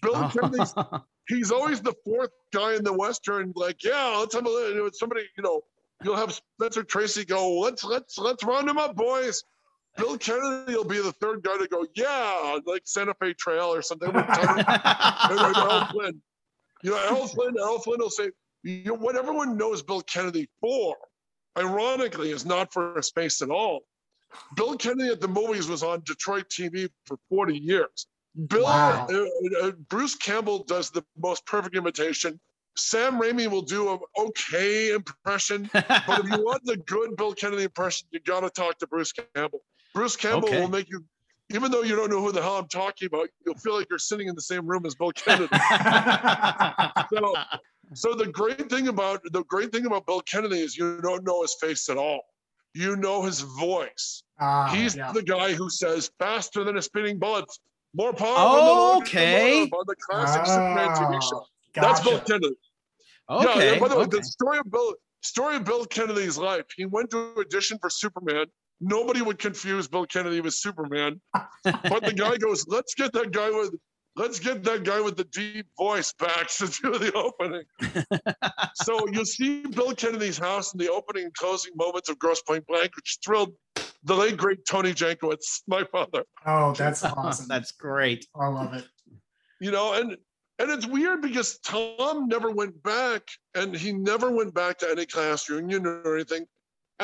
Bill 0.00 0.16
Oh. 0.16 0.30
Kennedy's 0.32 0.74
he's 1.28 1.52
always 1.52 1.80
the 1.80 1.94
fourth 2.04 2.30
guy 2.52 2.74
in 2.74 2.82
the 2.84 2.92
western. 2.92 3.52
Like, 3.54 3.84
yeah, 3.84 4.16
let's 4.18 4.34
have 4.34 4.46
a 4.46 4.50
you 4.50 4.74
know, 4.76 4.90
somebody. 4.92 5.22
You 5.36 5.42
know, 5.42 5.60
you'll 6.02 6.16
have 6.16 6.32
Spencer 6.58 6.82
Tracy 6.82 7.24
go. 7.24 7.58
Let's 7.60 7.84
let's 7.84 8.18
let's 8.18 8.42
round 8.44 8.68
him 8.68 8.78
up, 8.78 8.96
boys. 8.96 9.44
Bill 9.98 10.16
Kennedy 10.16 10.74
will 10.74 10.84
be 10.84 11.02
the 11.02 11.12
third 11.12 11.42
guy 11.42 11.58
to 11.58 11.68
go. 11.68 11.86
Yeah, 11.94 12.58
like 12.66 12.82
Santa 12.86 13.12
Fe 13.20 13.34
Trail 13.34 13.74
or 13.74 13.82
something. 13.82 14.10
Tony- 14.12 14.64
and 14.66 15.56
Errol 15.56 15.84
Flynn. 15.92 16.22
You 16.82 16.90
know, 16.92 16.98
Errol 16.98 17.26
Flynn. 17.28 17.54
Errol 17.58 17.78
Flynn 17.78 18.00
will 18.00 18.08
say, 18.10 18.30
you 18.62 18.84
know, 18.84 18.94
what 18.94 19.16
everyone 19.16 19.56
knows 19.56 19.82
Bill 19.82 20.02
Kennedy 20.02 20.48
for, 20.60 20.96
ironically, 21.58 22.30
is 22.30 22.44
not 22.44 22.72
for 22.72 22.96
a 22.96 23.02
space 23.02 23.42
at 23.42 23.50
all. 23.50 23.80
Bill 24.56 24.76
Kennedy 24.76 25.10
at 25.10 25.20
the 25.20 25.28
movies 25.28 25.68
was 25.68 25.82
on 25.82 26.02
Detroit 26.06 26.48
TV 26.48 26.88
for 27.06 27.18
40 27.28 27.58
years. 27.58 28.06
Bill 28.48 28.64
Wow. 28.64 29.06
uh, 29.10 29.66
uh, 29.66 29.72
Bruce 29.88 30.14
Campbell 30.14 30.64
does 30.64 30.90
the 30.90 31.04
most 31.18 31.44
perfect 31.46 31.76
imitation. 31.76 32.40
Sam 32.76 33.20
Raimi 33.20 33.48
will 33.50 33.60
do 33.62 33.92
an 33.92 33.98
okay 34.18 34.92
impression, 34.92 35.68
but 35.74 36.18
if 36.18 36.30
you 36.30 36.38
want 36.38 36.64
the 36.64 36.78
good 36.78 37.14
Bill 37.16 37.34
Kennedy 37.34 37.64
impression, 37.64 38.08
you 38.10 38.20
got 38.20 38.40
to 38.40 38.48
talk 38.50 38.78
to 38.78 38.86
Bruce 38.86 39.12
Campbell. 39.12 39.60
Bruce 39.92 40.16
Campbell 40.16 40.48
Okay. 40.48 40.60
will 40.62 40.68
make 40.68 40.88
you, 40.88 41.04
even 41.52 41.70
though 41.70 41.82
you 41.82 41.96
don't 41.96 42.10
know 42.10 42.20
who 42.20 42.32
the 42.32 42.42
hell 42.42 42.56
I'm 42.56 42.68
talking 42.68 43.06
about, 43.06 43.28
you'll 43.44 43.56
feel 43.56 43.76
like 43.76 43.86
you're 43.90 43.98
sitting 43.98 44.28
in 44.28 44.34
the 44.34 44.42
same 44.42 44.66
room 44.66 44.86
as 44.86 44.94
Bill 44.94 45.12
Kennedy. 45.12 45.48
so, 47.12 47.34
so 47.94 48.14
the 48.14 48.30
great 48.32 48.70
thing 48.70 48.88
about 48.88 49.22
the 49.32 49.44
great 49.44 49.72
thing 49.72 49.86
about 49.86 50.06
Bill 50.06 50.20
Kennedy 50.22 50.60
is 50.60 50.76
you 50.76 51.00
don't 51.02 51.24
know 51.24 51.42
his 51.42 51.56
face 51.60 51.88
at 51.88 51.96
all. 51.96 52.20
You 52.74 52.96
know 52.96 53.22
his 53.22 53.40
voice. 53.40 54.22
Ah, 54.40 54.68
He's 54.74 54.96
yeah. 54.96 55.12
the 55.12 55.22
guy 55.22 55.52
who 55.52 55.68
says 55.68 56.10
faster 56.18 56.64
than 56.64 56.76
a 56.78 56.82
spinning 56.82 57.18
bullet, 57.18 57.44
more 57.94 58.12
power. 58.12 58.34
Oh, 58.36 58.98
okay. 58.98 59.64
on 59.64 59.84
the 59.86 59.96
classic 59.96 60.46
Superman 60.46 60.88
TV 60.88 61.22
show. 61.22 61.44
That's 61.74 62.00
Bill. 62.00 62.20
Kennedy. 62.20 62.56
okay. 63.28 63.66
Yeah, 63.66 63.72
yeah, 63.74 63.78
by 63.78 63.88
the 63.88 63.96
way, 63.96 64.02
okay. 64.04 64.18
the 64.18 64.24
story 64.24 64.58
of 64.58 64.70
Bill 64.70 64.94
story 65.22 65.56
of 65.56 65.64
Bill 65.64 65.84
Kennedy's 65.84 66.38
life. 66.38 66.64
He 66.76 66.86
went 66.86 67.10
to 67.10 67.34
audition 67.38 67.78
for 67.78 67.90
Superman. 67.90 68.46
Nobody 68.82 69.22
would 69.22 69.38
confuse 69.38 69.86
Bill 69.86 70.06
Kennedy 70.06 70.40
with 70.40 70.54
Superman. 70.54 71.20
But 71.64 72.04
the 72.04 72.12
guy 72.14 72.36
goes, 72.36 72.66
let's 72.66 72.94
get 72.94 73.12
that 73.12 73.30
guy 73.30 73.48
with 73.50 73.74
let's 74.16 74.38
get 74.40 74.62
that 74.64 74.84
guy 74.84 75.00
with 75.00 75.16
the 75.16 75.24
deep 75.24 75.66
voice 75.78 76.12
back 76.18 76.48
to 76.48 76.66
do 76.66 76.98
the 76.98 77.12
opening. 77.14 77.62
so 78.74 79.06
you'll 79.08 79.24
see 79.24 79.64
Bill 79.66 79.94
Kennedy's 79.94 80.36
house 80.36 80.74
in 80.74 80.78
the 80.78 80.90
opening 80.90 81.24
and 81.24 81.34
closing 81.34 81.72
moments 81.76 82.08
of 82.08 82.18
Grosse 82.18 82.42
Pointe 82.42 82.66
Blank, 82.66 82.96
which 82.96 83.18
thrilled 83.24 83.54
the 84.04 84.14
late 84.14 84.36
great 84.36 84.66
Tony 84.66 84.92
Jankiewicz, 84.92 85.62
my 85.68 85.84
father. 85.84 86.24
Oh, 86.44 86.72
that's 86.72 87.04
oh, 87.04 87.14
awesome. 87.16 87.46
That's 87.48 87.72
great. 87.72 88.26
I 88.38 88.48
love 88.48 88.74
it. 88.74 88.84
you 89.60 89.70
know 89.70 89.94
and 89.94 90.16
and 90.58 90.70
it's 90.70 90.86
weird 90.86 91.22
because 91.22 91.58
tom 91.60 92.26
never 92.28 92.50
went 92.50 92.82
back 92.82 93.22
and 93.54 93.74
he 93.74 93.92
never 93.92 94.30
went 94.30 94.52
back 94.52 94.78
to 94.78 94.90
any 94.90 95.06
class 95.06 95.48
reunion 95.48 95.86
or 95.86 96.16
anything 96.16 96.46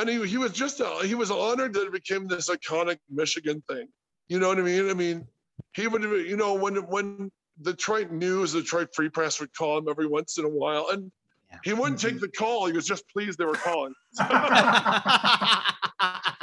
and 0.00 0.08
he, 0.08 0.26
he 0.26 0.38
was 0.38 0.52
just 0.52 0.80
uh, 0.80 1.00
he 1.00 1.14
was 1.14 1.30
honored 1.30 1.74
that 1.74 1.86
it 1.86 1.92
became 1.92 2.26
this 2.26 2.48
iconic 2.48 2.98
Michigan 3.10 3.62
thing. 3.68 3.88
You 4.28 4.38
know 4.38 4.48
what 4.48 4.58
I 4.58 4.62
mean? 4.62 4.90
I 4.90 4.94
mean, 4.94 5.26
he 5.74 5.86
would 5.86 6.02
you 6.02 6.36
know 6.36 6.54
when 6.54 6.76
when 6.88 7.30
Detroit 7.62 8.10
News, 8.10 8.52
the 8.52 8.60
Detroit 8.60 8.88
Free 8.94 9.08
Press 9.08 9.40
would 9.40 9.54
call 9.54 9.78
him 9.78 9.88
every 9.88 10.06
once 10.06 10.38
in 10.38 10.44
a 10.44 10.48
while, 10.48 10.88
and 10.90 11.10
yeah. 11.50 11.58
he 11.64 11.72
wouldn't 11.72 12.00
take 12.00 12.20
the 12.20 12.28
call. 12.28 12.66
He 12.66 12.72
was 12.72 12.86
just 12.86 13.08
pleased 13.08 13.38
they 13.38 13.44
were 13.44 13.54
calling. 13.54 13.94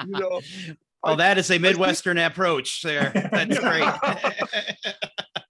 you 0.05 0.11
know. 0.11 0.41
Well, 1.03 1.17
that 1.17 1.37
is 1.37 1.51
a 1.51 1.59
Midwestern 1.59 2.17
approach 2.17 2.81
there. 2.81 3.11
That's 3.31 3.59
great. 3.59 3.83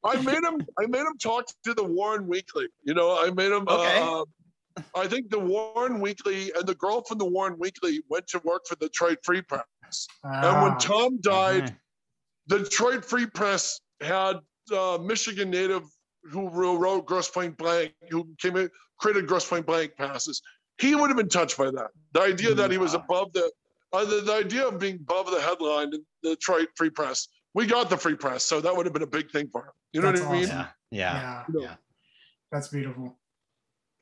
I 0.03 0.21
made 0.21 0.43
him. 0.43 0.65
I 0.77 0.85
made 0.87 0.99
him 0.99 1.17
talk 1.17 1.45
to 1.63 1.73
the 1.73 1.83
Warren 1.83 2.27
Weekly. 2.27 2.67
You 2.83 2.93
know, 2.93 3.17
I 3.25 3.31
made 3.31 3.51
him. 3.51 3.65
Okay. 3.67 4.01
Uh, 4.01 4.25
I 4.95 5.07
think 5.07 5.29
the 5.29 5.39
Warren 5.39 5.99
Weekly 6.01 6.51
and 6.53 6.65
the 6.67 6.75
girl 6.75 7.01
from 7.01 7.17
the 7.17 7.25
Warren 7.25 7.57
Weekly 7.57 8.01
went 8.09 8.27
to 8.27 8.41
work 8.43 8.65
for 8.67 8.75
the 8.75 8.87
Detroit 8.87 9.19
Free 9.23 9.41
Press. 9.41 9.63
Ah. 10.23 10.51
And 10.51 10.61
when 10.63 10.71
ah. 10.73 10.77
Tom 10.77 11.19
died, 11.21 11.63
mm-hmm. 11.63 11.75
the 12.47 12.59
Detroit 12.59 13.05
Free 13.05 13.25
Press 13.25 13.79
had 14.01 14.37
uh, 14.75 14.97
Michigan 15.01 15.49
native 15.49 15.83
who 16.31 16.49
wrote 16.49 17.05
Grosse 17.05 17.29
Pointe 17.29 17.57
Blank, 17.57 17.93
who 18.09 18.27
came 18.39 18.57
in, 18.57 18.69
created 18.97 19.27
Grosse 19.27 19.47
Pointe 19.47 19.65
Blank 19.65 19.95
passes. 19.95 20.41
He 20.79 20.95
would 20.95 21.09
have 21.09 21.17
been 21.17 21.29
touched 21.29 21.57
by 21.57 21.65
that. 21.65 21.91
The 22.13 22.21
idea 22.21 22.53
that 22.53 22.71
he 22.71 22.77
was 22.77 22.93
above 22.93 23.31
the, 23.33 23.51
uh, 23.93 24.05
the, 24.05 24.21
the 24.21 24.33
idea 24.33 24.67
of 24.67 24.79
being 24.79 24.95
above 24.95 25.31
the 25.31 25.39
headline 25.39 25.93
in 25.93 26.05
the 26.23 26.31
Detroit 26.31 26.69
Free 26.75 26.89
Press. 26.89 27.27
We 27.53 27.65
got 27.65 27.89
the 27.89 27.95
Free 27.95 28.15
Press, 28.15 28.43
so 28.43 28.59
that 28.59 28.75
would 28.75 28.85
have 28.85 28.91
been 28.91 29.03
a 29.03 29.07
big 29.07 29.31
thing 29.31 29.47
for 29.49 29.61
him. 29.61 29.71
You 29.93 30.01
know 30.01 30.11
That's 30.11 30.25
what 30.25 30.31
I 30.31 30.39
mean? 30.39 30.47
Yeah, 30.47 30.67
yeah, 30.91 31.43
yeah. 31.53 31.59
yeah. 31.61 31.75
That's 32.51 32.67
beautiful. 32.67 33.17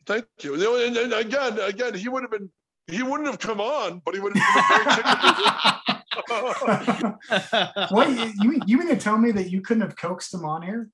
Thank 0.06 0.26
you. 0.42 0.56
and, 0.56 0.98
and, 0.98 1.14
again, 1.14 1.60
again, 1.60 1.94
he 1.94 2.10
would 2.10 2.24
have 2.24 2.32
been, 2.32 2.50
he 2.88 3.04
wouldn't 3.04 3.28
have 3.28 3.40
come 3.40 3.62
on, 3.62 4.02
but 4.06 4.14
he 4.14 4.20
would 4.20 4.36
have 4.36 4.44
been 4.44 4.84
very 4.84 5.94
what 7.90 8.10
you 8.42 8.62
you 8.66 8.78
mean 8.78 8.88
to 8.90 8.98
tell 8.98 9.18
me 9.18 9.32
that 9.32 9.50
you 9.50 9.62
couldn't 9.62 9.82
have 9.82 9.96
coaxed 9.96 10.34
him 10.34 10.46
on 10.46 10.62
here? 10.62 10.90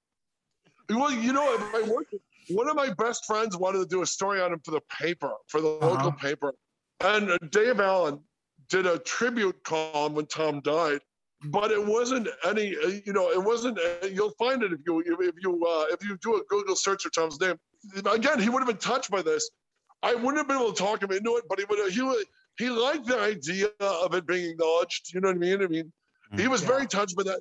Well, 0.90 1.12
you 1.12 1.34
know, 1.34 1.58
worked, 1.88 2.14
one 2.50 2.70
of 2.70 2.76
my 2.76 2.94
best 2.98 3.26
friends 3.26 3.58
wanted 3.58 3.80
to 3.80 3.86
do 3.86 4.02
a 4.02 4.06
story 4.06 4.42
on 4.42 4.54
him 4.54 4.60
for 4.64 4.72
the 4.72 4.82
paper, 5.00 5.32
for 5.48 5.62
the 5.62 5.68
uh-huh. 5.68 5.90
local 5.90 6.12
paper, 6.14 6.54
and 7.02 7.38
Dave 7.52 7.80
Allen 7.80 8.20
did 8.70 8.86
a 8.86 9.00
tribute 9.00 9.64
column 9.64 10.14
when 10.14 10.26
Tom 10.28 10.62
died, 10.62 11.00
but 11.46 11.72
it 11.72 11.84
wasn't 11.84 12.28
any, 12.46 12.76
you 13.06 13.14
know, 13.14 13.30
it 13.32 13.44
wasn't. 13.44 13.80
You'll 14.12 14.34
find 14.40 14.64
it 14.64 14.74
if 14.74 14.80
you 14.86 15.00
if 15.00 15.36
you 15.42 15.66
uh, 15.66 15.86
if 15.92 16.04
you 16.04 16.18
do 16.22 16.36
a 16.36 16.42
Google 16.50 16.76
search 16.76 17.04
for 17.04 17.10
Tom's 17.10 17.40
name 17.40 17.56
again, 18.12 18.40
he 18.40 18.50
would 18.50 18.60
have 18.60 18.68
been 18.68 18.78
touched 18.78 19.12
by 19.12 19.22
this. 19.22 19.50
I 20.02 20.16
wouldn't 20.16 20.38
have 20.38 20.48
been 20.48 20.58
able 20.58 20.74
to 20.74 20.82
talk 20.82 21.02
him 21.02 21.12
into 21.12 21.36
it, 21.38 21.44
but 21.50 21.60
he 21.60 21.66
would. 21.66 21.92
He 21.92 22.02
would. 22.02 22.26
He 22.58 22.70
liked 22.70 23.06
the 23.06 23.20
idea 23.20 23.68
of 23.80 24.14
it 24.14 24.26
being 24.26 24.52
acknowledged. 24.52 25.14
You 25.14 25.22
know 25.22 25.30
what 25.30 25.36
I 25.36 25.40
mean? 25.40 25.62
I 25.62 25.68
mean, 25.68 25.92
he 26.36 26.44
mm. 26.44 26.48
was 26.48 26.62
yeah. 26.62 26.68
very 26.68 26.88
touched 26.88 27.16
by 27.16 27.24
that, 27.24 27.40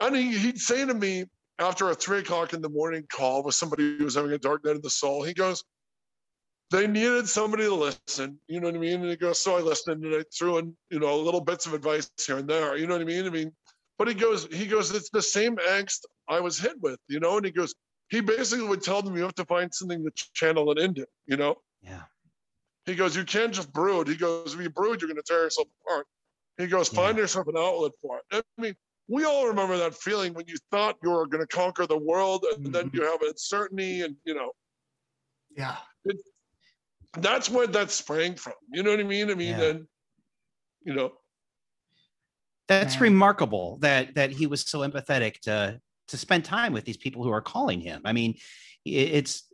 and 0.00 0.16
he, 0.16 0.36
he'd 0.36 0.58
say 0.58 0.84
to 0.84 0.94
me 0.94 1.24
after 1.58 1.90
a 1.90 1.94
three 1.94 2.18
o'clock 2.18 2.52
in 2.52 2.62
the 2.62 2.68
morning 2.68 3.04
call 3.10 3.42
with 3.42 3.54
somebody 3.54 3.98
who 3.98 4.04
was 4.04 4.14
having 4.14 4.32
a 4.32 4.38
dark 4.38 4.64
night 4.64 4.76
of 4.76 4.82
the 4.82 4.90
soul, 4.90 5.22
he 5.22 5.34
goes, 5.34 5.64
"They 6.70 6.86
needed 6.86 7.28
somebody 7.28 7.64
to 7.64 7.74
listen." 7.74 8.38
You 8.46 8.60
know 8.60 8.68
what 8.68 8.76
I 8.76 8.78
mean? 8.78 9.00
And 9.00 9.10
he 9.10 9.16
goes, 9.16 9.38
"So 9.38 9.56
I 9.56 9.60
listened 9.60 10.04
and 10.04 10.14
I 10.14 10.24
threw 10.36 10.58
in, 10.58 10.76
you 10.90 11.00
know, 11.00 11.18
little 11.18 11.40
bits 11.40 11.66
of 11.66 11.74
advice 11.74 12.10
here 12.24 12.38
and 12.38 12.48
there." 12.48 12.76
You 12.76 12.86
know 12.86 12.94
what 12.94 13.02
I 13.02 13.06
mean? 13.06 13.26
I 13.26 13.30
mean, 13.30 13.52
but 13.96 14.08
he 14.08 14.14
goes, 14.14 14.46
he 14.52 14.66
goes, 14.66 14.94
"It's 14.94 15.10
the 15.10 15.22
same 15.22 15.56
angst 15.56 16.00
I 16.28 16.40
was 16.40 16.58
hit 16.58 16.80
with," 16.80 17.00
you 17.08 17.18
know, 17.18 17.36
and 17.36 17.46
he 17.46 17.50
goes 17.50 17.74
he 18.10 18.20
basically 18.20 18.66
would 18.66 18.82
tell 18.82 19.02
them 19.02 19.16
you 19.16 19.22
have 19.22 19.34
to 19.34 19.44
find 19.44 19.72
something 19.72 20.02
to 20.02 20.10
channel 20.34 20.70
and 20.70 20.78
end 20.78 20.98
it 20.98 21.02
into, 21.02 21.10
you 21.26 21.36
know? 21.36 21.56
Yeah. 21.82 22.02
He 22.86 22.94
goes, 22.94 23.14
you 23.14 23.24
can't 23.24 23.52
just 23.52 23.72
brood. 23.72 24.08
He 24.08 24.16
goes, 24.16 24.54
if 24.54 24.60
you 24.60 24.70
brood, 24.70 25.00
you're 25.00 25.08
going 25.08 25.16
to 25.16 25.22
tear 25.22 25.42
yourself 25.42 25.68
apart. 25.84 26.06
He 26.56 26.66
goes, 26.66 26.88
find 26.88 27.16
yeah. 27.16 27.22
yourself 27.22 27.46
an 27.48 27.56
outlet 27.56 27.92
for 28.00 28.18
it. 28.18 28.44
I 28.58 28.62
mean, 28.62 28.74
we 29.08 29.24
all 29.24 29.46
remember 29.46 29.76
that 29.76 29.94
feeling 29.94 30.34
when 30.34 30.46
you 30.48 30.56
thought 30.70 30.96
you 31.02 31.10
were 31.10 31.26
going 31.26 31.46
to 31.46 31.54
conquer 31.54 31.86
the 31.86 31.98
world 31.98 32.44
and 32.50 32.64
mm-hmm. 32.64 32.72
then 32.72 32.90
you 32.92 33.02
have 33.02 33.20
uncertainty 33.22 34.02
and, 34.02 34.16
you 34.24 34.34
know. 34.34 34.52
Yeah. 35.56 35.76
It, 36.04 36.16
that's 37.18 37.50
where 37.50 37.66
that 37.66 37.90
sprang 37.90 38.34
from. 38.34 38.54
You 38.72 38.82
know 38.82 38.90
what 38.90 39.00
I 39.00 39.04
mean? 39.04 39.30
I 39.30 39.34
mean, 39.34 39.58
yeah. 39.58 39.64
and, 39.64 39.86
you 40.82 40.94
know. 40.94 41.12
That's 42.68 42.96
yeah. 42.96 43.02
remarkable 43.02 43.78
that 43.78 44.14
that 44.14 44.30
he 44.30 44.46
was 44.46 44.60
so 44.60 44.80
empathetic 44.80 45.40
to 45.40 45.80
to 46.08 46.16
spend 46.16 46.44
time 46.44 46.72
with 46.72 46.84
these 46.84 46.96
people 46.96 47.22
who 47.22 47.30
are 47.30 47.40
calling 47.40 47.80
him. 47.80 48.02
I 48.04 48.12
mean, 48.12 48.34
it's 48.84 49.48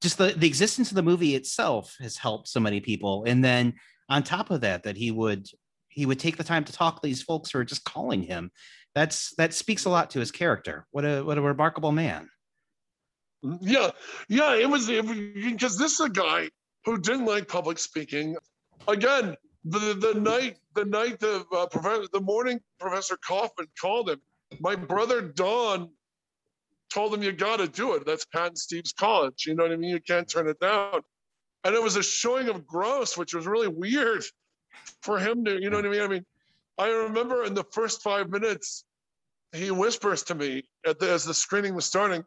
just 0.00 0.18
the, 0.18 0.34
the 0.36 0.46
existence 0.46 0.90
of 0.90 0.96
the 0.96 1.02
movie 1.02 1.34
itself 1.34 1.96
has 2.00 2.16
helped 2.16 2.48
so 2.48 2.60
many 2.60 2.80
people. 2.80 3.24
And 3.26 3.44
then 3.44 3.74
on 4.08 4.22
top 4.22 4.50
of 4.50 4.62
that, 4.62 4.82
that 4.84 4.96
he 4.96 5.10
would 5.10 5.46
he 5.88 6.06
would 6.06 6.18
take 6.18 6.36
the 6.36 6.44
time 6.44 6.64
to 6.64 6.72
talk 6.72 7.00
to 7.00 7.06
these 7.06 7.22
folks 7.22 7.50
who 7.50 7.58
are 7.58 7.64
just 7.64 7.84
calling 7.84 8.22
him. 8.22 8.50
That's 8.94 9.34
that 9.36 9.54
speaks 9.54 9.84
a 9.84 9.90
lot 9.90 10.10
to 10.10 10.20
his 10.20 10.30
character. 10.30 10.86
What 10.90 11.04
a 11.04 11.22
what 11.22 11.38
a 11.38 11.42
remarkable 11.42 11.92
man. 11.92 12.28
Yeah, 13.60 13.90
yeah, 14.28 14.54
it 14.54 14.68
was 14.68 14.86
because 14.86 15.76
this 15.76 15.94
is 15.94 16.00
a 16.00 16.08
guy 16.08 16.48
who 16.84 16.98
didn't 16.98 17.26
like 17.26 17.48
public 17.48 17.78
speaking. 17.78 18.36
Again, 18.88 19.36
the 19.64 19.94
the 19.94 20.18
night 20.18 20.58
the 20.74 20.84
night 20.84 21.18
the 21.20 21.44
uh, 21.54 21.66
professor 21.66 22.06
the 22.12 22.20
morning 22.20 22.60
Professor 22.78 23.16
Kaufman 23.16 23.68
called 23.80 24.10
him, 24.10 24.20
my 24.60 24.76
brother 24.76 25.20
Don 25.20 25.90
told 26.92 27.14
him 27.14 27.22
you 27.22 27.32
got 27.32 27.58
to 27.58 27.68
do 27.68 27.94
it. 27.94 28.04
That's 28.04 28.24
Pat 28.26 28.48
and 28.48 28.58
Steve's 28.58 28.92
college. 28.92 29.44
You 29.46 29.54
know 29.54 29.64
what 29.64 29.72
I 29.72 29.76
mean? 29.76 29.90
You 29.90 30.00
can't 30.00 30.28
turn 30.28 30.48
it 30.48 30.60
down. 30.60 31.00
And 31.64 31.74
it 31.74 31.82
was 31.82 31.96
a 31.96 32.02
showing 32.02 32.48
of 32.48 32.66
Grosse, 32.66 33.16
which 33.16 33.34
was 33.34 33.46
really 33.46 33.68
weird 33.68 34.24
for 35.02 35.18
him 35.18 35.44
to, 35.44 35.60
you 35.60 35.70
know 35.70 35.76
what 35.76 35.86
I 35.86 35.90
mean? 35.90 36.02
I 36.02 36.08
mean, 36.08 36.24
I 36.78 36.88
remember 36.88 37.44
in 37.44 37.54
the 37.54 37.64
first 37.72 38.02
five 38.02 38.30
minutes, 38.30 38.84
he 39.52 39.70
whispers 39.70 40.22
to 40.24 40.34
me 40.34 40.64
the, 40.84 40.96
as 41.02 41.24
the 41.24 41.34
screening 41.34 41.74
was 41.74 41.84
starting, 41.84 42.24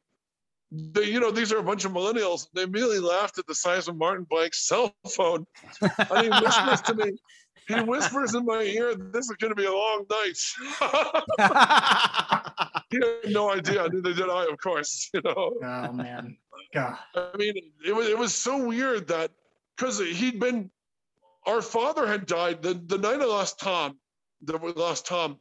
they, 0.71 1.03
you 1.03 1.19
know, 1.19 1.32
these 1.32 1.51
are 1.51 1.57
a 1.57 1.63
bunch 1.63 1.86
of 1.86 1.91
millennials. 1.91 2.47
They 2.53 2.63
immediately 2.63 2.99
laughed 2.99 3.38
at 3.38 3.47
the 3.47 3.55
size 3.55 3.88
of 3.88 3.97
Martin 3.97 4.26
Blank's 4.30 4.67
cell 4.67 4.95
phone. 5.09 5.45
and 5.82 6.21
he 6.21 6.30
whispers 6.30 6.82
to 6.82 6.95
me, 6.95 7.11
he 7.68 7.82
whispers 7.82 8.36
in 8.36 8.45
my 8.45 8.61
ear, 8.61 8.95
"This 8.95 9.30
is 9.30 9.36
going 9.38 9.49
to 9.49 9.55
be 9.55 9.66
a 9.66 9.72
long 9.72 10.05
night." 10.09 10.38
he 12.89 12.97
had 12.97 13.34
no 13.34 13.51
idea. 13.51 13.88
Neither 13.91 14.13
did 14.13 14.30
I, 14.30 14.45
of 14.45 14.59
course. 14.61 15.09
You 15.13 15.22
know. 15.24 15.53
Oh 15.63 15.91
man. 15.91 16.38
God. 16.74 16.97
I 17.16 17.36
mean, 17.38 17.53
it 17.86 17.95
was 17.95 18.07
it 18.07 18.18
was 18.18 18.34
so 18.34 18.66
weird 18.66 19.07
that 19.07 19.32
because 19.76 19.99
he'd 19.99 20.39
been, 20.39 20.70
our 21.45 21.61
father 21.61 22.05
had 22.07 22.26
died 22.26 22.61
the 22.61 22.74
the 22.74 22.97
night 22.97 23.22
I 23.22 23.26
lost 23.26 23.59
Tom, 23.59 23.97
that 24.43 24.61
we 24.61 24.72
lost 24.74 25.07
Tom. 25.07 25.39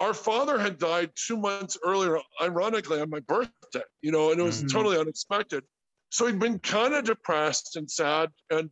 Our 0.00 0.14
father 0.14 0.58
had 0.58 0.78
died 0.78 1.10
two 1.16 1.36
months 1.36 1.76
earlier, 1.84 2.20
ironically 2.40 3.00
on 3.00 3.10
my 3.10 3.20
birthday. 3.20 3.82
You 4.02 4.12
know, 4.12 4.30
and 4.30 4.40
it 4.40 4.44
was 4.44 4.58
mm-hmm. 4.58 4.68
totally 4.68 4.98
unexpected. 4.98 5.64
So 6.10 6.26
he'd 6.26 6.38
been 6.38 6.58
kind 6.60 6.94
of 6.94 7.04
depressed 7.04 7.76
and 7.76 7.90
sad, 7.90 8.30
and 8.50 8.70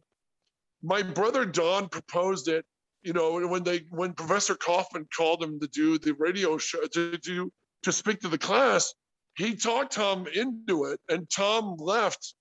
my 0.83 1.03
brother 1.03 1.45
Don 1.45 1.89
proposed 1.89 2.49
it 2.49 2.65
you 3.07 3.13
know, 3.13 3.47
when 3.47 3.63
they 3.63 3.85
when 3.91 4.15
Professor 4.15 4.57
Kaufman 4.57 5.07
called 5.17 5.41
him 5.41 5.61
to 5.61 5.69
do 5.69 5.97
the 5.97 6.13
radio 6.15 6.59
show 6.59 6.85
to 6.89 7.17
do 7.19 7.53
to 7.85 7.93
speak 7.93 8.19
to 8.21 8.29
the 8.29 8.37
class, 8.37 8.93
he 9.37 9.55
talked 9.55 9.93
Tom 9.93 10.27
into 10.35 10.87
it, 10.87 10.99
and 11.09 11.31
Tom 11.31 11.77
left. 11.79 12.35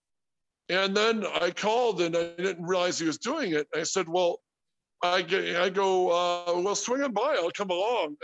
And 0.70 0.98
then 0.98 1.24
I 1.24 1.52
called, 1.52 2.02
and 2.02 2.18
I 2.18 2.30
didn't 2.38 2.66
realize 2.66 2.98
he 2.98 3.06
was 3.06 3.20
doing 3.20 3.54
it. 3.54 3.68
I 3.76 3.84
said, 3.84 4.10
"Well, 4.10 4.40
I 5.04 5.22
get, 5.22 5.56
I 5.56 5.70
go, 5.70 6.10
uh, 6.10 6.60
well, 6.60 6.74
swing 6.74 7.04
on 7.04 7.14
by. 7.14 7.38
I'll 7.40 7.52
come 7.52 7.70
along." 7.70 8.16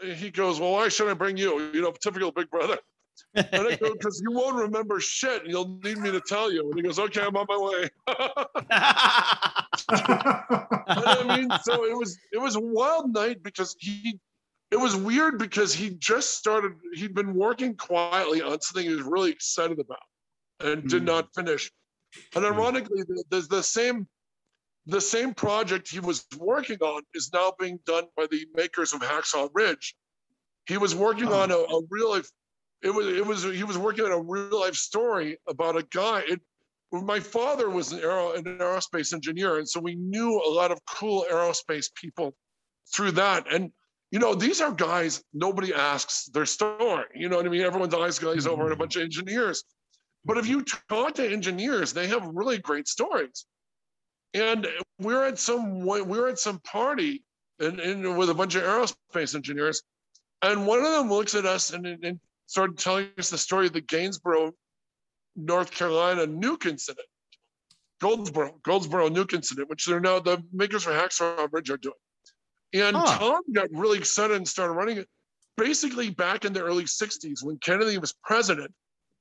And 0.00 0.16
he 0.16 0.30
goes, 0.30 0.58
"Well, 0.58 0.72
why 0.72 0.88
should 0.88 1.10
I 1.10 1.12
bring 1.14 1.36
you? 1.36 1.70
You 1.74 1.82
know, 1.82 1.92
typical 1.92 2.32
big 2.32 2.48
brother." 2.48 2.78
And 3.34 3.48
I 3.52 3.76
go, 3.76 3.92
because 3.98 4.22
you 4.24 4.32
won't 4.32 4.56
remember 4.56 5.00
shit. 5.00 5.42
And 5.42 5.50
you'll 5.50 5.78
need 5.82 5.98
me 5.98 6.10
to 6.10 6.20
tell 6.20 6.52
you. 6.52 6.68
And 6.70 6.76
he 6.76 6.82
goes, 6.82 6.98
okay, 6.98 7.22
I'm 7.22 7.36
on 7.36 7.46
my 7.48 7.58
way. 7.58 7.88
I 10.86 11.36
mean, 11.36 11.48
so 11.62 11.84
it 11.84 11.96
was 11.96 12.18
it 12.32 12.38
was 12.38 12.56
a 12.56 12.60
wild 12.60 13.12
night 13.12 13.42
because 13.42 13.76
he 13.78 14.18
it 14.70 14.76
was 14.76 14.96
weird 14.96 15.38
because 15.38 15.72
he 15.72 15.90
just 15.90 16.36
started, 16.36 16.72
he'd 16.94 17.14
been 17.14 17.34
working 17.34 17.76
quietly 17.76 18.42
on 18.42 18.60
something 18.60 18.88
he 18.88 18.94
was 18.94 19.04
really 19.04 19.30
excited 19.30 19.78
about 19.78 19.98
and 20.60 20.82
mm. 20.82 20.88
did 20.88 21.02
hmm. 21.02 21.06
not 21.06 21.28
finish. 21.34 21.70
And 22.34 22.44
hmm. 22.44 22.52
ironically, 22.52 23.04
there's 23.30 23.48
the 23.48 23.62
same 23.62 24.08
the 24.86 25.00
same 25.00 25.32
project 25.32 25.88
he 25.88 26.00
was 26.00 26.26
working 26.38 26.78
on 26.82 27.02
is 27.14 27.30
now 27.32 27.54
being 27.58 27.78
done 27.86 28.04
by 28.16 28.26
the 28.30 28.46
makers 28.54 28.92
of 28.92 29.00
Hacksaw 29.00 29.48
Ridge. 29.54 29.94
He 30.66 30.76
was 30.76 30.94
working 30.94 31.28
oh. 31.28 31.40
on 31.40 31.50
a, 31.50 31.56
a 31.56 31.80
real 31.88 32.20
it 32.84 32.94
was 32.94 33.06
it 33.06 33.26
was 33.26 33.42
he 33.42 33.64
was 33.64 33.78
working 33.78 34.04
on 34.04 34.12
a 34.12 34.20
real 34.20 34.60
life 34.60 34.74
story 34.74 35.38
about 35.48 35.76
a 35.76 35.86
guy. 35.90 36.22
It, 36.28 36.40
my 36.92 37.18
father 37.18 37.68
was 37.70 37.90
an, 37.92 38.00
aero, 38.00 38.34
an 38.34 38.44
aerospace 38.44 39.12
engineer, 39.12 39.58
and 39.58 39.68
so 39.68 39.80
we 39.80 39.94
knew 39.96 40.40
a 40.46 40.50
lot 40.50 40.70
of 40.70 40.78
cool 40.84 41.24
aerospace 41.32 41.86
people 41.94 42.36
through 42.94 43.12
that. 43.12 43.52
And 43.52 43.72
you 44.10 44.18
know, 44.18 44.34
these 44.34 44.60
are 44.60 44.70
guys 44.70 45.24
nobody 45.32 45.72
asks 45.72 46.26
their 46.26 46.44
story. 46.44 47.06
You 47.14 47.30
know 47.30 47.36
what 47.36 47.46
I 47.46 47.48
mean? 47.48 47.62
Everyone's 47.62 47.94
eyes 47.94 48.18
glaze 48.18 48.46
over 48.46 48.66
at 48.66 48.68
a 48.68 48.70
mm-hmm. 48.72 48.80
bunch 48.80 48.96
of 48.96 49.02
engineers. 49.02 49.64
But 50.26 50.36
if 50.36 50.46
you 50.46 50.62
talk 50.88 51.14
to 51.14 51.26
engineers, 51.26 51.92
they 51.94 52.06
have 52.08 52.24
really 52.26 52.58
great 52.58 52.86
stories. 52.86 53.46
and 54.34 54.66
we're 54.98 55.24
at 55.24 55.38
some 55.38 55.80
we're 55.80 56.28
at 56.28 56.38
some 56.38 56.60
party 56.60 57.24
and, 57.60 57.80
and 57.80 58.18
with 58.18 58.28
a 58.28 58.34
bunch 58.34 58.54
of 58.56 58.62
aerospace 58.62 59.34
engineers, 59.34 59.82
and 60.42 60.66
one 60.66 60.84
of 60.84 60.92
them 60.92 61.08
looks 61.08 61.34
at 61.34 61.46
us 61.46 61.72
and, 61.72 61.86
and 61.86 62.20
started 62.46 62.78
telling 62.78 63.08
us 63.18 63.30
the 63.30 63.38
story 63.38 63.66
of 63.66 63.72
the 63.72 63.80
Gainesboro, 63.80 64.52
North 65.36 65.70
Carolina 65.70 66.26
nuke 66.26 66.66
incident. 66.66 67.06
Goldsboro, 68.00 68.58
Goldsboro 68.62 69.08
nuke 69.08 69.34
incident, 69.34 69.68
which 69.68 69.86
they're 69.86 70.00
now 70.00 70.18
the 70.18 70.42
makers 70.52 70.82
for 70.82 70.92
Hacksaw 70.92 71.48
Ridge 71.50 71.70
are 71.70 71.76
doing. 71.76 71.94
And 72.74 72.96
Huh. 72.96 73.18
Tom 73.18 73.42
got 73.52 73.68
really 73.72 73.98
excited 73.98 74.36
and 74.36 74.46
started 74.46 74.74
running 74.74 74.98
it. 74.98 75.08
Basically, 75.56 76.10
back 76.10 76.44
in 76.44 76.52
the 76.52 76.62
early 76.62 76.84
60s, 76.84 77.42
when 77.42 77.58
Kennedy 77.58 77.98
was 77.98 78.12
president, 78.24 78.74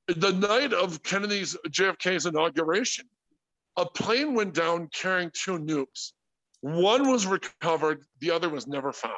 the 0.07 0.33
night 0.33 0.73
of 0.73 1.01
Kennedy's 1.03 1.55
JFK's 1.69 2.25
inauguration, 2.25 3.07
a 3.77 3.85
plane 3.85 4.33
went 4.33 4.53
down 4.53 4.89
carrying 4.93 5.31
two 5.33 5.59
nukes. 5.59 6.11
One 6.61 7.09
was 7.09 7.25
recovered, 7.25 8.03
the 8.19 8.31
other 8.31 8.49
was 8.49 8.67
never 8.67 8.91
found. 8.91 9.13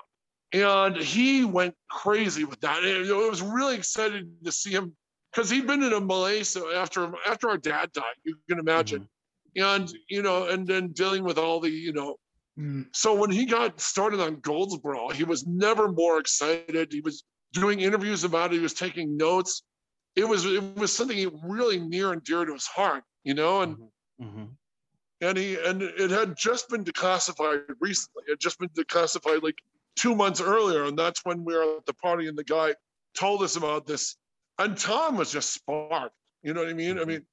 And 0.55 0.95
he 0.95 1.43
went 1.43 1.75
crazy 1.89 2.45
with 2.45 2.59
that. 2.61 2.83
And 2.83 3.05
it 3.05 3.13
was 3.13 3.41
really 3.41 3.75
exciting 3.75 4.31
to 4.43 4.51
see 4.51 4.71
him 4.71 4.95
because 5.31 5.49
he'd 5.49 5.67
been 5.67 5.83
in 5.83 5.93
a 5.93 5.99
malaise 5.99 6.55
after 6.55 7.11
after 7.25 7.49
our 7.49 7.57
dad 7.57 7.91
died. 7.91 8.15
You 8.23 8.37
can 8.49 8.59
imagine, 8.59 9.07
and 9.55 9.91
you 10.09 10.21
know, 10.21 10.47
and 10.47 10.65
then 10.65 10.93
dealing 10.93 11.23
with 11.23 11.37
all 11.37 11.59
the 11.59 11.69
you 11.69 11.93
know 11.93 12.17
Mm. 12.57 12.85
so 12.95 13.13
when 13.13 13.31
he 13.31 13.45
got 13.45 13.81
started 13.81 14.21
on 14.21 14.39
Goldsboro, 14.39 15.09
he 15.09 15.25
was 15.25 15.45
never 15.45 15.91
more 15.91 16.19
excited. 16.19 16.87
He 16.89 17.01
was 17.01 17.25
doing 17.51 17.81
interviews 17.81 18.23
about 18.23 18.53
it. 18.53 18.55
He 18.55 18.61
was 18.61 18.73
taking 18.73 19.17
notes. 19.17 19.63
It 20.15 20.25
was 20.25 20.45
it 20.45 20.77
was 20.77 20.95
something 20.95 21.37
really 21.43 21.79
near 21.79 22.13
and 22.13 22.23
dear 22.23 22.45
to 22.45 22.53
his 22.53 22.65
heart, 22.65 23.03
you 23.25 23.33
know. 23.33 23.61
And 23.61 23.77
Mhm. 24.21 24.55
and 25.19 25.37
he 25.37 25.59
and 25.59 25.81
it 25.81 26.11
had 26.11 26.37
just 26.37 26.69
been 26.69 26.85
declassified 26.85 27.75
recently. 27.81 28.23
It 28.27 28.31
had 28.31 28.39
just 28.39 28.57
been 28.57 28.69
declassified 28.69 29.43
like 29.43 29.59
two 29.95 30.15
months 30.15 30.41
earlier, 30.41 30.83
and 30.85 30.97
that's 30.97 31.21
when 31.23 31.43
we 31.43 31.53
were 31.55 31.77
at 31.77 31.85
the 31.85 31.93
party 31.95 32.27
and 32.27 32.37
the 32.37 32.43
guy 32.43 32.73
told 33.17 33.41
us 33.43 33.55
about 33.55 33.85
this. 33.87 34.15
And 34.59 34.77
Tom 34.77 35.17
was 35.17 35.31
just 35.31 35.53
sparked. 35.53 36.15
You 36.43 36.53
know 36.53 36.61
what 36.61 36.69
I 36.69 36.73
mean? 36.73 36.99
I 36.99 37.05
mean, 37.05 37.25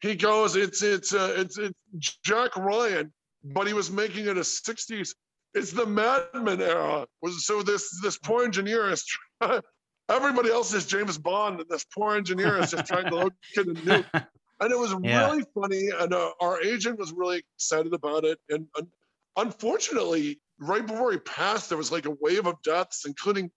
he 0.00 0.14
goes, 0.14 0.56
it's 0.56 0.82
it's 0.82 1.12
uh, 1.14 1.34
it's 1.36 1.58
it's 1.58 2.18
Jack 2.24 2.56
Ryan, 2.56 3.12
but 3.44 3.66
he 3.66 3.72
was 3.72 3.90
making 3.90 4.26
it 4.26 4.36
a 4.36 4.40
'60s. 4.40 5.10
It's 5.54 5.72
the 5.72 5.84
Mad 5.86 6.28
Men 6.34 6.60
era. 6.62 7.06
Was 7.22 7.44
so 7.46 7.62
this 7.62 8.00
this 8.02 8.16
poor 8.18 8.44
engineer 8.44 8.90
is. 8.90 9.04
Trying, 9.42 9.60
everybody 10.08 10.50
else 10.50 10.72
is 10.74 10.86
James 10.86 11.18
Bond, 11.18 11.60
and 11.60 11.68
this 11.68 11.84
poor 11.84 12.16
engineer 12.16 12.58
is 12.58 12.70
just 12.72 12.86
trying 12.86 13.08
to 13.10 13.14
locate 13.14 13.32
a 13.58 13.62
nuke 13.64 14.26
and 14.60 14.70
it 14.72 14.78
was 14.78 14.94
Yeah. 15.02 15.26
really 15.30 15.44
funny 15.54 15.88
and 16.00 16.12
uh, 16.12 16.32
our 16.40 16.60
agent 16.62 16.98
was 16.98 17.12
really 17.12 17.42
excited 17.56 17.94
about 17.94 18.24
it 18.24 18.38
and 18.50 18.66
un- 18.76 18.88
unfortunately 19.36 20.40
right 20.60 20.86
before 20.86 21.10
he 21.12 21.18
passed 21.18 21.68
there 21.68 21.78
was 21.78 21.90
like 21.90 22.06
a 22.06 22.16
wave 22.20 22.46
of 22.46 22.60
deaths 22.62 23.04
including 23.06 23.50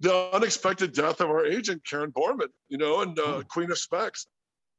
the 0.00 0.12
unexpected 0.32 0.92
death 0.92 1.20
of 1.20 1.28
our 1.30 1.44
agent 1.46 1.82
karen 1.88 2.10
borman 2.12 2.48
you 2.68 2.78
know 2.78 3.00
and 3.02 3.18
uh, 3.18 3.22
Oh. 3.26 3.42
queen 3.48 3.70
of 3.70 3.78
specs 3.78 4.26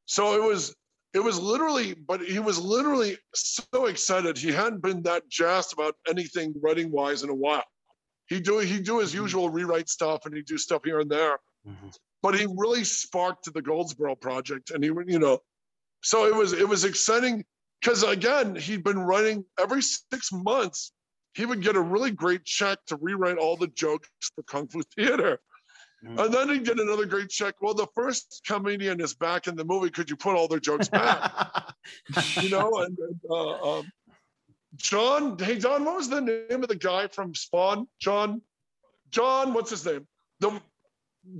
so 0.05 0.33
it 0.35 0.43
was 0.47 0.75
it 1.13 1.19
was 1.19 1.39
literally 1.39 1.93
but 1.93 2.21
he 2.21 2.39
was 2.39 2.59
literally 2.59 3.17
so 3.33 3.85
excited 3.85 4.37
he 4.37 4.51
hadn't 4.51 4.81
been 4.81 5.01
that 5.03 5.27
jazzed 5.29 5.73
about 5.73 5.95
anything 6.07 6.53
writing 6.61 6.91
wise 6.91 7.23
in 7.23 7.29
a 7.29 7.35
while 7.35 7.63
he 8.27 8.39
do 8.39 8.59
he 8.59 8.79
do 8.79 8.99
his 8.99 9.11
Mhm. 9.11 9.21
usual 9.23 9.49
rewrite 9.49 9.89
stuff 9.89 10.25
and 10.25 10.35
he 10.35 10.41
do 10.41 10.57
stuff 10.57 10.81
here 10.83 10.99
and 10.99 11.09
there 11.09 11.37
Mhm. 11.67 11.95
but 12.23 12.33
he 12.39 12.45
really 12.63 12.83
sparked 12.83 13.51
the 13.53 13.61
Goldsboro 13.61 14.15
project, 14.15 14.71
and 14.71 14.83
he, 14.83 14.89
you 15.07 15.19
know, 15.19 15.39
so 16.01 16.25
it 16.25 16.33
was 16.35 16.51
it 16.53 16.67
was 16.67 16.83
exciting 16.83 17.45
because 17.79 18.01
again 18.03 18.55
he'd 18.55 18.83
been 18.83 18.99
writing 18.99 19.45
every 19.59 19.81
six 19.81 20.31
months. 20.31 20.91
He 21.33 21.45
would 21.45 21.61
get 21.61 21.75
a 21.75 21.81
really 21.81 22.11
great 22.11 22.45
check 22.45 22.79
to 22.87 22.95
rewrite 22.97 23.37
all 23.37 23.55
the 23.57 23.67
jokes 23.67 24.09
for 24.35 24.43
Kung 24.43 24.67
Fu 24.67 24.81
Theater, 24.95 25.39
Mhm. 26.03 26.25
and 26.25 26.33
then 26.33 26.49
he'd 26.49 26.65
get 26.65 26.79
another 26.79 27.05
great 27.05 27.29
check. 27.29 27.55
Well, 27.61 27.73
the 27.73 27.87
first 27.95 28.41
comedian 28.45 29.01
is 29.01 29.13
back 29.15 29.47
in 29.47 29.55
the 29.55 29.65
movie. 29.65 29.89
Could 29.89 30.09
you 30.09 30.15
put 30.15 30.35
all 30.35 30.47
their 30.47 30.59
jokes 30.59 30.87
back? 30.89 31.73
you 32.41 32.49
know, 32.49 32.71
and, 32.83 32.97
and 32.97 33.19
uh, 33.29 33.79
um, 33.79 33.91
John, 34.75 35.37
hey 35.39 35.57
John, 35.57 35.85
what 35.85 35.95
was 35.97 36.09
the 36.09 36.21
name 36.21 36.61
of 36.63 36.69
the 36.69 36.75
guy 36.75 37.07
from 37.07 37.33
Spawn? 37.33 37.87
John, 37.99 38.41
John, 39.09 39.53
what's 39.53 39.71
his 39.71 39.85
name? 39.85 40.07
The 40.39 40.61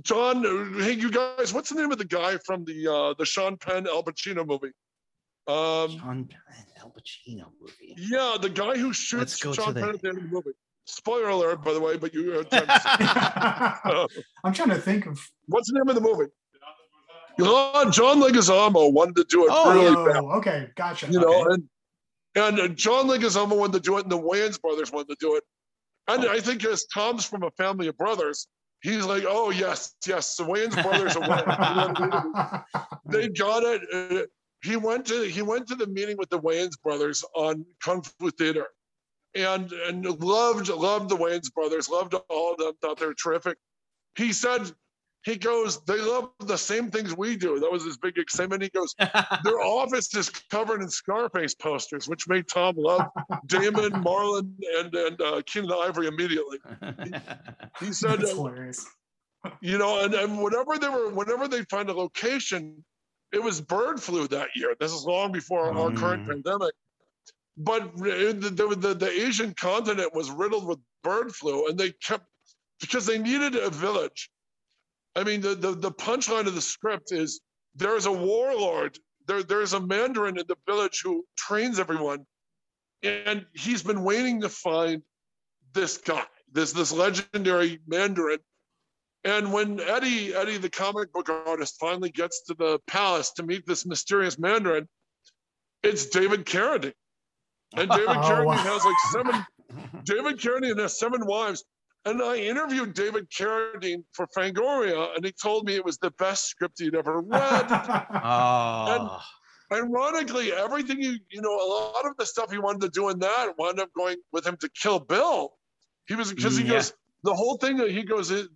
John, 0.02 0.44
uh, 0.44 0.82
hey 0.82 0.92
you 0.92 1.10
guys, 1.10 1.52
what's 1.54 1.70
the 1.70 1.80
name 1.80 1.92
of 1.92 1.98
the 1.98 2.04
guy 2.04 2.36
from 2.38 2.64
the 2.64 2.92
uh, 2.92 3.14
the 3.16 3.24
Sean 3.24 3.56
Penn 3.56 3.86
Al 3.86 4.02
Pacino 4.02 4.46
movie? 4.46 4.72
Um, 5.48 5.90
Sean 5.98 6.24
Penn, 6.28 6.64
Al 6.80 6.90
Pacino 6.92 7.50
movie. 7.60 7.94
yeah, 7.96 8.36
the 8.40 8.50
guy 8.50 8.76
who 8.76 8.88
Let's 8.88 8.98
shoots 8.98 9.42
go 9.42 9.52
to 9.52 9.56
Sean 9.62 9.74
the- 9.74 9.80
Penn 9.80 9.88
at 9.90 10.02
the 10.02 10.08
end 10.08 10.18
of 10.18 10.24
the 10.24 10.28
movie. 10.30 10.50
Spoiler 10.84 11.28
alert, 11.28 11.62
by 11.62 11.72
the 11.74 11.80
way, 11.80 11.96
but 11.98 12.14
you. 12.14 12.44
Uh, 12.50 14.06
I'm 14.44 14.52
trying 14.54 14.70
to 14.70 14.78
think 14.78 15.06
of. 15.06 15.18
what's 15.46 15.70
the 15.70 15.78
name 15.78 15.88
of 15.88 15.94
the 15.94 16.00
movie? 16.00 16.30
John, 17.38 17.92
John 17.92 18.20
Leguizamo 18.20 18.92
wanted 18.92 19.16
to 19.16 19.24
do 19.28 19.44
it 19.44 19.50
Oh, 19.52 19.72
really 19.74 19.94
Oh, 19.96 20.04
bad. 20.06 20.16
okay, 20.38 20.68
gotcha. 20.76 21.06
you 21.10 21.20
know, 21.20 21.42
Okay. 21.44 21.54
and 21.54 21.68
and 22.36 22.60
uh, 22.60 22.68
John 22.74 23.06
Leguizamo 23.06 23.56
wanted 23.56 23.74
to 23.74 23.80
do 23.80 23.96
it, 23.98 24.02
and 24.04 24.10
the 24.12 24.18
Wayans 24.18 24.60
brothers 24.60 24.90
wanted 24.90 25.08
to 25.08 25.16
do 25.20 25.36
it. 25.36 25.44
And 26.08 26.24
I 26.26 26.40
think 26.40 26.64
as 26.64 26.84
Tom's 26.86 27.24
from 27.26 27.42
a 27.42 27.50
family 27.52 27.86
of 27.88 27.96
brothers, 27.98 28.48
he's 28.82 29.04
like, 29.04 29.24
oh 29.28 29.50
yes, 29.50 29.94
yes, 30.06 30.36
the 30.36 30.44
Wayans 30.44 30.82
brothers 30.82 31.16
are 31.16 31.20
winning. 31.20 31.38
You 31.38 32.06
know 32.06 32.22
what 32.32 32.34
I 32.34 32.62
mean? 32.74 32.84
They 33.12 33.28
got 33.28 33.62
it. 33.62 33.82
Uh, 33.92 34.22
he 34.62 34.76
went 34.76 35.06
to 35.06 35.22
he 35.22 35.42
went 35.42 35.68
to 35.68 35.74
the 35.74 35.86
meeting 35.86 36.16
with 36.16 36.30
the 36.30 36.40
Wayans 36.40 36.80
brothers 36.82 37.24
on 37.34 37.64
Kung 37.82 38.02
Fu 38.02 38.30
Theater, 38.30 38.66
and 39.34 39.72
and 39.72 40.04
loved 40.20 40.68
loved 40.68 41.08
the 41.08 41.16
Wayans 41.16 41.52
brothers, 41.52 41.88
loved 41.88 42.14
all 42.28 42.52
of 42.52 42.58
them, 42.58 42.72
thought 42.80 42.98
they 42.98 43.06
were 43.06 43.14
terrific. 43.14 43.58
He 44.16 44.32
said. 44.32 44.72
He 45.24 45.36
goes, 45.36 45.84
they 45.84 46.00
love 46.00 46.30
the 46.38 46.56
same 46.56 46.90
things 46.92 47.14
we 47.14 47.36
do. 47.36 47.58
That 47.58 47.70
was 47.70 47.84
his 47.84 47.98
big 47.98 48.16
excitement. 48.16 48.62
He 48.62 48.68
goes, 48.68 48.94
their 49.44 49.60
office 49.60 50.14
is 50.14 50.30
covered 50.30 50.80
in 50.80 50.88
Scarface 50.88 51.54
posters, 51.56 52.08
which 52.08 52.28
made 52.28 52.46
Tom 52.48 52.76
love 52.78 53.02
Damon, 53.46 53.90
Marlon, 54.02 54.54
and 54.78 54.94
and 54.94 55.20
uh, 55.20 55.42
Keenen 55.44 55.72
Ivory 55.72 56.06
immediately. 56.06 56.58
He 57.80 57.92
said, 57.92 58.22
uh, 58.22 58.28
hilarious. 58.28 58.86
you 59.60 59.76
know, 59.76 60.04
and, 60.04 60.14
and 60.14 60.40
whenever 60.40 60.78
they 60.78 60.88
were, 60.88 61.10
whenever 61.10 61.48
they 61.48 61.62
find 61.64 61.90
a 61.90 61.92
location, 61.92 62.84
it 63.32 63.42
was 63.42 63.60
bird 63.60 64.00
flu 64.02 64.26
that 64.28 64.48
year. 64.54 64.74
This 64.78 64.92
is 64.92 65.04
long 65.04 65.32
before 65.32 65.76
our 65.76 65.90
current 65.92 66.24
Mm. 66.24 66.28
pandemic. 66.44 66.74
But 67.56 67.96
the, 67.96 68.76
the, 68.78 68.94
the, 68.94 69.10
Asian 69.10 69.52
continent 69.52 70.14
was 70.14 70.30
riddled 70.30 70.66
with 70.66 70.78
bird 71.02 71.34
flu, 71.34 71.66
and 71.66 71.76
they 71.76 71.90
kept 71.90 72.24
because 72.80 73.04
they 73.04 73.18
needed 73.18 73.56
a 73.56 73.70
village. 73.70 74.30
I 75.16 75.24
mean, 75.24 75.40
the, 75.40 75.56
the, 75.56 75.72
the 75.72 75.90
punchline 75.90 76.46
of 76.46 76.54
the 76.54 76.60
script 76.60 77.10
is 77.10 77.40
there's 77.74 78.06
a 78.06 78.12
warlord, 78.12 78.96
there, 79.26 79.42
there's 79.42 79.72
a 79.72 79.80
Mandarin 79.80 80.38
in 80.38 80.46
the 80.46 80.56
village 80.66 81.00
who 81.02 81.24
trains 81.36 81.80
everyone, 81.80 82.24
and 83.02 83.44
he's 83.52 83.82
been 83.82 84.04
waiting 84.04 84.40
to 84.42 84.48
find 84.48 85.02
this 85.74 85.98
guy, 85.98 86.22
this 86.52 86.72
this 86.72 86.92
legendary 86.92 87.80
Mandarin. 87.88 88.38
And 89.24 89.52
when 89.52 89.80
Eddie, 89.80 90.34
Eddie, 90.34 90.58
the 90.58 90.70
comic 90.70 91.12
book 91.12 91.28
artist, 91.28 91.76
finally 91.80 92.10
gets 92.10 92.42
to 92.44 92.54
the 92.54 92.78
palace 92.86 93.32
to 93.32 93.42
meet 93.42 93.66
this 93.66 93.84
mysterious 93.84 94.38
Mandarin, 94.38 94.88
it's 95.82 96.06
David 96.06 96.44
Carradine. 96.46 96.92
And 97.76 97.90
David 97.90 98.08
Oh, 98.16 98.20
Carradine 98.20 98.44
wow. 98.46 98.54
has 98.74 98.84
like 98.84 98.96
seven. 99.12 99.46
David 100.04 100.38
Carradine 100.38 100.78
has 100.80 100.98
seven 100.98 101.26
wives. 101.26 101.64
And 102.04 102.22
I 102.22 102.36
interviewed 102.36 102.94
David 102.94 103.28
Carradine 103.30 104.04
for 104.12 104.26
Fangoria, 104.34 105.14
and 105.16 105.24
he 105.24 105.32
told 105.32 105.66
me 105.66 105.74
it 105.74 105.84
was 105.84 105.98
the 105.98 106.12
best 106.12 106.46
script 106.46 106.78
he'd 106.78 106.94
ever 106.94 107.20
read. 107.26 107.66
oh, 108.24 109.20
Ironically, 109.70 110.52
everything 110.52 111.02
you 111.02 111.18
you 111.30 111.42
know, 111.42 111.54
a 111.54 111.68
lot 111.68 112.06
of 112.06 112.16
the 112.16 112.24
stuff 112.24 112.50
he 112.50 112.58
wanted 112.58 112.80
to 112.82 112.88
do 112.88 113.10
in 113.10 113.18
that 113.18 113.52
wound 113.58 113.80
up 113.80 113.90
going 113.94 114.16
with 114.32 114.46
him 114.46 114.56
to 114.60 114.70
kill 114.70 115.00
Bill. 115.00 115.52
He 116.06 116.14
was 116.14 116.32
because 116.32 116.56
he 116.56 116.64
Mm, 116.64 116.68
yeah. 116.68 116.72
goes 116.74 116.92
the 117.24 117.34
whole 117.34 117.58
thing 117.58 117.76
that 117.78 117.90
he 117.90 118.02
goes 118.04 118.30
in 118.30 118.48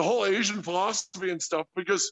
the 0.00 0.04
whole 0.04 0.24
Asian 0.24 0.62
philosophy 0.62 1.28
and 1.30 1.42
stuff 1.42 1.66
because 1.76 2.10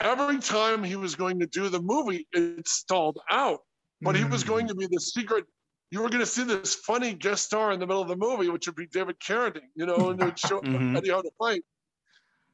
every 0.00 0.38
time 0.40 0.82
he 0.82 0.96
was 0.96 1.14
going 1.14 1.38
to 1.38 1.46
do 1.46 1.68
the 1.68 1.80
movie, 1.80 2.26
it 2.32 2.66
stalled 2.66 3.18
out. 3.30 3.60
But 4.02 4.16
he 4.16 4.24
was 4.24 4.42
Mm. 4.42 4.48
going 4.48 4.66
to 4.66 4.74
be 4.74 4.88
the 4.90 4.98
secret. 4.98 5.44
You 5.92 6.02
were 6.02 6.08
going 6.08 6.24
to 6.24 6.26
see 6.26 6.42
this 6.42 6.74
funny 6.74 7.12
guest 7.14 7.44
star 7.44 7.70
in 7.70 7.78
the 7.78 7.86
middle 7.86 8.02
of 8.02 8.08
the 8.08 8.16
movie, 8.16 8.48
which 8.48 8.66
would 8.66 8.74
be 8.74 8.88
David 8.88 9.20
Carradine, 9.20 9.70
you 9.76 9.86
know, 9.86 10.10
and 10.10 10.20
it 10.20 10.24
would 10.24 10.38
show 10.40 10.60
Mhm. 10.64 10.96
Eddie 10.96 11.10
how 11.10 11.22
to 11.22 11.30
fight. 11.38 11.62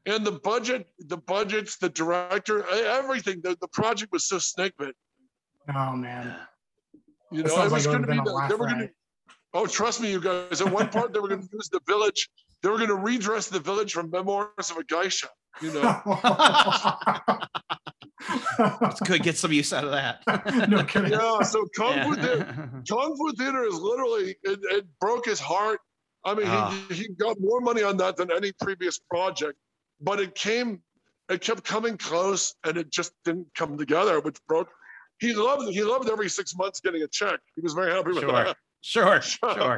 And 0.05 0.27
the 0.27 0.33
budget, 0.33 0.87
the 0.99 1.16
budgets, 1.16 1.79
the 1.79 1.89
director, 1.89 2.57
everything, 3.01 3.41
the, 3.43 3.57
the 3.62 3.68
project 3.68 4.12
was 4.12 4.29
so 4.29 4.39
snake 4.39 4.74
bit. 4.77 4.95
Oh 5.74 5.93
man, 5.97 6.37
You 7.33 7.43
that 7.43 7.49
know, 7.49 7.55
it 7.55 7.57
sounds 7.57 7.72
like 7.72 7.79
was 7.79 7.87
going 7.87 8.03
to 8.03 8.09
be 8.09 8.18
the, 8.18 8.47
they 8.51 8.55
were 8.57 8.66
going 8.66 8.81
to. 8.81 8.91
Oh, 9.55 9.66
trust 9.66 10.03
me, 10.03 10.11
you 10.11 10.20
guys. 10.20 10.61
At 10.61 10.70
one 10.70 10.91
part, 10.91 11.14
they 11.14 11.20
were 11.20 11.29
going 11.29 11.41
to 11.49 11.49
use 11.55 11.70
the 11.70 11.81
village. 11.89 12.29
They 12.66 12.72
were 12.72 12.78
going 12.78 12.88
to 12.88 12.96
redress 12.96 13.46
the 13.46 13.60
village 13.60 13.92
from 13.92 14.10
Memoirs 14.10 14.72
of 14.72 14.76
a 14.76 14.82
Geisha. 14.82 15.28
You 15.62 15.72
know, 15.72 16.02
Could 19.06 19.22
get 19.22 19.36
some 19.36 19.52
use 19.52 19.72
out 19.72 19.84
of 19.84 19.92
that. 19.92 20.18
no 20.68 20.82
kidding. 20.82 21.12
Yeah, 21.12 21.42
so 21.42 21.64
Kung 21.76 22.02
Fu 22.02 22.16
Theater, 22.16 22.82
Kung 22.90 23.16
Fu 23.16 23.32
Theater 23.38 23.62
is 23.62 23.74
literally 23.74 24.34
it, 24.42 24.58
it 24.64 24.84
broke 25.00 25.26
his 25.26 25.38
heart. 25.38 25.78
I 26.24 26.34
mean, 26.34 26.48
Ah. 26.48 26.76
he, 26.88 26.94
he 26.96 27.08
got 27.10 27.36
more 27.38 27.60
money 27.60 27.84
on 27.84 27.98
that 27.98 28.16
than 28.16 28.32
any 28.32 28.50
previous 28.60 28.98
project, 28.98 29.56
but 30.00 30.18
it 30.18 30.34
came, 30.34 30.82
it 31.28 31.42
kept 31.42 31.62
coming 31.62 31.96
close, 31.96 32.52
and 32.64 32.76
it 32.76 32.90
just 32.90 33.12
didn't 33.24 33.46
come 33.56 33.78
together, 33.78 34.18
which 34.18 34.38
broke. 34.48 34.66
He 35.20 35.34
loved 35.34 35.72
he 35.72 35.84
loved 35.84 36.10
every 36.10 36.28
six 36.28 36.56
months 36.56 36.80
getting 36.80 37.02
a 37.02 37.08
check. 37.12 37.38
He 37.54 37.60
was 37.60 37.74
very 37.74 37.92
happy 37.92 38.08
with 38.08 38.22
that. 38.22 38.56
Sure. 38.80 39.20
that. 39.20 39.22
Sure, 39.22 39.54
sure. 39.54 39.76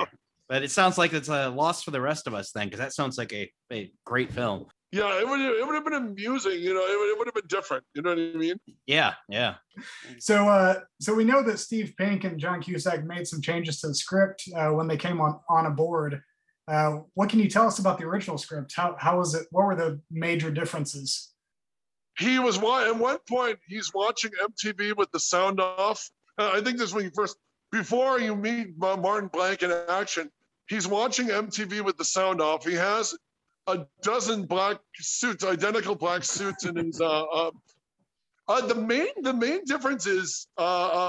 But 0.49 0.63
it 0.63 0.71
sounds 0.71 0.97
like 0.97 1.13
it's 1.13 1.29
a 1.29 1.49
loss 1.49 1.83
for 1.83 1.91
the 1.91 2.01
rest 2.01 2.27
of 2.27 2.35
us 2.35 2.53
then, 2.53 2.67
because 2.67 2.81
that 2.81 2.95
sounds 2.95 3.19
like 3.19 3.33
a, 3.33 3.51
a 3.73 3.93
great 4.05 4.33
film. 4.33 4.67
Yeah, 4.91 5.21
it 5.21 5.29
would 5.29 5.41
it 5.41 5.67
would 5.67 5.75
have 5.75 5.85
been 5.85 5.95
amusing, 5.95 6.61
you 6.61 6.73
know. 6.73 6.81
It 6.81 6.99
would, 6.99 7.11
it 7.11 7.19
would 7.19 7.27
have 7.27 7.35
been 7.35 7.47
different. 7.47 7.85
You 7.95 8.01
know 8.01 8.11
what 8.11 8.19
I 8.19 8.39
mean? 8.39 8.57
Yeah, 8.87 9.15
yeah. 9.29 9.57
So, 10.19 10.49
uh, 10.49 10.81
so 10.99 11.13
we 11.13 11.25
know 11.25 11.43
that 11.43 11.59
Steve 11.59 11.93
Pink 11.99 12.25
and 12.25 12.39
John 12.39 12.63
Cusack 12.63 13.05
made 13.05 13.29
some 13.29 13.43
changes 13.43 13.81
to 13.81 13.89
the 13.89 13.95
script 13.95 14.49
uh, 14.57 14.71
when 14.71 14.89
they 14.89 14.97
came 14.97 15.21
on 15.21 15.41
on 15.51 15.67
a 15.67 15.71
board. 15.71 16.23
Uh, 16.67 17.01
what 17.15 17.29
can 17.29 17.39
you 17.39 17.49
tell 17.51 17.67
us 17.67 17.79
about 17.79 17.99
the 17.99 18.05
original 18.05 18.39
script? 18.39 18.73
How 18.75 18.97
how 18.99 19.19
was 19.19 19.35
it? 19.35 19.47
What 19.51 19.67
were 19.67 19.77
the 19.77 20.01
major 20.11 20.51
differences? 20.51 21.35
he 22.19 22.39
was 22.39 22.59
wa- 22.59 22.85
at 22.85 22.97
one 22.97 23.19
point 23.29 23.59
he's 23.67 23.95
watching 23.95 24.31
MTV 24.43 24.97
with 24.97 25.11
the 25.13 25.21
sound 25.21 25.61
off. 25.61 26.11
Uh, 26.37 26.51
I 26.55 26.61
think 26.61 26.79
this 26.79 26.89
is 26.89 26.95
when 26.95 27.05
you 27.05 27.11
first 27.15 27.37
before 27.71 28.19
you 28.19 28.35
meet 28.35 28.77
Martin 28.77 29.29
Blank 29.33 29.63
in 29.63 29.73
action. 29.89 30.31
He's 30.69 30.87
watching 30.87 31.29
MTV 31.29 31.83
with 31.83 31.97
the 31.97 32.05
sound 32.05 32.41
off. 32.41 32.65
He 32.67 32.75
has 32.75 33.17
a 33.67 33.87
dozen 34.03 34.45
black 34.45 34.79
suits, 34.97 35.45
identical 35.45 35.95
black 35.95 36.25
suits 36.25 36.65
in 36.65 36.77
his. 36.77 37.01
Uh, 37.01 37.23
uh, 37.25 37.51
uh, 38.49 38.67
the 38.67 38.75
main 38.75 39.09
the 39.23 39.33
main 39.33 39.65
difference 39.65 40.07
is 40.07 40.47
uh, 40.59 40.63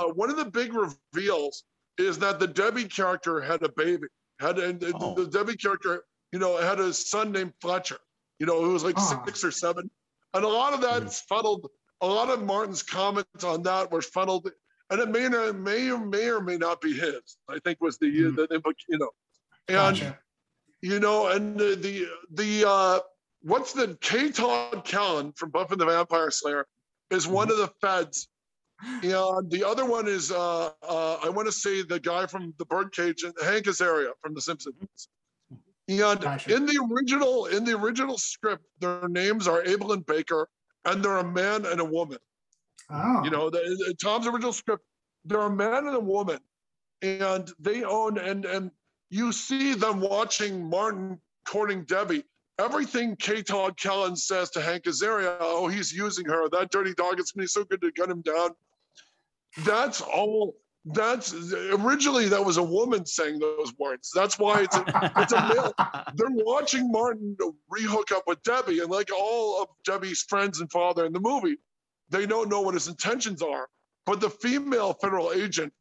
uh, 0.08 0.14
one 0.14 0.30
of 0.30 0.38
the 0.38 0.46
big 0.46 0.74
reveals 0.74 1.64
is 1.98 2.18
that 2.20 2.40
the 2.40 2.48
Debbie 2.48 2.86
character 2.86 3.42
had 3.42 3.62
a 3.64 3.70
baby. 3.70 4.08
Had 4.40 4.58
and 4.60 4.80
the, 4.80 4.94
Oh. 5.00 5.16
the 5.16 5.28
Debbie 5.28 5.56
character, 5.58 6.04
you 6.32 6.40
know, 6.40 6.58
had 6.58 6.80
a 6.80 6.94
son 6.94 7.32
named 7.32 7.54
Fletcher. 7.62 7.98
You 8.40 8.46
know, 8.46 8.64
who 8.64 8.72
was 8.72 8.84
like 8.86 8.96
Ah. 8.98 9.24
six 9.26 9.44
or 9.44 9.52
seven, 9.52 9.90
and 10.34 10.46
a 10.46 10.48
lot 10.48 10.74
of 10.74 10.80
that's 10.82 11.22
funneled. 11.22 11.70
A 12.02 12.08
lot 12.08 12.30
of 12.30 12.42
Martin's 12.46 12.82
comments 12.84 13.44
on 13.44 13.64
that 13.64 13.92
were 13.92 14.02
funneled, 14.02 14.50
and 14.90 15.02
it 15.02 15.10
may 15.10 15.26
or 15.26 15.52
may 15.52 15.90
or 15.92 15.98
may 16.00 16.30
or 16.30 16.40
may 16.40 16.58
not 16.58 16.80
be 16.80 16.94
his. 16.94 17.38
I 17.50 17.60
think 17.60 17.82
was 17.82 17.98
the 17.98 18.10
Hmm. 18.10 18.36
the, 18.36 18.48
the 18.48 18.62
you 18.88 18.98
know, 18.98 19.10
and 19.70 19.96
Gotcha. 19.98 20.20
you 20.82 21.00
know, 21.00 21.28
and 21.28 21.58
the 21.58 21.76
the, 21.76 22.08
the 22.32 22.68
uh, 22.70 23.00
what's 23.44 23.74
the 23.74 23.98
K. 24.02 24.32
Todd 24.32 24.84
Callan 24.84 25.32
from 25.34 25.52
Buffy 25.52 25.76
the 25.76 25.86
Vampire 25.86 26.32
Slayer 26.32 26.66
is 27.12 27.28
one 27.28 27.50
of 27.52 27.58
the 27.58 27.70
feds. 27.82 28.28
And 29.04 29.52
the 29.52 29.64
other 29.68 29.84
one 29.86 30.08
is 30.08 30.32
uh, 30.32 30.68
uh, 30.84 31.18
I 31.22 31.28
want 31.30 31.48
to 31.48 31.52
say 31.52 31.82
the 31.84 32.00
guy 32.00 32.26
from 32.26 32.54
the 32.58 32.66
Birdcage 32.66 33.24
and 33.24 33.34
the 33.38 33.44
Hank 33.44 33.66
Azaria 33.66 34.12
from 34.22 34.34
The 34.34 34.42
Simpsons. 34.42 35.10
And 35.90 36.00
Gotcha. 36.22 36.56
in 36.56 36.66
the 36.66 36.80
original 36.90 37.48
in 37.48 37.66
the 37.66 37.74
original 37.78 38.18
script, 38.18 38.64
their 38.80 39.10
names 39.10 39.48
are 39.50 39.64
Abel 39.66 39.92
and 39.92 40.06
Baker, 40.06 40.48
and 40.86 41.04
they're 41.04 41.18
a 41.18 41.30
man 41.30 41.66
and 41.66 41.82
a 41.82 41.86
woman. 41.86 42.20
Oh, 42.90 43.22
You 43.26 43.32
know, 43.32 43.50
the- 43.50 43.96
Tom's 44.02 44.28
original 44.28 44.54
script, 44.54 44.84
they're 45.26 45.42
a 45.42 45.50
man 45.50 45.86
and 45.88 45.96
a 45.96 46.00
woman, 46.00 46.40
and 47.02 47.52
they 47.60 47.84
own 47.84 48.18
and 48.18 48.46
and 48.46 48.72
you 49.10 49.32
see 49.32 49.74
them 49.74 50.00
watching 50.00 50.70
Martin 50.70 51.20
courting 51.46 51.84
Debbie. 51.84 52.24
Everything 52.60 53.16
K. 53.16 53.42
Todd 53.42 53.78
Kellen 53.78 54.16
says 54.16 54.50
to 54.52 54.62
Hank 54.62 54.84
Azaria, 54.84 55.38
oh, 55.40 55.68
he's 55.68 55.92
using 55.94 56.26
her. 56.26 56.50
That 56.50 56.72
dirty 56.72 56.94
dog. 56.94 57.20
It's 57.20 57.32
gonna 57.32 57.44
be 57.44 57.48
so 57.48 57.64
good 57.64 57.82
to 57.82 57.92
gun 57.92 58.12
him 58.12 58.22
down. 58.22 58.52
That's 59.60 60.02
all. 60.02 60.56
That's 60.86 61.34
originally 61.54 62.30
that 62.30 62.44
was 62.44 62.58
a 62.58 62.64
woman 62.64 63.06
saying 63.06 63.40
those 63.40 63.74
words. 63.78 64.12
That's 64.14 64.40
why 64.40 64.62
it's 64.64 64.76
a, 64.76 65.12
it's 65.18 65.34
a 65.34 65.48
male 65.50 65.74
they're 66.16 66.28
watching 66.46 66.90
Martin 66.92 67.36
rehook 67.72 68.12
up 68.12 68.24
with 68.28 68.42
Debbie, 68.44 68.80
and 68.80 68.90
like 68.90 69.10
all 69.12 69.62
of 69.62 69.70
Debbie's 69.86 70.22
friends 70.22 70.62
and 70.62 70.72
father 70.72 71.06
in 71.06 71.14
the 71.14 71.20
movie, 71.20 71.58
they 72.10 72.26
don't 72.26 72.50
know 72.50 72.62
what 72.62 72.74
his 72.76 72.88
intentions 72.88 73.42
are. 73.42 73.68
But 74.06 74.22
the 74.22 74.30
female 74.30 74.94
federal 74.94 75.32
agent 75.34 75.74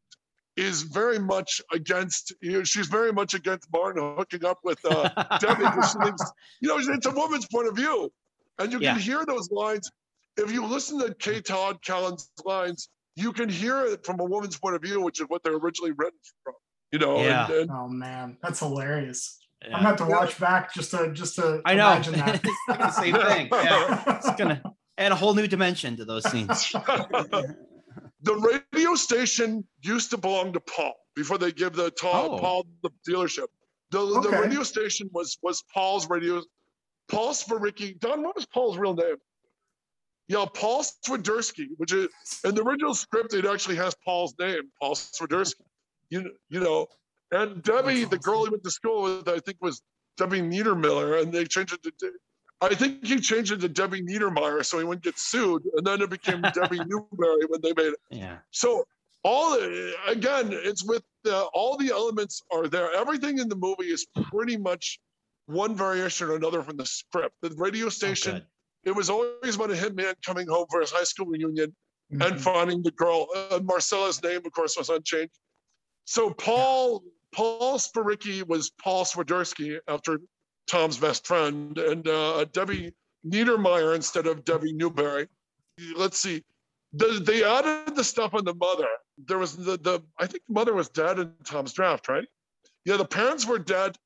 is 0.58 0.82
very 0.82 1.18
much 1.18 1.60
against. 1.72 2.34
You 2.42 2.52
know, 2.52 2.64
she's 2.64 2.88
very 2.88 3.12
much 3.12 3.34
against 3.34 3.68
Martin 3.72 4.14
hooking 4.18 4.44
up 4.44 4.58
with 4.64 4.78
uh, 4.84 5.08
Debbie 5.40 5.62
because 5.64 5.92
she 5.92 5.98
thinks, 6.04 6.22
you 6.60 6.68
know, 6.68 6.78
it's 6.78 7.06
a 7.06 7.10
woman's 7.10 7.46
point 7.46 7.68
of 7.68 7.76
view, 7.76 8.12
and 8.58 8.72
you 8.72 8.78
Yeah. 8.80 8.92
can 8.94 9.00
hear 9.02 9.24
those 9.26 9.50
lines. 9.50 9.90
If 10.36 10.52
you 10.52 10.64
listen 10.66 10.98
to 11.00 11.14
K. 11.14 11.40
Todd 11.40 11.78
Callan's 11.82 12.30
lines, 12.44 12.88
you 13.16 13.32
can 13.32 13.48
hear 13.48 13.84
it 13.86 14.04
from 14.04 14.20
a 14.20 14.24
woman's 14.24 14.58
point 14.58 14.74
of 14.76 14.82
view, 14.82 15.00
which 15.00 15.20
is 15.20 15.26
what 15.28 15.42
they're 15.42 15.56
originally 15.56 15.92
written 15.92 16.18
from. 16.44 16.54
You 16.92 16.98
know, 17.00 17.20
Yeah. 17.22 17.46
and, 17.46 17.54
and 17.54 17.70
oh 17.70 17.88
man, 17.88 18.36
that's 18.42 18.60
hilarious. 18.60 19.38
I'm 19.62 19.70
Yeah. 19.70 19.76
gonna 19.76 19.88
have 19.88 19.96
to 19.96 20.06
watch 20.06 20.38
back 20.40 20.72
just 20.74 20.90
to 20.92 21.12
just 21.12 21.34
to 21.36 21.60
I 21.64 21.74
know. 21.74 21.92
imagine 21.92 22.12
that. 22.24 22.40
It's 22.44 22.66
the 22.68 22.90
same 22.90 23.14
thing. 23.14 23.48
Yeah. 23.52 24.02
It's 24.18 24.30
gonna 24.38 24.62
add 24.96 25.12
a 25.12 25.16
whole 25.16 25.34
new 25.34 25.46
dimension 25.48 25.96
to 25.96 26.04
those 26.04 26.28
scenes. 26.30 26.72
The 28.22 28.60
radio 28.74 28.94
station 28.94 29.64
used 29.82 30.10
to 30.10 30.18
belong 30.18 30.52
to 30.54 30.60
Paul 30.60 30.94
before 31.14 31.38
they 31.38 31.52
give 31.52 31.74
the 31.74 31.92
Paul, 32.00 32.34
Oh. 32.34 32.38
Paul 32.38 32.66
the 32.82 32.90
dealership. 33.08 33.46
The, 33.90 34.20
the 34.20 34.30
radio 34.30 34.62
station 34.64 35.08
was 35.12 35.38
was 35.42 35.62
Paul's 35.72 36.08
radio. 36.10 36.42
Paul 37.08 37.30
Spericki. 37.32 37.98
Don, 38.00 38.22
what 38.22 38.36
was 38.36 38.44
Paul's 38.46 38.76
real 38.76 38.94
name? 38.94 39.16
Yeah, 40.26 40.44
Paul 40.52 40.84
Swiderski, 41.06 41.68
which 41.78 41.92
is 41.94 42.08
in 42.44 42.54
the 42.54 42.62
original 42.62 42.94
script, 42.94 43.32
it 43.32 43.46
actually 43.46 43.76
has 43.76 43.94
Paul's 44.04 44.34
name, 44.38 44.62
Paul 44.80 44.94
Swiderski. 44.94 45.62
You 46.10 46.32
you 46.50 46.60
know, 46.60 46.86
and 47.30 47.62
Debbie, 47.62 48.04
the 48.04 48.18
girl 48.18 48.44
he 48.44 48.50
went 48.50 48.64
to 48.64 48.70
school 48.70 49.02
with, 49.04 49.28
I 49.28 49.38
think 49.38 49.56
was 49.62 49.80
Debbie 50.18 50.42
Niedermiller, 50.42 51.22
and 51.22 51.32
they 51.32 51.44
changed 51.44 51.72
it 51.72 51.98
to. 51.98 52.12
I 52.60 52.74
think 52.74 53.04
he 53.04 53.20
changed 53.20 53.52
it 53.52 53.60
to 53.60 53.68
Debbie 53.68 54.02
Niedermeyer 54.02 54.64
so 54.64 54.78
he 54.78 54.84
wouldn't 54.84 55.04
get 55.04 55.18
sued, 55.18 55.62
and 55.76 55.86
then 55.86 56.02
it 56.02 56.10
became 56.10 56.42
Debbie 56.54 56.80
Newberry 56.86 57.44
when 57.48 57.60
they 57.62 57.72
made 57.76 57.92
it. 57.92 58.00
Yeah. 58.10 58.38
So 58.50 58.84
all 59.24 59.54
again, 60.06 60.50
it's 60.52 60.84
with 60.84 61.02
the, 61.24 61.42
all 61.54 61.76
the 61.76 61.90
elements 61.90 62.42
are 62.52 62.66
there. 62.68 62.92
Everything 62.94 63.38
in 63.38 63.48
the 63.48 63.56
movie 63.56 63.84
is 63.92 64.06
pretty 64.30 64.56
much 64.56 64.98
one 65.46 65.74
variation 65.76 66.28
or 66.28 66.36
another 66.36 66.62
from 66.62 66.76
the 66.76 66.86
script. 66.86 67.34
The 67.42 67.50
radio 67.56 67.86
Oh, 67.86 67.90
station, 67.90 68.32
good. 68.34 68.46
it 68.84 68.92
was 68.92 69.08
always 69.10 69.54
about 69.56 69.70
a 69.70 69.74
hitman 69.74 70.14
coming 70.24 70.46
home 70.48 70.66
for 70.70 70.80
his 70.80 70.90
high 70.90 71.04
school 71.04 71.26
reunion 71.26 71.74
and 72.10 72.20
Mhm. 72.22 72.40
finding 72.40 72.82
the 72.82 72.90
girl. 72.92 73.28
Uh, 73.34 73.60
Marcella's 73.62 74.22
name, 74.22 74.40
of 74.46 74.52
course, 74.52 74.76
was 74.76 74.88
unchanged. 74.88 75.38
So 76.06 76.30
Paul 76.30 77.02
Paul 77.34 77.78
Spericki 77.78 78.46
was 78.46 78.70
Paul 78.82 79.04
Swiderski 79.04 79.78
after 79.88 80.18
Tom's 80.68 80.98
best 80.98 81.26
friend, 81.26 81.76
and 81.78 82.06
uh, 82.06 82.44
Debbie 82.52 82.92
Niedermeyer 83.26 83.94
instead 83.94 84.26
of 84.26 84.44
Debbie 84.44 84.72
Newberry. 84.72 85.28
Let's 85.96 86.18
see. 86.18 86.44
The, 86.92 87.20
they 87.22 87.44
added 87.44 87.94
the 87.94 88.04
stuff 88.04 88.34
on 88.34 88.44
the 88.44 88.54
mother. 88.54 88.88
There 89.26 89.38
was 89.38 89.56
the 89.56 89.76
the 89.76 90.00
I 90.18 90.26
think 90.26 90.44
the 90.46 90.54
mother 90.54 90.74
was 90.74 90.88
dead 90.88 91.18
in 91.18 91.32
Tom's 91.44 91.72
draft, 91.72 92.08
right? 92.08 92.26
Yeah, 92.84 92.96
the 92.96 93.04
parents 93.04 93.46
were 93.46 93.58
dead. 93.58 93.96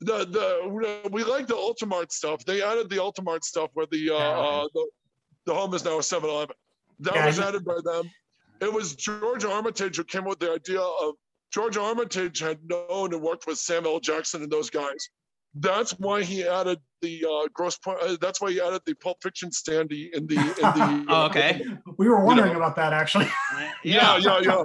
The 0.00 0.24
the 0.24 1.08
we 1.10 1.22
like 1.22 1.46
the 1.46 1.54
Ultimart 1.54 2.10
stuff. 2.10 2.44
They 2.44 2.62
added 2.62 2.90
the 2.90 2.96
Ultimart 2.96 3.44
stuff 3.44 3.70
where 3.74 3.86
the 3.90 4.10
uh, 4.10 4.16
uh 4.16 4.68
the, 4.74 4.86
the 5.46 5.54
home 5.54 5.74
is 5.74 5.84
now 5.84 5.96
a 5.96 6.00
7-Eleven. 6.00 6.56
That 7.00 7.14
Yeah, 7.14 7.26
was 7.26 7.38
added 7.38 7.64
by 7.64 7.78
them. 7.84 8.10
It 8.60 8.72
was 8.72 8.94
George 8.94 9.44
Armitage 9.44 9.96
who 9.96 10.04
came 10.04 10.24
with 10.24 10.38
the 10.38 10.52
idea 10.52 10.80
of 10.80 11.14
George 11.52 11.76
Armitage 11.76 12.38
had 12.38 12.58
known 12.68 13.12
and 13.12 13.22
worked 13.22 13.46
with 13.46 13.58
Samuel 13.58 13.94
L. 13.94 14.00
Jackson 14.00 14.42
and 14.42 14.50
those 14.50 14.70
guys. 14.70 15.08
That's 15.54 15.92
why 15.98 16.22
he 16.22 16.44
added 16.44 16.78
the 17.02 17.26
uh, 17.28 17.48
Grosse 17.52 17.76
Pointe. 17.78 18.00
Uh, 18.02 18.16
that's 18.20 18.40
why 18.40 18.52
he 18.52 18.60
added 18.60 18.80
the 18.86 18.94
Pulp 18.94 19.18
Fiction 19.22 19.50
standee 19.50 20.12
in 20.14 20.26
the. 20.26 20.36
In 20.38 20.46
the 20.46 21.04
Oh, 21.08 21.26
okay. 21.26 21.62
We 21.98 22.08
were 22.08 22.24
wondering 22.24 22.52
know. 22.52 22.58
about 22.58 22.76
that 22.76 22.92
actually. 22.92 23.28
Yeah, 23.84 24.16
yeah, 24.18 24.40
yeah. 24.40 24.64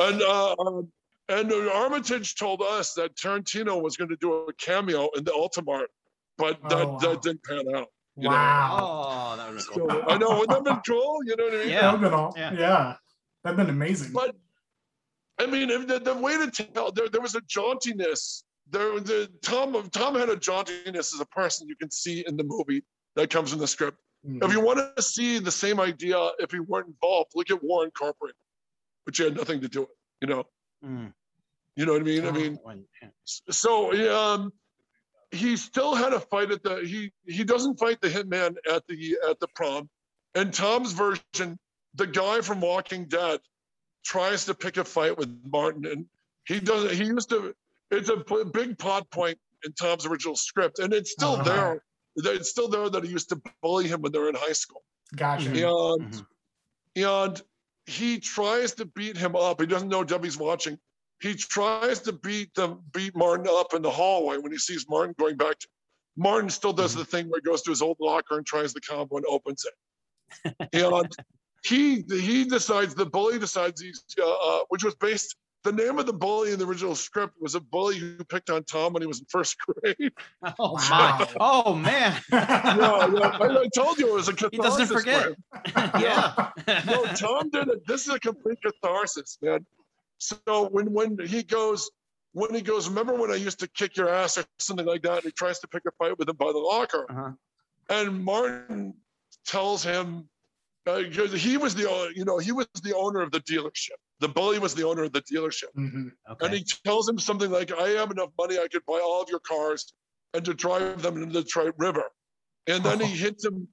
and 0.00 0.22
uh, 0.22 0.54
um, 0.58 0.88
and 1.28 1.52
uh, 1.52 1.70
Armitage 1.74 2.34
told 2.34 2.60
us 2.62 2.94
that 2.94 3.14
Tarantino 3.16 3.80
was 3.80 3.96
going 3.96 4.08
to 4.10 4.16
do 4.16 4.32
a 4.48 4.52
cameo 4.54 5.10
in 5.16 5.22
the 5.24 5.30
Ultimart, 5.30 5.86
but 6.38 6.60
that, 6.70 6.72
Oh, 6.78 6.92
wow. 6.92 6.98
that 6.98 7.22
didn't 7.22 7.44
pan 7.44 7.58
out. 7.76 7.86
You 8.16 8.24
know. 8.24 8.30
wow. 8.30 8.78
Oh, 8.80 9.36
that 9.36 9.48
would 9.48 9.58
be 9.58 9.64
cool. 9.68 9.88
So, 9.90 10.02
I 10.08 10.18
know, 10.18 10.30
wouldn't 10.38 10.50
that 10.50 10.64
been 10.64 10.80
cool? 10.88 11.18
You 11.24 11.36
know 11.36 11.44
what 11.44 11.54
I 11.54 11.58
mean? 11.58 11.68
Yeah. 11.68 11.96
That 11.96 12.12
all- 12.12 12.34
yeah. 12.36 12.52
yeah. 12.52 12.94
That'd 13.44 13.56
been 13.58 13.70
amazing. 13.70 14.12
But 14.12 14.34
I 15.38 15.46
mean, 15.46 15.70
if 15.70 15.86
the, 15.86 16.00
the 16.00 16.14
way 16.14 16.36
to 16.36 16.50
tell 16.50 16.90
there, 16.92 17.08
there 17.08 17.20
was 17.20 17.34
a 17.36 17.40
jauntiness. 17.42 18.42
There, 18.70 19.00
the 19.00 19.30
Tom 19.42 19.88
Tom 19.90 20.14
had 20.14 20.28
a 20.28 20.36
jauntiness 20.36 21.12
as 21.14 21.20
a 21.20 21.26
person 21.26 21.68
you 21.68 21.76
can 21.76 21.90
see 21.90 22.24
in 22.26 22.36
the 22.36 22.44
movie 22.44 22.82
that 23.16 23.30
comes 23.30 23.52
in 23.52 23.58
the 23.58 23.66
script. 23.66 23.98
Mhm. 24.26 24.44
If 24.44 24.52
you 24.52 24.60
want 24.60 24.96
to 24.96 25.02
see 25.02 25.38
the 25.38 25.50
same 25.50 25.80
idea, 25.80 26.18
if 26.38 26.50
he 26.52 26.60
weren't 26.60 26.88
involved, 26.88 27.32
look 27.34 27.50
at 27.50 27.62
Warren 27.62 27.90
Corporate, 27.90 28.36
which 29.04 29.18
you 29.18 29.24
had 29.24 29.36
nothing 29.36 29.60
to 29.62 29.68
do 29.68 29.80
with. 29.80 29.90
You 30.20 30.28
know, 30.28 30.44
Mm. 30.84 31.12
you 31.76 31.86
know 31.86 31.92
what 31.92 32.02
I 32.02 32.04
mean? 32.04 32.26
I 32.26 32.30
mean, 32.30 32.58
so 33.36 34.14
um, 34.16 34.52
he 35.30 35.56
still 35.56 35.94
had 35.94 36.12
a 36.12 36.20
fight 36.20 36.50
at 36.50 36.62
the 36.62 36.76
he 36.84 37.12
he 37.26 37.44
doesn't 37.44 37.78
fight 37.78 38.00
the 38.00 38.08
hitman 38.08 38.56
at 38.70 38.86
the 38.86 39.18
at 39.28 39.40
the 39.40 39.48
prom. 39.48 39.88
In 40.34 40.50
Tom's 40.52 40.92
version, 40.92 41.58
the 41.94 42.06
guy 42.06 42.40
from 42.40 42.60
Walking 42.60 43.06
Dead 43.06 43.40
tries 44.04 44.44
to 44.46 44.54
pick 44.54 44.76
a 44.76 44.84
fight 44.84 45.16
with 45.18 45.28
Martin, 45.44 45.86
and 45.86 46.06
he 46.46 46.60
doesn't. 46.60 46.92
He 46.92 47.04
used 47.04 47.30
to. 47.30 47.54
It's 47.90 48.08
a 48.08 48.18
p- 48.18 48.44
big 48.52 48.78
plot 48.78 49.10
point 49.10 49.38
in 49.64 49.72
Tom's 49.72 50.06
original 50.06 50.36
script, 50.36 50.78
and 50.78 50.92
it's 50.92 51.12
still 51.12 51.34
Uh-huh. 51.34 51.42
there. 51.44 51.84
It's 52.16 52.50
still 52.50 52.68
there 52.68 52.88
that 52.90 53.04
he 53.04 53.10
used 53.10 53.28
to 53.30 53.40
bully 53.62 53.86
him 53.88 54.02
when 54.02 54.12
they 54.12 54.18
were 54.18 54.28
in 54.28 54.34
high 54.34 54.52
school. 54.52 54.82
Gotcha. 55.16 55.48
Mhm. 55.50 55.98
And 55.98 56.12
Mhm. 56.14 56.26
and 56.96 57.42
he 57.86 58.20
tries 58.20 58.74
to 58.74 58.84
beat 58.84 59.16
him 59.16 59.34
up. 59.36 59.60
He 59.60 59.66
doesn't 59.66 59.88
know 59.88 60.04
Debbie's 60.04 60.36
watching. 60.36 60.78
He 61.20 61.34
tries 61.34 62.00
to 62.00 62.12
beat 62.12 62.54
the 62.54 62.68
beat 62.92 63.14
Martin 63.16 63.46
up 63.48 63.74
in 63.74 63.82
the 63.82 63.90
hallway 63.90 64.38
when 64.38 64.52
he 64.52 64.58
sees 64.58 64.88
Martin 64.88 65.14
going 65.18 65.36
back. 65.36 65.58
To, 65.58 65.68
Martin 66.16 66.50
still 66.50 66.72
does 66.72 66.94
the 66.94 67.04
thing 67.04 67.28
where 67.28 67.40
he 67.42 67.48
goes 67.48 67.62
to 67.62 67.70
his 67.70 67.82
old 67.82 67.96
locker 68.00 68.36
and 68.38 68.46
tries 68.46 68.72
the 68.72 68.80
combo 68.80 69.16
and 69.16 69.26
opens 69.26 69.64
it. 69.64 70.56
and 70.72 71.12
he 71.64 72.02
he 72.08 72.44
decides 72.44 72.94
the 72.94 73.06
bully 73.06 73.38
decides 73.38 73.80
he's 73.80 74.02
uh, 74.18 74.28
uh, 74.30 74.64
which 74.68 74.84
was 74.84 74.94
based. 74.96 75.36
The 75.62 75.72
name 75.72 75.98
of 75.98 76.06
the 76.06 76.12
bully 76.14 76.52
in 76.52 76.58
the 76.58 76.64
original 76.64 76.94
script 76.94 77.34
was 77.38 77.54
a 77.54 77.60
bully 77.60 77.98
who 77.98 78.16
picked 78.24 78.48
on 78.48 78.64
Tom 78.64 78.94
when 78.94 79.02
he 79.02 79.06
was 79.06 79.18
in 79.20 79.26
first 79.28 79.56
grade. 79.58 80.12
Oh 80.58 80.72
Wow. 80.72 80.78
my! 80.90 81.26
Oh 81.38 81.74
man! 81.74 82.18
yeah, 82.32 82.76
yeah. 83.12 83.38
I, 83.40 83.58
I 83.64 83.68
told 83.74 83.98
you 83.98 84.08
it 84.08 84.14
was 84.14 84.28
a 84.28 84.32
catharsis. 84.32 84.50
He 84.52 84.58
doesn't 84.58 84.86
forget. 84.86 85.34
yeah. 86.00 86.50
no, 86.86 87.04
Tom 87.14 87.50
did 87.50 87.68
it. 87.68 87.86
This 87.86 88.06
is 88.08 88.14
a 88.14 88.18
complete 88.20 88.58
catharsis, 88.62 89.36
man. 89.42 89.66
So 90.18 90.68
when 90.70 90.92
when 90.94 91.18
he 91.26 91.42
goes, 91.42 91.90
when 92.32 92.54
he 92.54 92.62
goes, 92.62 92.88
remember 92.88 93.14
when 93.14 93.30
I 93.30 93.34
used 93.36 93.60
to 93.60 93.68
kick 93.68 93.96
your 93.98 94.08
ass 94.08 94.38
or 94.38 94.44
something 94.58 94.86
like 94.86 95.02
that? 95.02 95.16
And 95.16 95.24
he 95.24 95.30
tries 95.32 95.58
to 95.60 95.68
pick 95.68 95.82
a 95.86 95.90
fight 95.98 96.18
with 96.18 96.28
him 96.28 96.36
by 96.36 96.52
the 96.52 96.58
locker, 96.58 97.04
Uh-huh. 97.10 97.32
and 97.90 98.24
Martin 98.24 98.94
tells 99.46 99.82
him 99.84 100.28
because 100.86 101.32
he 101.34 101.58
was 101.58 101.74
the 101.74 102.12
you 102.16 102.24
know 102.24 102.38
he 102.38 102.52
was 102.52 102.66
the 102.82 102.94
owner 102.96 103.20
of 103.20 103.30
the 103.30 103.40
dealership. 103.40 104.00
The 104.20 104.28
bully 104.28 104.58
was 104.58 104.74
the 104.74 104.86
owner 104.86 105.04
of 105.04 105.12
the 105.12 105.22
dealership, 105.22 105.72
Mhm. 105.76 106.12
Okay. 106.30 106.46
and 106.46 106.54
he 106.54 106.62
tells 106.84 107.08
him 107.08 107.18
something 107.18 107.50
like, 107.50 107.72
"I 107.72 107.88
have 107.90 108.10
enough 108.10 108.30
money, 108.38 108.58
I 108.58 108.68
could 108.68 108.84
buy 108.86 109.00
all 109.00 109.22
of 109.22 109.28
your 109.30 109.40
cars 109.40 109.92
and 110.34 110.44
to 110.44 110.54
drive 110.54 111.02
them 111.02 111.16
into 111.22 111.32
the 111.32 111.42
Detroit 111.42 111.74
River." 111.78 112.04
And 112.66 112.84
then 112.84 113.00
he 113.00 113.12
Oh. 113.12 113.16
hits 113.16 113.44
him. 113.44 113.68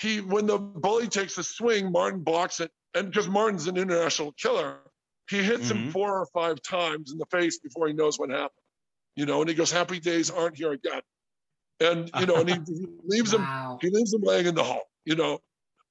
He 0.00 0.20
when 0.20 0.46
the 0.46 0.58
bully 0.58 1.08
takes 1.08 1.36
a 1.38 1.44
swing, 1.44 1.90
Martin 1.92 2.20
blocks 2.22 2.60
it, 2.60 2.72
and 2.94 3.10
because 3.10 3.28
Martin's 3.28 3.66
an 3.66 3.76
international 3.76 4.32
killer, 4.32 4.80
he 5.28 5.42
hits 5.42 5.68
him 5.70 5.88
Mhm. 5.88 5.92
four 5.92 6.20
or 6.20 6.26
five 6.26 6.62
times 6.62 7.10
in 7.12 7.18
the 7.18 7.26
face 7.26 7.58
before 7.58 7.86
he 7.88 7.92
knows 7.92 8.18
what 8.18 8.30
happened. 8.30 8.64
You 9.16 9.26
know, 9.26 9.40
and 9.40 9.48
he 9.50 9.54
goes, 9.56 9.70
"Happy 9.72 9.98
days 10.00 10.30
aren't 10.30 10.56
here 10.56 10.72
again," 10.72 11.02
and 11.80 12.10
you 12.18 12.26
know, 12.26 12.36
and 12.36 12.48
he, 12.48 12.54
he 12.54 12.86
leaves 13.04 13.34
him. 13.34 13.42
Wow. 13.42 13.78
He 13.82 13.90
leaves 13.90 14.14
him 14.14 14.22
laying 14.22 14.46
in 14.46 14.54
the 14.54 14.64
hall. 14.64 14.88
You 15.04 15.16
know, 15.16 15.40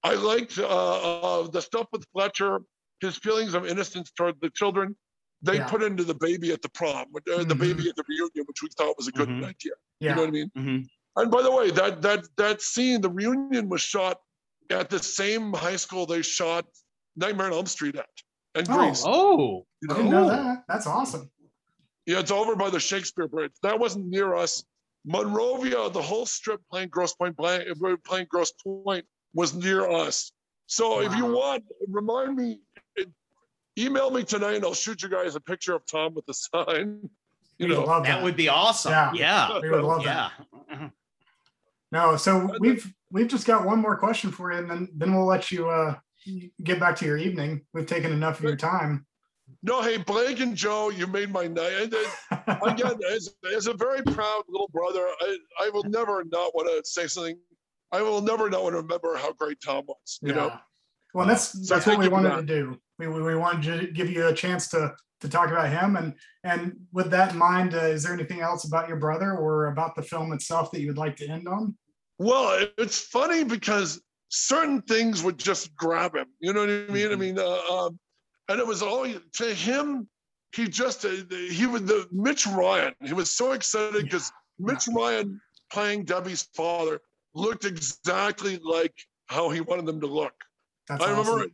I 0.04 0.14
liked 0.16 0.58
uh, 0.58 0.66
uh, 0.66 1.48
the 1.48 1.62
stuff 1.62 1.88
with 1.92 2.06
Fletcher, 2.14 2.62
his 3.02 3.18
feelings 3.18 3.54
of 3.54 3.66
innocence 3.66 4.12
toward 4.12 4.40
the 4.42 4.50
children. 4.52 4.96
They 5.42 5.56
Yeah. 5.58 5.68
put 5.70 5.82
into 5.84 6.04
the 6.04 6.14
baby 6.16 6.52
at 6.52 6.62
the 6.62 6.70
prom, 6.70 7.08
uh, 7.16 7.44
the 7.44 7.56
Mhm. 7.56 7.60
baby 7.60 7.90
at 7.90 7.96
the 7.96 8.04
reunion, 8.08 8.46
which 8.46 8.62
we 8.62 8.70
thought 8.78 8.98
was 8.98 9.08
a 9.08 9.12
good 9.12 9.30
Mhm. 9.30 9.46
idea. 9.46 9.74
Yeah. 10.00 10.10
You 10.12 10.16
know 10.16 10.22
what 10.22 10.28
I 10.28 10.32
mean? 10.32 10.52
Mhm. 10.58 10.90
And 11.16 11.32
by 11.32 11.42
the 11.42 11.52
way, 11.52 11.72
that 11.72 12.02
that 12.02 12.28
that 12.38 12.62
scene, 12.62 13.02
the 13.02 13.10
reunion 13.10 13.70
was 13.70 13.82
shot 13.82 14.22
at 14.70 14.90
the 14.90 15.00
same 15.00 15.54
high 15.54 15.78
school 15.78 16.06
they 16.06 16.22
shot 16.22 16.66
Nightmare 17.16 17.48
on 17.48 17.54
Elm 17.54 17.66
Street 17.66 17.96
at, 17.96 18.10
and 18.56 18.68
Oh. 18.70 18.78
Grease. 18.78 19.04
Oh. 19.06 19.66
you 19.82 19.88
I 19.90 19.94
know? 19.94 19.96
didn't 19.96 20.12
know 20.12 20.28
that. 20.30 20.64
That's 20.68 20.88
awesome. 20.88 21.32
Yeah, 22.06 22.20
it's 22.20 22.32
over 22.32 22.56
by 22.56 22.70
the 22.70 22.80
Shakespeare 22.80 23.28
Bridge. 23.28 23.54
That 23.64 23.80
wasn't 23.80 24.08
near 24.08 24.36
us. 24.36 24.64
Monrovia, 25.06 25.90
the 25.90 26.02
whole 26.02 26.26
strip 26.26 26.62
playing 26.70 26.90
Grosse 26.90 27.14
Pointe, 27.14 27.38
playing, 27.38 27.74
playing 28.04 28.28
Grosse 28.30 28.52
Pointe 28.64 29.08
was 29.34 29.54
near 29.54 29.90
us. 29.90 30.32
So 30.68 31.02
if 31.02 31.16
you 31.16 31.26
want, 31.26 31.64
remind 31.88 32.36
me, 32.36 32.62
email 33.80 34.12
me 34.12 34.24
tonight 34.24 34.56
and 34.56 34.66
I'll 34.66 34.74
shoot 34.74 35.02
you 35.02 35.10
guys 35.10 35.36
a 35.36 35.40
picture 35.40 35.74
of 35.74 35.86
Tom 35.86 36.14
with 36.14 36.26
the 36.26 36.34
sign. 36.34 37.10
You 37.62 37.68
We 37.68 37.74
know, 37.74 37.84
love 37.84 38.06
That 38.06 38.24
would 38.24 38.38
be 38.38 38.48
awesome. 38.48 38.94
Yeah. 38.94 39.12
Yeah. 39.14 39.60
We 39.62 39.70
would 39.70 39.82
love 39.84 40.06
that. 40.06 40.32
No, 41.92 42.16
so 42.16 42.56
we've 42.62 42.90
we've 43.12 43.28
just 43.28 43.46
got 43.48 43.66
one 43.66 43.80
more 43.80 43.98
question 43.98 44.32
for 44.32 44.52
you, 44.54 44.60
and 44.60 44.70
then 44.70 44.88
then 44.96 45.14
we'll 45.14 45.26
let 45.26 45.52
you 45.52 45.68
uh 45.70 45.96
get 46.64 46.80
back 46.80 46.96
to 46.98 47.06
your 47.06 47.18
evening. 47.18 47.66
We've 47.74 47.86
taken 47.86 48.14
enough 48.14 48.38
of 48.38 48.44
your 48.46 48.56
time. 48.56 49.06
no, 49.64 49.82
hey, 49.82 49.98
Blake 49.98 50.40
and 50.40 50.56
Joe, 50.56 50.90
you 50.90 51.06
made 51.08 51.32
my 51.32 51.48
night. 51.48 51.74
And, 51.82 51.96
Again, 52.64 52.98
as, 53.12 53.34
as 53.54 53.68
a 53.68 53.74
very 53.74 54.04
proud 54.04 54.44
little 54.48 54.70
brother, 54.72 55.06
I, 55.20 55.38
I 55.64 55.70
will 55.72 55.84
never 55.84 56.24
not 56.24 56.54
want 56.56 56.68
to 56.70 56.90
say 56.90 57.08
something. 57.08 57.38
I 57.92 58.02
will 58.04 58.22
never 58.22 58.50
not 58.50 58.64
want 58.64 58.74
to 58.76 58.82
remember 58.82 59.18
how 59.18 59.34
great 59.34 59.58
Tom 59.60 59.84
was. 59.88 60.20
You 60.22 60.34
know, 60.34 60.46
Yeah. 60.48 60.60
Well, 61.14 61.26
that's 61.28 61.68
So 61.68 61.74
that's 61.74 61.88
what 61.88 61.98
we 61.98 62.08
wanted 62.08 62.30
that. 62.32 62.42
to 62.42 62.46
do. 62.46 62.80
We, 63.00 63.08
we 63.08 63.22
we 63.22 63.36
wanted 63.36 63.80
to 63.80 63.92
give 63.92 64.10
you 64.12 64.28
a 64.28 64.34
chance 64.34 64.68
to 64.70 64.94
to 65.22 65.30
talk 65.30 65.50
about 65.50 65.70
him, 65.70 65.96
and 65.96 66.14
and 66.44 66.76
with 66.92 67.10
that 67.12 67.32
in 67.32 67.38
mind, 67.38 67.74
uh, 67.74 67.78
is 67.78 68.04
there 68.04 68.14
anything 68.14 68.42
else 68.42 68.66
about 68.66 68.88
your 68.88 68.98
brother 68.98 69.34
or 69.36 69.68
about 69.68 69.96
the 69.96 70.02
film 70.02 70.34
itself 70.34 70.72
that 70.72 70.82
you 70.82 70.88
would 70.88 70.98
like 70.98 71.16
to 71.18 71.28
end 71.28 71.48
on? 71.48 71.78
Well, 72.20 72.68
it's 72.78 73.00
funny 73.00 73.46
because 73.46 74.02
certain 74.28 74.82
things 74.82 75.24
would 75.24 75.40
just 75.40 75.74
grab 75.76 76.16
him. 76.16 76.28
You 76.42 76.54
know 76.54 76.62
what 76.62 76.70
I 76.70 76.92
mean? 76.94 77.08
I 77.08 77.16
Mhm. 77.16 77.20
mean, 77.20 77.40
uh, 77.40 77.60
um, 77.72 78.00
and 78.50 78.60
it 78.60 78.68
was 78.68 78.82
all 78.84 79.08
to 79.08 79.54
him. 79.54 80.10
He 80.54 80.68
just 80.68 81.06
uh, 81.06 81.10
he 81.30 81.66
was 81.68 81.84
the 81.86 82.08
Mitch 82.12 82.46
Ryan. 82.48 82.94
He 83.04 83.14
was 83.14 83.32
so 83.32 83.54
excited 83.54 84.04
because 84.04 84.32
Mitch 84.58 84.88
Ryan 84.94 85.40
playing 85.72 86.04
Debbie's 86.04 86.44
father 86.54 87.00
looked 87.34 87.64
exactly 87.64 88.60
like 88.62 88.94
how 89.28 89.50
he 89.50 89.62
wanted 89.62 89.86
them 89.86 90.02
to 90.02 90.08
look. 90.08 90.34
That's 90.88 91.06
I 91.06 91.12
remember 91.12 91.32
awesome. 91.32 91.52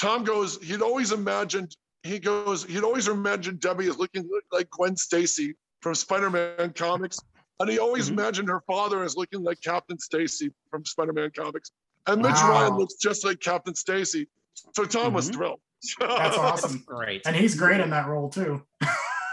Tom 0.00 0.24
goes, 0.24 0.62
he'd 0.62 0.82
always 0.82 1.12
imagined, 1.12 1.74
he 2.02 2.18
goes, 2.18 2.64
he'd 2.64 2.84
always 2.84 3.08
imagined 3.08 3.60
Debbie 3.60 3.88
as 3.88 3.98
looking 3.98 4.28
like 4.52 4.68
Gwen 4.70 4.96
Stacy 4.96 5.54
from 5.80 5.94
Spider-Man 5.94 6.72
comics. 6.74 7.18
And 7.58 7.70
he 7.70 7.78
always 7.78 8.08
Mhm. 8.08 8.12
imagined 8.12 8.48
her 8.48 8.60
father 8.66 9.02
as 9.02 9.16
looking 9.16 9.42
like 9.42 9.58
Captain 9.62 9.98
Stacy 9.98 10.50
from 10.70 10.84
Spider-Man 10.84 11.30
comics. 11.34 11.70
And 12.06 12.20
Mitch 12.20 12.34
Wow. 12.34 12.50
Ryan 12.50 12.76
looks 12.76 12.94
just 12.94 13.24
like 13.24 13.40
Captain 13.40 13.74
Stacy. 13.74 14.28
So 14.74 14.84
Tom 14.84 15.14
was 15.14 15.30
Mhm. 15.30 15.34
thrilled. 15.34 15.60
That's 15.98 16.36
awesome, 16.38 16.82
Great. 16.86 17.22
and 17.26 17.34
he's 17.34 17.54
great 17.54 17.80
in 17.80 17.90
that 17.90 18.08
role 18.08 18.28
too. 18.28 18.62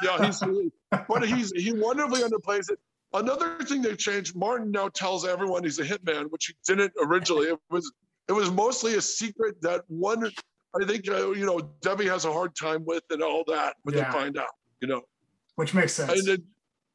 yeah, 0.03 0.24
he's 0.26 0.41
but 1.07 1.28
he's 1.28 1.51
he 1.51 1.72
wonderfully 1.74 2.22
underplays 2.22 2.70
it. 2.72 2.80
Another 3.14 3.57
thing 3.64 3.82
they 3.82 3.95
changed, 3.95 4.36
Martin 4.36 4.72
now 4.72 4.88
tells 4.89 5.26
everyone 5.26 5.64
he's 5.64 5.80
a 5.80 5.84
hitman, 5.86 6.30
which 6.32 6.47
he 6.47 6.55
didn't 6.66 6.93
originally. 7.01 7.47
It 7.49 7.59
was 7.70 7.91
it 8.28 8.34
was 8.34 8.49
mostly 8.51 8.95
a 8.95 9.01
secret 9.01 9.61
that 9.61 9.84
one 9.89 10.32
I 10.80 10.86
think 10.86 11.07
uh, 11.09 11.32
you 11.32 11.45
know 11.45 11.59
Debbie 11.82 12.07
has 12.07 12.26
a 12.26 12.32
hard 12.34 12.55
time 12.55 12.84
with 12.86 13.03
and 13.11 13.21
all 13.21 13.43
that 13.47 13.76
when 13.84 13.95
Yeah. 13.95 14.05
they 14.11 14.17
find 14.17 14.38
out, 14.38 14.47
you 14.82 14.88
know. 14.88 15.01
Which 15.55 15.74
makes 15.74 15.93
sense. 15.93 16.11
And, 16.11 16.28
then- 16.28 16.43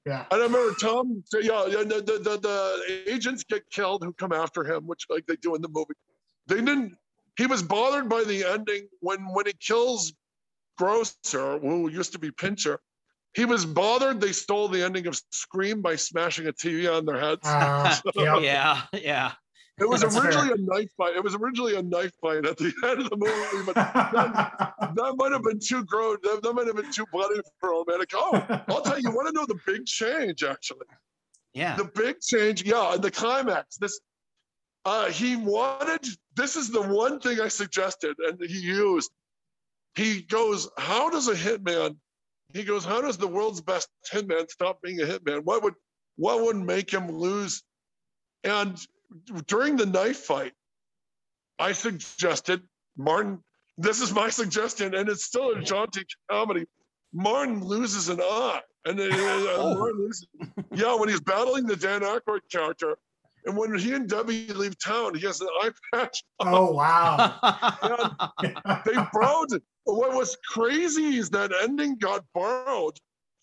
Yeah. 0.06 0.24
and 0.30 0.40
I 0.42 0.44
remember 0.46 0.74
Tom, 0.80 1.22
so 1.26 1.38
yeah, 1.38 1.66
yeah, 1.66 1.84
the, 1.84 2.00
the, 2.02 2.18
the, 2.18 2.38
the 2.40 3.12
agents 3.12 3.44
get 3.44 3.68
killed 3.70 4.02
who 4.02 4.12
come 4.12 4.32
after 4.32 4.64
him, 4.64 4.86
which 4.86 5.06
like 5.08 5.26
they 5.26 5.36
do 5.36 5.54
in 5.54 5.62
the 5.62 5.68
movie. 5.68 5.94
They 6.46 6.56
didn't. 6.56 6.96
He 7.36 7.46
was 7.46 7.62
bothered 7.62 8.08
by 8.08 8.24
the 8.24 8.44
ending 8.44 8.88
when 9.00 9.20
when 9.32 9.46
he 9.46 9.52
kills 9.60 10.12
Grocer, 10.76 11.58
who 11.60 11.88
used 11.90 12.12
to 12.12 12.18
be 12.18 12.30
Pincher. 12.30 12.80
He 13.34 13.44
was 13.44 13.64
bothered 13.64 14.20
they 14.20 14.32
stole 14.32 14.68
the 14.68 14.82
ending 14.82 15.06
of 15.06 15.20
Scream 15.30 15.82
by 15.82 15.96
smashing 15.96 16.46
a 16.48 16.52
TV 16.52 16.90
on 16.92 17.04
their 17.04 17.20
heads. 17.20 17.42
Uh, 17.44 17.94
yep. 18.16 18.38
Yeah. 18.42 18.80
Yeah. 18.92 19.32
It 19.78 19.88
was 19.88 20.00
that's 20.00 20.16
originally 20.16 20.52
a 20.52 20.56
knife 20.56 20.90
fight. 20.96 21.16
It 21.16 21.22
was 21.22 21.34
originally 21.34 21.76
a 21.76 21.82
knife 21.82 22.12
fight 22.20 22.44
at 22.44 22.56
the 22.56 22.72
end 22.84 23.00
of 23.00 23.10
the 23.10 23.16
movie, 23.16 23.64
but 23.64 23.74
that 24.94 25.14
might 25.16 25.32
have 25.32 25.42
been 25.42 25.60
too 25.60 25.84
gross. 25.84 26.18
That, 26.22 26.42
that 26.42 26.52
might 26.52 26.66
have 26.66 26.76
been 26.76 26.92
too 26.92 27.06
bloody 27.12 27.40
for 27.60 27.70
romantic. 27.70 28.10
Oh, 28.14 28.62
I'll 28.68 28.82
tell 28.82 28.98
you, 28.98 29.10
you 29.10 29.14
want 29.14 29.28
to 29.28 29.32
know 29.32 29.46
the 29.46 29.58
big 29.66 29.86
change, 29.86 30.42
actually. 30.42 30.86
Yeah. 31.54 31.76
the 31.76 31.84
big 31.84 32.20
change, 32.20 32.62
yeah, 32.62 32.94
and 32.94 33.02
the 33.02 33.10
climax. 33.10 33.76
This, 33.78 34.00
uh, 34.84 35.06
he 35.06 35.36
wanted. 35.36 36.06
This 36.36 36.56
is 36.56 36.70
the 36.70 36.82
one 36.82 37.20
thing 37.20 37.40
I 37.40 37.48
suggested, 37.48 38.16
and 38.18 38.40
he 38.40 38.58
used. 38.58 39.10
He 39.94 40.22
goes, 40.22 40.68
"How 40.76 41.10
does 41.10 41.28
a 41.28 41.34
hitman?" 41.34 41.96
He 42.52 42.64
goes, 42.64 42.84
"How 42.84 43.00
does 43.00 43.16
the 43.16 43.26
world's 43.26 43.60
best 43.60 43.88
hitman 44.12 44.48
stop 44.50 44.80
being 44.82 45.00
a 45.00 45.04
hitman? 45.04 45.44
What 45.44 45.62
would, 45.62 45.74
what 46.16 46.42
would 46.42 46.56
make 46.56 46.90
him 46.90 47.10
lose?" 47.10 47.62
And 48.44 48.78
during 49.46 49.76
the 49.76 49.86
knife 49.86 50.18
fight, 50.18 50.52
I 51.58 51.72
suggested 51.72 52.62
Martin. 52.96 53.42
This 53.76 54.00
is 54.00 54.12
my 54.12 54.28
suggestion, 54.28 54.94
and 54.94 55.08
it's 55.08 55.24
still 55.24 55.50
a 55.50 55.62
jaunty 55.62 56.04
comedy. 56.30 56.66
Martin 57.12 57.64
loses 57.64 58.08
an 58.08 58.20
eye, 58.20 58.60
and 58.84 58.98
then, 58.98 59.12
uh, 59.12 59.16
Oh. 59.18 59.74
Martin 59.78 60.00
loses 60.00 60.26
yeah, 60.72 60.94
when 60.94 61.08
he's 61.08 61.20
battling 61.20 61.66
the 61.66 61.76
Dan 61.76 62.02
Aykroyd 62.02 62.40
character, 62.50 62.96
and 63.46 63.56
when 63.56 63.76
he 63.78 63.94
and 63.94 64.08
Debbie 64.08 64.46
leave 64.48 64.78
town, 64.78 65.14
he 65.14 65.24
has 65.26 65.40
an 65.40 65.48
eye 65.62 65.70
patch. 65.94 66.22
oh 66.40 66.72
wow. 66.72 67.38
They 68.84 68.94
borrowed. 69.12 69.62
What 69.84 70.12
was 70.12 70.36
crazy 70.46 71.16
is 71.16 71.30
that 71.30 71.52
ending 71.62 71.96
got 71.96 72.24
borrowed 72.34 72.98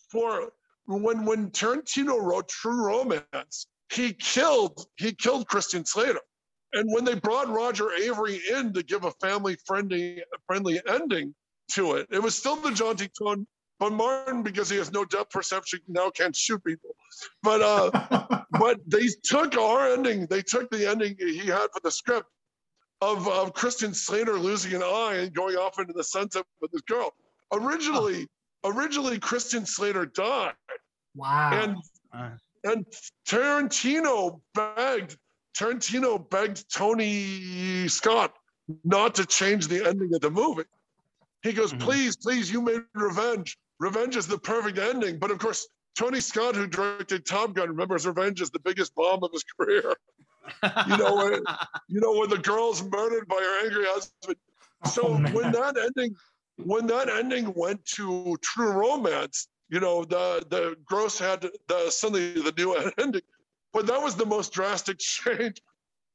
for 0.09 0.51
when 0.85 1.25
when 1.25 1.49
Tarantino 1.49 2.21
wrote 2.21 2.47
True 2.49 2.85
Romance. 2.85 3.67
He 3.91 4.13
killed 4.13 4.85
he 4.97 5.13
killed 5.13 5.47
Christian 5.47 5.85
Slater. 5.85 6.21
And 6.73 6.91
when 6.93 7.05
they 7.05 7.15
brought 7.15 7.47
Roger 7.47 7.89
Avary 7.99 8.39
in 8.51 8.73
to 8.73 8.83
give 8.83 9.05
a 9.05 9.11
family 9.11 9.57
friendly 9.65 10.23
friendly 10.47 10.81
ending 10.87 11.33
to 11.71 11.93
it, 11.93 12.07
it 12.11 12.21
was 12.21 12.35
still 12.35 12.57
the 12.57 12.71
jaunty 12.71 13.09
tone. 13.17 13.47
But 13.79 13.91
Martin, 13.91 14.41
because 14.41 14.69
he 14.69 14.77
has 14.77 14.91
no 14.91 15.03
depth 15.03 15.31
perception, 15.31 15.81
now 15.87 16.09
can't 16.09 16.35
shoot 16.35 16.63
people. 16.63 16.95
But 17.43 17.61
uh, 17.61 18.43
but 18.59 18.79
they 18.87 19.07
took 19.23 19.57
our 19.57 19.91
ending. 19.91 20.27
They 20.27 20.41
took 20.41 20.69
the 20.69 20.89
ending 20.89 21.15
he 21.19 21.45
had 21.47 21.67
for 21.73 21.81
the 21.83 21.91
script 21.91 22.27
of, 23.01 23.27
of 23.27 23.53
Christian 23.53 23.93
Slater 23.93 24.37
losing 24.39 24.73
an 24.73 24.83
eye 24.83 25.15
and 25.19 25.33
going 25.33 25.55
off 25.55 25.79
into 25.79 25.93
the 25.93 26.03
sunset 26.03 26.45
with 26.61 26.71
this 26.71 26.81
girl. 26.81 27.13
Originally, 27.53 28.27
originally 28.63 29.19
Christian 29.19 29.65
Slater 29.65 30.05
died. 30.05 30.53
wow. 31.15 31.51
And 31.53 31.77
Uh, 32.13 32.29
and 32.65 32.85
Tarantino 33.27 34.41
begged 34.53 35.17
Tarantino 35.57 36.29
begged 36.29 36.65
Tony 36.73 37.87
Scott 37.87 38.33
not 38.83 39.15
to 39.15 39.25
change 39.25 39.67
the 39.67 39.87
ending 39.87 40.13
of 40.13 40.21
the 40.21 40.29
movie. 40.31 40.63
He 41.43 41.53
goes, 41.53 41.71
Mhm. 41.71 41.79
please, 41.79 42.17
please, 42.17 42.51
you 42.51 42.61
made 42.61 42.81
Revenge. 42.93 43.57
Revenge 43.79 44.17
is 44.17 44.27
the 44.27 44.37
perfect 44.37 44.77
ending. 44.79 45.19
But 45.19 45.31
of 45.31 45.37
course, 45.39 45.67
Tony 45.95 46.19
Scott, 46.19 46.55
who 46.55 46.67
directed 46.67 47.25
Top 47.25 47.53
Gun, 47.53 47.69
remembers 47.69 48.05
Revenge 48.05 48.41
is 48.41 48.49
the 48.49 48.59
biggest 48.59 48.93
bomb 48.95 49.23
of 49.23 49.31
his 49.31 49.43
career. 49.43 49.95
You 50.87 50.97
know, 50.97 51.15
when, 51.15 51.43
you 51.87 51.99
know, 52.01 52.11
when 52.19 52.29
the 52.29 52.37
girl's 52.37 52.83
murdered 52.83 53.27
by 53.27 53.37
her 53.37 53.65
angry 53.65 53.85
husband. 53.87 54.37
So 54.85 55.01
Oh, 55.07 55.17
when 55.31 55.51
that 55.53 55.75
ending, 55.77 56.15
when 56.57 56.85
that 56.87 57.09
ending 57.09 57.51
went 57.55 57.83
to 57.95 58.37
True 58.43 58.71
Romance, 58.71 59.47
you 59.69 59.79
know, 59.79 60.03
the 60.03 60.45
the 60.49 60.75
Grosse 60.85 61.17
had 61.19 61.41
the 61.67 61.89
suddenly 61.89 62.33
the 62.41 62.53
new 62.57 62.73
ending, 62.97 63.21
but 63.73 63.87
that 63.87 64.01
was 64.01 64.15
the 64.15 64.25
most 64.25 64.53
drastic 64.53 64.97
change. 64.99 65.61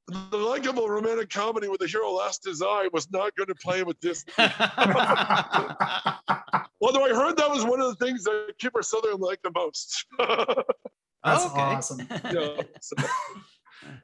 The 0.08 0.36
likable 0.36 0.88
romantic 0.88 1.30
comedy 1.30 1.68
where 1.68 1.78
the 1.78 1.86
hero 1.86 2.10
lost 2.10 2.44
his 2.44 2.62
eye 2.62 2.88
was 2.92 3.08
not 3.12 3.36
going 3.36 3.46
to 3.46 3.54
play 3.54 3.84
with 3.84 4.00
this. 4.00 4.24
Although 4.38 4.54
I 7.04 7.10
heard 7.10 7.36
that 7.36 7.48
was 7.50 7.64
one 7.64 7.80
of 7.80 7.96
the 7.96 8.04
things 8.04 8.24
that 8.24 8.54
Kiefer 8.60 8.82
Sutherland 8.84 9.20
liked 9.20 9.44
the 9.44 9.52
most. 9.54 10.04
That's 10.18 11.44
Okay. 11.46 11.60
awesome. 11.60 12.00
yeah. 12.10 12.62
So 12.80 12.96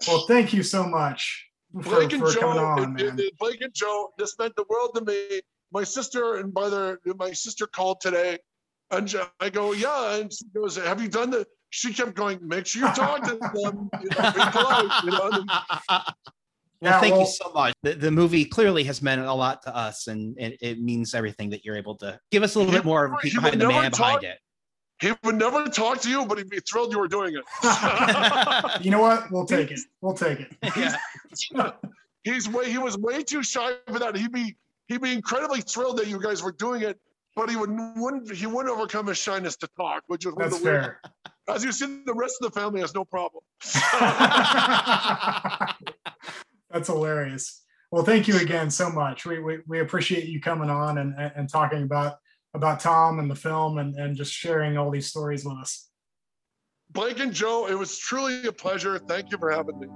Well, 0.06 0.26
thank 0.28 0.52
you 0.52 0.62
so 0.62 0.84
much 0.86 1.48
for, 1.72 1.82
Blake 1.82 2.12
and 2.12 2.22
for 2.22 2.30
Joe, 2.32 2.40
coming 2.40 2.58
on, 2.62 2.78
it- 2.78 2.82
it- 3.02 3.16
man. 3.16 3.18
it- 3.18 3.38
Blake 3.38 3.60
and 3.62 3.74
Joe, 3.74 4.12
this 4.18 4.38
meant 4.38 4.54
the 4.56 4.64
world 4.68 4.94
to 4.96 5.00
me. 5.00 5.40
My 5.72 5.82
sister 5.82 6.36
and 6.36 6.54
brother, 6.54 7.00
my 7.16 7.32
sister 7.32 7.66
called 7.66 8.00
today, 8.00 8.38
and 8.90 9.14
I 9.40 9.50
go, 9.50 9.72
yeah, 9.72 10.16
and 10.16 10.32
she 10.32 10.44
goes, 10.54 10.76
have 10.76 11.00
you 11.00 11.08
done 11.08 11.30
the? 11.30 11.46
She 11.70 11.92
kept 11.92 12.14
going, 12.14 12.38
make 12.46 12.66
sure 12.66 12.86
you 12.88 12.94
talk 12.94 13.22
to 13.24 13.34
them, 13.36 13.90
you 14.00 14.08
know, 14.10 14.32
be 14.32 14.40
polite, 14.50 15.04
you 15.04 15.10
know. 15.10 16.00
Well, 16.82 16.92
Yeah, 16.92 17.00
thank 17.00 17.12
well- 17.12 17.22
you 17.22 17.26
so 17.26 17.50
much. 17.54 17.72
The, 17.82 17.94
the 17.94 18.10
movie 18.10 18.44
clearly 18.44 18.84
has 18.84 19.00
meant 19.00 19.22
a 19.22 19.32
lot 19.32 19.62
to 19.62 19.74
us, 19.74 20.08
and, 20.08 20.36
and 20.38 20.54
it 20.60 20.78
means 20.78 21.14
everything 21.14 21.48
that 21.50 21.64
you're 21.64 21.76
able 21.76 21.96
to 21.96 22.20
give 22.30 22.42
us 22.42 22.54
a 22.54 22.58
little 22.58 22.70
He 22.70 22.78
bit 22.78 22.84
more 22.84 23.06
of 23.06 23.12
a 23.12 23.14
would- 23.14 23.22
peek 23.22 23.32
he 23.32 23.38
behind 23.38 23.54
the 23.54 23.66
never 23.66 23.72
man 23.80 23.90
behind 23.90 24.24
it. 24.24 24.38
He 25.00 25.12
would 25.24 25.36
never 25.36 25.64
talk 25.68 26.02
to 26.02 26.10
you, 26.10 26.26
but 26.26 26.36
he'd 26.36 26.50
be 26.50 26.60
thrilled 26.60 26.92
you 26.92 26.98
were 26.98 27.08
doing 27.08 27.34
it. 27.34 27.44
You 28.84 28.90
know 28.90 29.00
what? 29.00 29.30
We'll 29.30 29.46
take 29.46 29.70
it. 29.70 29.80
We'll 30.02 30.14
take 30.14 30.40
it. 30.40 30.52
yeah. 30.76 31.72
He's 32.24 32.46
way 32.48 32.70
he 32.70 32.78
was 32.78 32.98
way 32.98 33.22
too 33.22 33.42
shy 33.42 33.72
for 33.86 33.98
that. 33.98 34.14
He'd 34.16 34.32
be 34.32 34.56
he'd 34.88 35.00
be 35.00 35.12
incredibly 35.12 35.60
thrilled 35.62 35.96
that 35.98 36.08
you 36.08 36.20
guys 36.20 36.42
were 36.42 36.52
doing 36.52 36.82
it, 36.82 36.98
but 37.36 37.50
he 37.50 37.56
would 37.56 37.70
wouldn't 37.96 38.34
he 38.34 38.46
wouldn't 38.46 38.74
overcome 38.74 39.06
his 39.06 39.18
shyness 39.18 39.56
to 39.58 39.68
talk, 39.78 40.02
which 40.06 40.24
one 40.24 40.32
of 40.32 40.38
That's 40.38 40.58
the 40.58 40.64
weird. 40.64 40.84
fair. 40.84 41.00
As 41.48 41.62
you 41.62 41.70
see, 41.70 42.02
the 42.04 42.14
rest 42.14 42.38
of 42.40 42.52
the 42.52 42.60
family 42.60 42.80
has 42.80 42.94
no 42.94 43.04
problem. 43.04 43.44
That's 46.70 46.88
hilarious. 46.88 47.62
Well, 47.92 48.04
thank 48.04 48.26
you 48.26 48.38
again 48.38 48.70
so 48.70 48.90
much. 48.90 49.26
We, 49.26 49.38
we, 49.38 49.58
we 49.68 49.78
appreciate 49.78 50.24
you 50.24 50.40
coming 50.40 50.70
on 50.70 50.98
and, 50.98 51.14
and 51.16 51.32
and 51.36 51.48
talking 51.48 51.82
about 51.82 52.16
about 52.54 52.80
Tom 52.80 53.18
and 53.18 53.30
the 53.30 53.36
film 53.36 53.78
and, 53.78 53.94
and 53.96 54.16
just 54.16 54.32
sharing 54.32 54.78
all 54.78 54.90
these 54.90 55.06
stories 55.06 55.44
with 55.44 55.58
us. 55.58 55.88
Blake 56.90 57.20
and 57.20 57.32
Joe, 57.32 57.68
it 57.68 57.74
was 57.74 57.98
truly 57.98 58.46
a 58.46 58.52
pleasure. 58.52 58.98
Thank 58.98 59.30
you 59.30 59.38
for 59.38 59.50
having 59.50 59.78
me. 59.78 59.88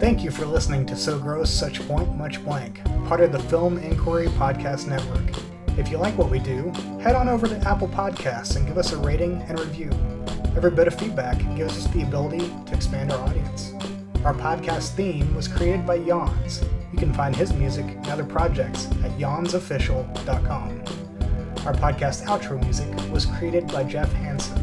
Thank 0.00 0.24
you 0.24 0.30
for 0.30 0.46
listening 0.46 0.86
to 0.86 0.96
So 0.96 1.18
Gross, 1.18 1.50
Such 1.50 1.86
Point, 1.86 2.16
Much 2.16 2.42
Blank, 2.42 2.82
part 3.06 3.20
of 3.20 3.32
the 3.32 3.38
Film 3.38 3.76
Inquiry 3.76 4.28
Podcast 4.28 4.86
Network. 4.86 5.44
If 5.78 5.90
you 5.90 5.98
like 5.98 6.16
what 6.16 6.30
we 6.30 6.38
do, 6.38 6.72
head 7.02 7.14
on 7.14 7.28
over 7.28 7.46
to 7.46 7.68
Apple 7.68 7.88
Podcasts 7.88 8.56
and 8.56 8.66
give 8.66 8.78
us 8.78 8.92
a 8.92 8.96
rating 8.96 9.42
and 9.42 9.60
review. 9.60 9.90
Every 10.56 10.70
bit 10.70 10.86
of 10.86 10.98
feedback 10.98 11.36
gives 11.54 11.76
us 11.76 11.92
the 11.92 12.00
ability 12.00 12.50
to 12.64 12.72
expand 12.74 13.12
our 13.12 13.20
audience. 13.28 13.74
Our 14.24 14.32
podcast 14.32 14.94
theme 14.94 15.34
was 15.34 15.46
created 15.46 15.84
by 15.84 15.96
Yawns. 15.96 16.64
You 16.92 16.98
can 16.98 17.12
find 17.12 17.36
his 17.36 17.52
music 17.52 17.84
and 17.84 18.08
other 18.08 18.24
projects 18.24 18.86
at 19.04 19.10
yawnsofficial.com. 19.18 20.70
Our 21.66 21.74
podcast 21.74 22.24
outro 22.24 22.58
music 22.62 22.88
was 23.12 23.26
created 23.26 23.70
by 23.70 23.84
Jeff 23.84 24.10
Hansen. 24.14 24.56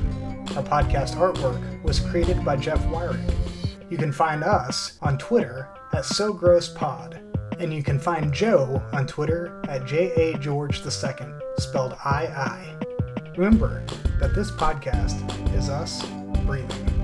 Our 0.56 0.64
podcast 0.64 1.16
artwork 1.16 1.84
was 1.84 2.00
created 2.00 2.44
by 2.44 2.58
Jeff 2.58 2.84
Wyrick. 2.86 3.47
You 3.90 3.98
can 3.98 4.12
find 4.12 4.44
us 4.44 4.98
on 5.02 5.18
Twitter 5.18 5.70
at 5.94 6.04
So 6.04 6.34
Gross 6.34 6.68
Pod, 6.68 7.22
and 7.58 7.74
you 7.74 7.82
can 7.82 8.00
find 8.00 8.34
Joe 8.34 8.84
on 8.92 9.08
Twitter 9.08 9.62
at 9.70 9.86
JA 9.86 10.38
George 10.40 10.86
II, 10.86 11.28
spelled 11.58 11.94
I 12.04 12.28
I. 12.28 12.76
Remember 13.38 13.84
that 14.20 14.36
this 14.36 14.52
podcast 14.52 15.24
is 15.56 15.70
us 15.70 16.06
breathing. 16.46 16.97